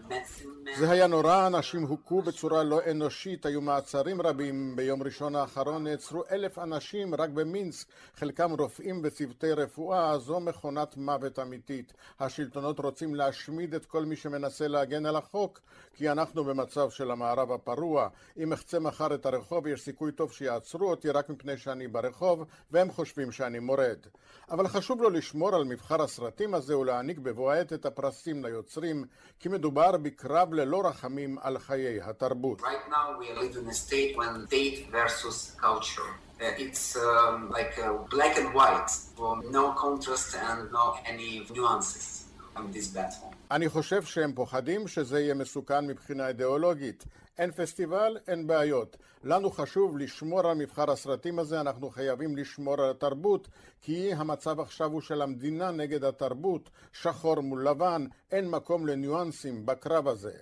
זה 0.77 0.91
היה 0.91 1.07
נורא, 1.07 1.47
אנשים 1.47 1.81
הוכו 1.81 2.21
בצורה 2.21 2.63
לא 2.63 2.79
אנושית, 2.91 3.45
היו 3.45 3.61
מעצרים 3.61 4.21
רבים. 4.21 4.75
ביום 4.75 5.03
ראשון 5.03 5.35
האחרון 5.35 5.83
נעצרו 5.83 6.23
אלף 6.31 6.59
אנשים 6.59 7.15
רק 7.15 7.29
במינסק, 7.29 7.87
חלקם 8.15 8.51
רופאים 8.51 9.01
וצוותי 9.03 9.51
רפואה, 9.51 10.17
זו 10.17 10.39
מכונת 10.39 10.97
מוות 10.97 11.39
אמיתית. 11.39 11.93
השלטונות 12.19 12.79
רוצים 12.79 13.15
להשמיד 13.15 13.75
את 13.75 13.85
כל 13.85 14.05
מי 14.05 14.15
שמנסה 14.15 14.67
להגן 14.67 15.05
על 15.05 15.15
החוק, 15.15 15.59
כי 15.93 16.11
אנחנו 16.11 16.43
במצב 16.43 16.89
של 16.89 17.11
המערב 17.11 17.51
הפרוע. 17.51 18.07
אם 18.37 18.53
אחצה 18.53 18.79
מחר 18.79 19.15
את 19.15 19.25
הרחוב, 19.25 19.67
יש 19.67 19.81
סיכוי 19.81 20.11
טוב 20.11 20.31
שיעצרו 20.31 20.89
אותי 20.89 21.09
רק 21.09 21.29
מפני 21.29 21.57
שאני 21.57 21.87
ברחוב, 21.87 22.45
והם 22.71 22.91
חושבים 22.91 23.31
שאני 23.31 23.59
מורד. 23.59 23.99
אבל 24.51 24.67
חשוב 24.67 25.01
לו 25.01 25.09
לשמור 25.09 25.55
על 25.55 25.63
מבחר 25.69 26.01
הסרטים 26.01 26.53
הזה 26.53 26.77
ולהעניק 26.77 27.19
בבוא 27.19 27.51
העת 27.51 27.73
את 27.73 27.85
הפרסים 27.85 28.45
ליוצרים, 28.45 29.05
כי 29.39 29.49
מדובר 29.49 29.97
בקרב 29.97 30.53
ללא 30.53 30.87
רחמים 30.87 31.37
על 31.41 31.59
חיי 31.59 32.01
התרבות. 32.01 32.61
Right 32.61 32.89
now 32.89 33.19
we 33.19 33.39
live 33.39 33.55
in 33.55 33.69
a 33.69 33.73
state 33.73 34.15
when 34.17 34.47
state 34.47 34.87
versus 34.91 35.55
culture. 35.61 36.11
It's 36.39 36.97
um, 36.97 37.49
like 37.57 37.73
uh, 37.79 37.93
black 38.15 38.37
and 38.37 38.53
white, 38.53 38.91
no 39.57 39.63
contrast 39.83 40.35
and 40.49 40.71
no 40.71 40.85
any 41.05 41.31
nuances 41.55 42.25
on 42.55 42.71
this 42.73 42.87
battle. 42.87 43.31
אני 43.51 43.69
חושב 43.69 44.03
שהם 44.03 44.33
פוחדים 44.33 44.87
שזה 44.87 45.19
יהיה 45.19 45.33
מסוכן 45.33 45.87
מבחינה 45.87 46.27
אידיאולוגית. 46.27 47.05
אין 47.37 47.51
פסטיבל, 47.51 48.17
אין 48.27 48.47
בעיות. 48.47 48.97
לנו 49.23 49.51
חשוב 49.51 49.97
לשמור 49.97 50.47
על 50.47 50.57
מבחר 50.57 50.91
הסרטים 50.91 51.39
הזה, 51.39 51.61
אנחנו 51.61 51.89
חייבים 51.89 52.37
לשמור 52.37 52.73
על 52.73 52.89
התרבות, 52.89 53.47
כי 53.81 54.13
המצב 54.13 54.59
עכשיו 54.59 54.91
הוא 54.91 55.01
של 55.01 55.21
המדינה 55.21 55.71
נגד 55.71 56.03
התרבות, 56.03 56.69
שחור 56.93 57.41
מול 57.41 57.67
לבן, 57.67 58.05
אין 58.31 58.49
מקום 58.49 58.87
לניואנסים 58.87 59.65
בקרב 59.65 60.07
הזה. 60.07 60.33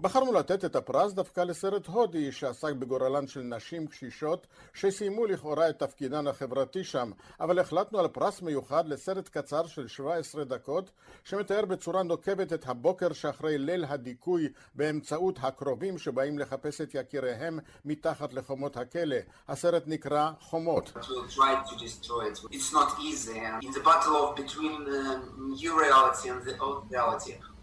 בחרנו 0.00 0.32
לתת 0.32 0.64
את 0.64 0.76
הפרס 0.76 1.12
דווקא 1.12 1.40
לסרט 1.40 1.86
הודי 1.86 2.32
שעסק 2.32 2.72
בגורלן 2.72 3.26
של 3.26 3.40
נשים 3.40 3.86
קשישות 3.86 4.46
שסיימו 4.74 5.26
לכאורה 5.26 5.68
את 5.68 5.78
תפקידן 5.78 6.26
החברתי 6.26 6.84
שם, 6.84 7.10
אבל 7.40 7.58
החלטנו 7.58 7.98
על 7.98 8.08
פרס 8.08 8.42
מיוחד 8.42 8.88
לסרט 8.88 9.28
קצר 9.28 9.66
של 9.66 9.88
17 9.88 10.44
דקות 10.44 10.90
שמתאר 11.24 11.64
בצורה 11.64 12.02
נוקבת 12.02 12.52
את 12.52 12.68
הבוקר 12.68 13.12
שאחרי 13.12 13.58
ליל 13.58 13.84
הדיכוי 13.84 14.48
באמצעות 14.74 15.38
הקרובים 15.42 15.98
שבאים 15.98 16.38
לחפש 16.38 16.80
את 16.80 16.94
יקיריהם 16.94 17.58
מתחת 17.84 18.32
לחומות 18.32 18.76
הכלא. 18.76 19.16
הסרט 19.48 19.82
נקרא 19.86 20.30
חומות. 20.40 20.92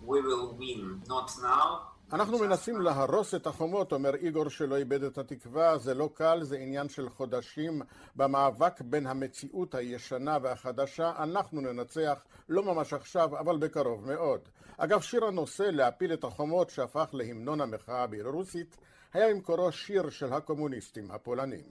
We 0.03 0.19
will 0.19 0.47
win, 0.61 0.81
not 1.07 1.29
now, 1.43 1.90
אנחנו 2.13 2.39
מנסים 2.39 2.81
להרוס 2.81 3.35
את 3.35 3.47
החומות, 3.47 3.91
אומר 3.91 4.15
איגור 4.15 4.49
שלא 4.49 4.75
איבד 4.77 5.03
את 5.03 5.17
התקווה, 5.17 5.77
זה 5.77 5.93
לא 5.93 6.09
קל, 6.13 6.43
זה 6.43 6.57
עניין 6.57 6.89
של 6.89 7.09
חודשים. 7.09 7.81
במאבק 8.15 8.81
בין 8.81 9.07
המציאות 9.07 9.75
הישנה 9.75 10.37
והחדשה, 10.41 11.11
אנחנו 11.19 11.61
ננצח, 11.61 12.23
לא 12.49 12.63
ממש 12.63 12.93
עכשיו, 12.93 13.39
אבל 13.39 13.57
בקרוב 13.57 14.07
מאוד. 14.07 14.39
אגב, 14.77 15.01
שיר 15.01 15.25
הנושא 15.25 15.63
להפיל 15.63 16.13
את 16.13 16.23
החומות, 16.23 16.69
שהפך 16.69 17.09
להמנון 17.13 17.61
המחאה 17.61 18.07
ברוסית, 18.07 18.77
היה 19.13 19.29
במקורו 19.29 19.71
שיר 19.71 20.09
של 20.09 20.33
הקומוניסטים 20.33 21.11
הפולנים. 21.11 21.63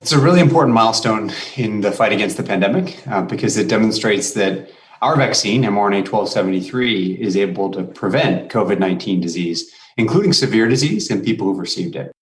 It's 0.00 0.12
a 0.12 0.20
really 0.20 0.40
important 0.40 0.74
milestone 0.74 1.30
in 1.56 1.80
the 1.80 1.92
fight 1.92 2.12
against 2.12 2.36
the 2.36 2.42
pandemic 2.42 3.06
uh, 3.06 3.22
because 3.22 3.56
it 3.56 3.68
demonstrates 3.68 4.32
that 4.32 4.68
our 5.00 5.16
vaccine, 5.16 5.62
mRNA 5.62 6.10
1273, 6.10 7.20
is 7.20 7.36
able 7.36 7.70
to 7.70 7.84
prevent 7.84 8.50
COVID 8.50 8.78
19 8.78 9.20
disease, 9.20 9.72
including 9.96 10.32
severe 10.32 10.68
disease 10.68 11.10
in 11.10 11.22
people 11.22 11.46
who've 11.46 11.58
received 11.58 11.94
it. 11.94 12.12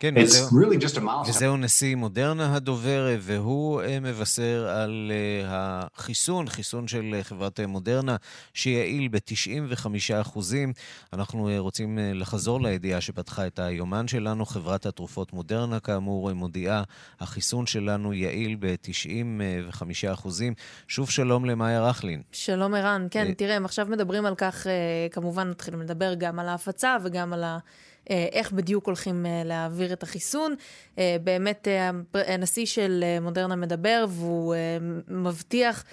כן, 0.00 0.14
וזהו, 0.22 0.48
really 0.48 1.28
וזהו 1.28 1.56
נשיא 1.56 1.94
מודרנה 1.94 2.54
הדובר, 2.54 3.16
והוא 3.20 3.82
מבשר 4.00 4.68
על 4.68 5.12
החיסון, 5.46 6.48
חיסון 6.48 6.88
של 6.88 7.20
חברת 7.22 7.60
מודרנה, 7.60 8.16
שיעיל 8.54 9.08
ב-95%. 9.08 10.38
אנחנו 11.12 11.50
רוצים 11.58 11.98
לחזור 12.14 12.60
לידיעה 12.60 13.00
שפתחה 13.00 13.46
את 13.46 13.58
היומן 13.58 14.08
שלנו. 14.08 14.46
חברת 14.46 14.86
התרופות 14.86 15.32
מודרנה, 15.32 15.80
כאמור, 15.80 16.32
מודיעה, 16.32 16.82
החיסון 17.20 17.66
שלנו 17.66 18.14
יעיל 18.14 18.56
ב-95%. 18.60 20.28
שוב 20.88 21.10
שלום 21.10 21.44
למאיה 21.44 21.88
רכלין. 21.88 22.22
שלום 22.32 22.74
ערן, 22.74 23.06
כן, 23.10 23.32
תראה, 23.32 23.56
הם 23.56 23.64
עכשיו 23.64 23.86
מדברים 23.86 24.26
על 24.26 24.34
כך, 24.34 24.66
כמובן 25.12 25.50
מתחילים 25.50 25.80
לדבר 25.80 26.14
גם 26.14 26.38
על 26.38 26.48
ההפצה 26.48 26.96
וגם 27.04 27.32
על 27.32 27.44
ה... 27.44 27.58
איך 28.10 28.52
בדיוק 28.52 28.86
הולכים 28.86 29.26
להעביר 29.44 29.92
את 29.92 30.02
החיסון. 30.02 30.54
באמת 30.96 31.68
הנשיא 32.14 32.66
של 32.66 33.04
מודרנה 33.20 33.56
מדבר 33.56 34.04
והוא 34.08 34.54
מבטיח 35.08 35.84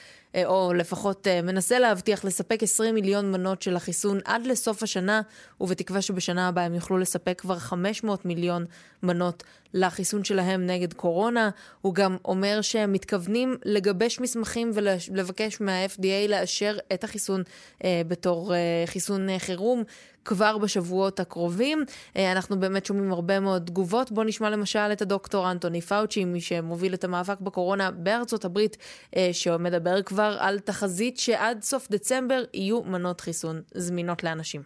או 0.45 0.73
לפחות 0.73 1.27
מנסה 1.43 1.79
להבטיח 1.79 2.25
לספק 2.25 2.63
20 2.63 2.95
מיליון 2.95 3.31
מנות 3.31 3.61
של 3.61 3.75
החיסון 3.75 4.19
עד 4.25 4.45
לסוף 4.45 4.83
השנה, 4.83 5.21
ובתקווה 5.61 6.01
שבשנה 6.01 6.47
הבאה 6.47 6.65
הם 6.65 6.73
יוכלו 6.73 6.97
לספק 6.97 7.41
כבר 7.41 7.59
500 7.59 8.25
מיליון 8.25 8.65
מנות 9.03 9.43
לחיסון 9.75 10.23
שלהם 10.23 10.65
נגד 10.65 10.93
קורונה. 10.93 11.49
הוא 11.81 11.95
גם 11.95 12.17
אומר 12.25 12.61
שהם 12.61 12.93
מתכוונים 12.93 13.57
לגבש 13.65 14.19
מסמכים 14.19 14.71
ולבקש 14.73 15.61
מה-FDA 15.61 16.29
לאשר 16.29 16.77
את 16.93 17.03
החיסון 17.03 17.43
בתור 17.83 18.53
חיסון 18.85 19.27
חירום. 19.37 19.83
כבר 20.27 20.57
בשבועות 20.57 21.19
הקרובים. 21.19 21.83
אנחנו 22.15 22.59
באמת 22.59 22.85
שומעים 22.85 23.11
הרבה 23.11 23.39
מאוד 23.39 23.63
תגובות. 23.65 24.11
בואו 24.11 24.27
נשמע 24.27 24.49
למשל 24.49 24.89
את 24.91 25.01
הדוקטור 25.01 25.51
אנטוני 25.51 25.81
פאוצ'י, 25.81 26.25
מי 26.25 26.41
שמוביל 26.41 26.93
את 26.93 27.03
המאבק 27.03 27.39
בקורונה 27.39 27.91
בארצות 27.91 28.45
הברית, 28.45 28.77
שמדבר 29.31 30.01
כבר 30.01 30.37
על 30.39 30.59
תחזית 30.59 31.17
שעד 31.17 31.63
סוף 31.63 31.87
דצמבר 31.91 32.43
יהיו 32.53 32.83
מנות 32.83 33.21
חיסון 33.21 33.61
זמינות 33.73 34.23
לאנשים. 34.23 34.61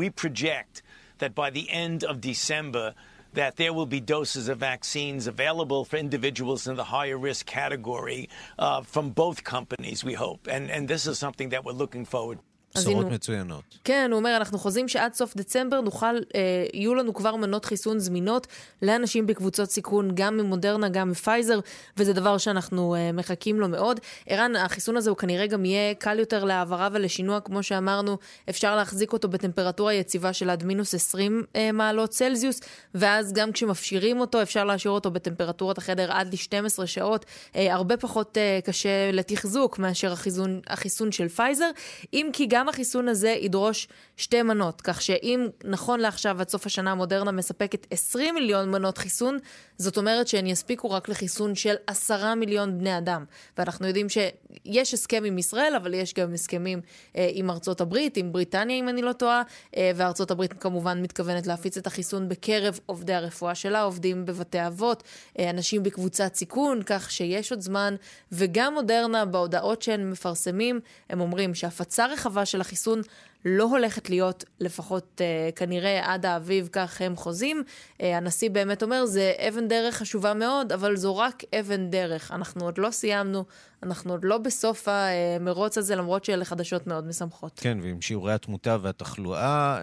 We 0.00 0.04
project 0.24 0.80
that 1.20 1.34
by 1.36 1.50
the 1.54 1.70
end 1.70 2.08
of 2.08 2.14
December 2.20 2.92
that 3.36 3.56
there 3.56 3.72
will 3.72 3.86
be 3.86 4.00
doses 4.00 4.48
of 4.48 4.58
vaccines 4.58 5.26
available 5.26 5.84
for 5.84 5.98
individuals 5.98 6.66
in 6.66 6.74
the 6.76 6.84
higher 6.84 7.18
risk 7.18 7.44
category 7.44 8.28
uh, 8.58 8.80
from 8.80 9.10
both 9.10 9.44
companies, 9.44 10.02
we 10.02 10.14
hope. 10.14 10.48
And, 10.50 10.70
and 10.70 10.88
this 10.88 11.06
is 11.06 11.18
something 11.18 11.50
that 11.50 11.62
we're 11.62 11.72
looking 11.72 12.06
forward 12.06 12.38
בשורות 12.80 13.06
מצוינות. 13.06 13.78
כן, 13.84 14.08
הוא 14.12 14.18
אומר, 14.18 14.36
אנחנו 14.36 14.58
חוזים 14.58 14.88
שעד 14.88 15.14
סוף 15.14 15.36
דצמבר 15.36 15.80
נוכל, 15.80 16.06
אה, 16.06 16.66
יהיו 16.72 16.94
לנו 16.94 17.14
כבר 17.14 17.36
מנות 17.36 17.64
חיסון 17.64 17.98
זמינות 17.98 18.46
לאנשים 18.82 19.26
בקבוצות 19.26 19.70
סיכון, 19.70 20.10
גם 20.14 20.36
ממודרנה, 20.36 20.88
גם 20.88 21.10
מפייזר, 21.10 21.60
וזה 21.96 22.12
דבר 22.12 22.38
שאנחנו 22.38 22.94
אה, 22.94 23.12
מחכים 23.12 23.60
לו 23.60 23.68
מאוד. 23.68 24.00
ערן, 24.26 24.56
החיסון 24.56 24.96
הזה 24.96 25.10
הוא 25.10 25.16
כנראה 25.16 25.46
גם 25.46 25.64
יהיה 25.64 25.94
קל 25.94 26.18
יותר 26.18 26.44
להעברה 26.44 26.88
ולשינוע, 26.92 27.40
כמו 27.40 27.62
שאמרנו, 27.62 28.18
אפשר 28.50 28.76
להחזיק 28.76 29.12
אותו 29.12 29.28
בטמפרטורה 29.28 29.94
יציבה 29.94 30.32
של 30.32 30.50
עד 30.50 30.64
מינוס 30.64 30.94
20 30.94 31.42
אה, 31.56 31.72
מעלות 31.72 32.10
צלזיוס, 32.10 32.60
ואז 32.94 33.32
גם 33.32 33.52
כשמפשירים 33.52 34.20
אותו, 34.20 34.42
אפשר 34.42 34.64
להשאיר 34.64 34.92
אותו 34.92 35.10
בטמפרטורת 35.10 35.78
החדר 35.78 36.12
עד 36.12 36.34
ל-12 36.34 36.86
שעות, 36.86 37.26
אה, 37.56 37.74
הרבה 37.74 37.96
פחות 37.96 38.38
אה, 38.38 38.58
קשה 38.64 39.12
לתחזוק 39.12 39.78
מאשר 39.78 40.12
החיסון, 40.12 40.60
החיסון 40.66 41.12
של 41.12 41.28
פייזר, 41.28 41.70
אם 42.12 42.30
כי 42.32 42.46
גם 42.46 42.65
החיסון 42.68 43.08
הזה 43.08 43.28
ידרוש 43.28 43.88
שתי 44.16 44.42
מנות, 44.42 44.80
כך 44.80 45.02
שאם 45.02 45.46
נכון 45.64 46.00
לעכשיו 46.00 46.40
עד 46.40 46.48
סוף 46.48 46.66
השנה 46.66 46.94
מודרנה 46.94 47.32
מספקת 47.32 47.86
20 47.90 48.34
מיליון 48.34 48.70
מנות 48.70 48.98
חיסון, 48.98 49.38
זאת 49.78 49.96
אומרת 49.96 50.28
שהן 50.28 50.46
יספיקו 50.46 50.90
רק 50.90 51.08
לחיסון 51.08 51.54
של 51.54 51.74
10 51.86 52.34
מיליון 52.34 52.78
בני 52.78 52.98
אדם. 52.98 53.24
ואנחנו 53.58 53.86
יודעים 53.86 54.06
שיש 54.08 54.94
הסכם 54.94 55.22
עם 55.26 55.38
ישראל, 55.38 55.74
אבל 55.76 55.94
יש 55.94 56.14
גם 56.14 56.34
הסכמים 56.34 56.80
אה, 57.16 57.30
עם 57.32 57.50
ארצות 57.50 57.80
הברית, 57.80 58.16
עם 58.16 58.32
בריטניה 58.32 58.76
אם 58.76 58.88
אני 58.88 59.02
לא 59.02 59.12
טועה, 59.12 59.42
אה, 59.76 59.90
וארצות 59.94 60.30
הברית 60.30 60.52
כמובן 60.52 61.02
מתכוונת 61.02 61.46
להפיץ 61.46 61.76
את 61.76 61.86
החיסון 61.86 62.28
בקרב 62.28 62.80
עובדי 62.86 63.14
הרפואה 63.14 63.54
שלה, 63.54 63.82
עובדים 63.82 64.26
בבתי 64.26 64.66
אבות, 64.66 65.02
אה, 65.38 65.50
אנשים 65.50 65.82
בקבוצת 65.82 66.34
סיכון, 66.34 66.82
כך 66.86 67.10
שיש 67.10 67.52
עוד 67.52 67.60
זמן, 67.60 67.94
וגם 68.32 68.74
מודרנה 68.74 69.24
בהודעות 69.24 69.82
שהם 69.82 70.10
מפרסמים, 70.10 70.80
הם 71.10 71.20
אומרים 71.20 71.54
שהפצה 71.54 72.06
רחבה 72.06 72.44
של 72.44 72.55
החיסון 72.60 73.02
לא 73.44 73.64
הולכת 73.64 74.10
להיות, 74.10 74.44
לפחות 74.60 75.20
uh, 75.20 75.54
כנראה 75.56 76.14
עד 76.14 76.26
האביב, 76.26 76.68
כך 76.72 77.00
הם 77.00 77.16
חוזים. 77.16 77.62
Uh, 77.66 78.04
הנשיא 78.04 78.50
באמת 78.50 78.82
אומר, 78.82 79.06
זה 79.06 79.32
אבן 79.48 79.68
דרך 79.68 79.94
חשובה 79.96 80.34
מאוד, 80.34 80.72
אבל 80.72 80.96
זו 80.96 81.16
רק 81.16 81.42
אבן 81.60 81.90
דרך. 81.90 82.32
אנחנו 82.32 82.64
עוד 82.64 82.78
לא 82.78 82.90
סיימנו, 82.90 83.44
אנחנו 83.82 84.12
עוד 84.12 84.24
לא 84.24 84.38
בסוף 84.38 84.88
המרוץ 84.88 85.78
הזה, 85.78 85.96
למרות 85.96 86.24
שאלה 86.24 86.44
חדשות 86.44 86.86
מאוד 86.86 87.06
משמחות. 87.06 87.60
כן, 87.62 87.78
ועם 87.82 88.00
שיעורי 88.00 88.32
התמותה 88.32 88.76
והתחלואה, 88.82 89.82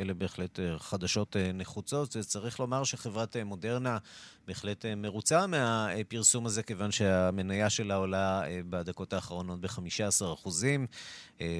אלה 0.00 0.14
בהחלט 0.14 0.58
חדשות 0.78 1.36
נחוצות. 1.54 2.16
צריך 2.20 2.60
לומר 2.60 2.84
שחברת 2.84 3.36
מודרנה 3.36 3.98
בהחלט 4.46 4.84
מרוצה 4.96 5.46
מהפרסום 5.46 6.46
הזה, 6.46 6.62
כיוון 6.62 6.90
שהמניה 6.90 7.70
שלה 7.70 7.94
עולה 7.94 8.42
בדקות 8.70 9.12
האחרונות 9.12 9.60
ב-15 9.60 10.34
אחוזים. 10.34 10.86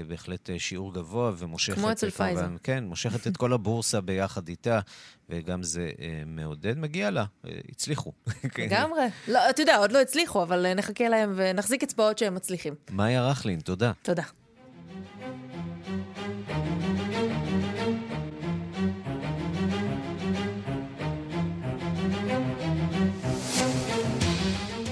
בהחלט 0.07 0.51
שיעור 0.59 0.95
גבוה 0.95 1.30
ומושכת... 1.39 1.79
כמו 1.79 1.93
אצל 1.93 2.11
פייזר. 2.11 2.49
כן, 2.63 2.85
מושכת 2.85 3.27
את 3.27 3.37
כל 3.37 3.53
הבורסה 3.53 4.01
ביחד 4.01 4.49
איתה, 4.49 4.81
וגם 5.29 5.63
זה 5.63 5.91
מעודד. 6.27 6.79
מגיע 6.79 7.11
לה, 7.11 7.25
הצליחו. 7.69 8.13
לגמרי. 8.59 9.03
לא, 9.29 9.51
אתה 9.51 9.63
יודע, 9.63 9.77
עוד 9.77 9.93
לא 9.93 10.01
הצליחו, 10.01 10.43
אבל 10.43 10.75
נחכה 10.75 11.09
להם 11.09 11.33
ונחזיק 11.37 11.83
אצבעות 11.83 12.19
שהם 12.19 12.35
מצליחים. 12.35 12.75
מאיה 12.91 13.29
רכלין, 13.29 13.61
תודה. 13.61 13.93
תודה. 14.03 14.23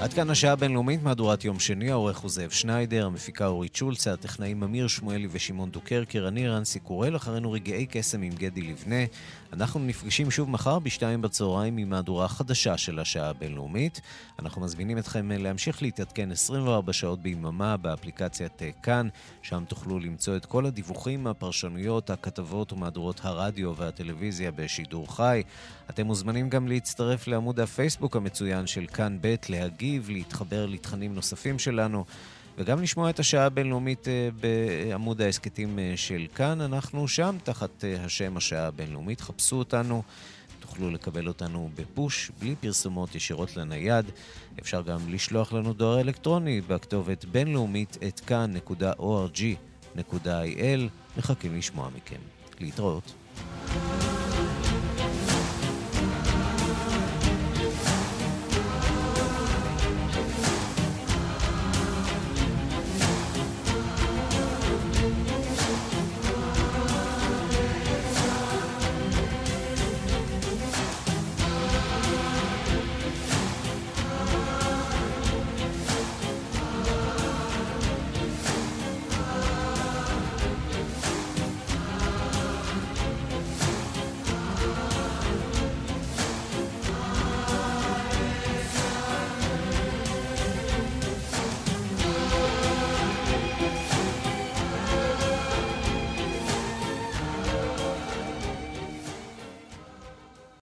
עד 0.09 0.15
כאן 0.15 0.29
השעה 0.29 0.51
הבינלאומית, 0.51 1.03
מהדורת 1.03 1.45
יום 1.45 1.59
שני, 1.59 1.91
העורך 1.91 2.17
הוא 2.17 2.31
זאב 2.31 2.49
שניידר, 2.49 3.05
המפיקה 3.05 3.47
אורית 3.47 3.75
שולצה, 3.75 4.13
הטכנאים 4.13 4.63
אמיר 4.63 4.87
שמואלי 4.87 5.27
ושמעון 5.31 5.71
דוקרקר, 5.71 6.27
אני 6.27 6.47
רנסי 6.47 6.79
קורל, 6.79 7.15
אחרינו 7.15 7.51
רגעי 7.51 7.85
קסם 7.89 8.21
עם 8.21 8.33
גדי 8.33 8.61
לבנה. 8.61 8.95
אנחנו 9.53 9.79
נפגשים 9.79 10.31
שוב 10.31 10.49
מחר 10.49 10.79
בשתיים 10.79 11.21
בצהריים 11.21 11.77
עם 11.77 11.89
מהדורה 11.89 12.27
חדשה 12.27 12.77
של 12.77 12.99
השעה 12.99 13.29
הבינלאומית. 13.29 14.01
אנחנו 14.39 14.61
מזמינים 14.61 14.97
אתכם 14.97 15.31
להמשיך 15.31 15.81
להתעדכן 15.81 16.31
24 16.31 16.93
שעות 16.93 17.19
ביממה 17.21 17.77
באפליקציית 17.77 18.61
כאן, 18.83 19.07
שם 19.41 19.63
תוכלו 19.67 19.99
למצוא 19.99 20.35
את 20.35 20.45
כל 20.45 20.65
הדיווחים, 20.65 21.27
הפרשנויות, 21.27 22.09
הכתבות 22.09 22.73
ומהדורות 22.73 23.19
הרדיו 23.23 23.75
והטלוויזיה 23.75 24.51
בשידור 24.51 25.15
חי. 25.15 25.43
אתם 25.89 26.05
מוזמנים 26.05 26.49
גם 26.49 26.67
להצטרף 26.67 27.27
לעמוד 27.27 27.59
הפייסבוק 27.59 28.15
המצוין 28.15 28.67
של 28.67 28.85
כאן 28.87 29.17
ב', 29.21 29.35
להגיב, 29.49 30.09
להתחבר 30.09 30.65
לתכנים 30.65 31.15
נוספים 31.15 31.59
שלנו. 31.59 32.05
וגם 32.59 32.81
לשמוע 32.81 33.09
את 33.09 33.19
השעה 33.19 33.45
הבינלאומית 33.45 34.07
אה, 34.07 34.29
בעמוד 34.39 35.21
ההסכתים 35.21 35.79
אה, 35.79 35.93
של 35.95 36.27
כאן. 36.35 36.61
אנחנו 36.61 37.07
שם 37.07 37.37
תחת 37.43 37.83
אה, 37.83 38.05
השם 38.05 38.37
השעה 38.37 38.67
הבינלאומית. 38.67 39.21
חפשו 39.21 39.55
אותנו, 39.55 40.03
תוכלו 40.59 40.91
לקבל 40.91 41.27
אותנו 41.27 41.69
בפוש, 41.75 42.31
בלי 42.39 42.55
פרסומות 42.59 43.15
ישירות 43.15 43.57
לנייד. 43.57 44.05
אפשר 44.59 44.81
גם 44.81 44.99
לשלוח 45.09 45.53
לנו 45.53 45.73
דואר 45.73 45.99
אלקטרוני 45.99 46.61
בכתובת 46.61 47.25
בינלאומית 47.25 47.97
את 48.07 48.19
כאן.org.il. 48.19 49.59
מחכים 51.17 51.57
לשמוע 51.57 51.89
מכם. 51.95 52.19
להתראות. 52.59 53.13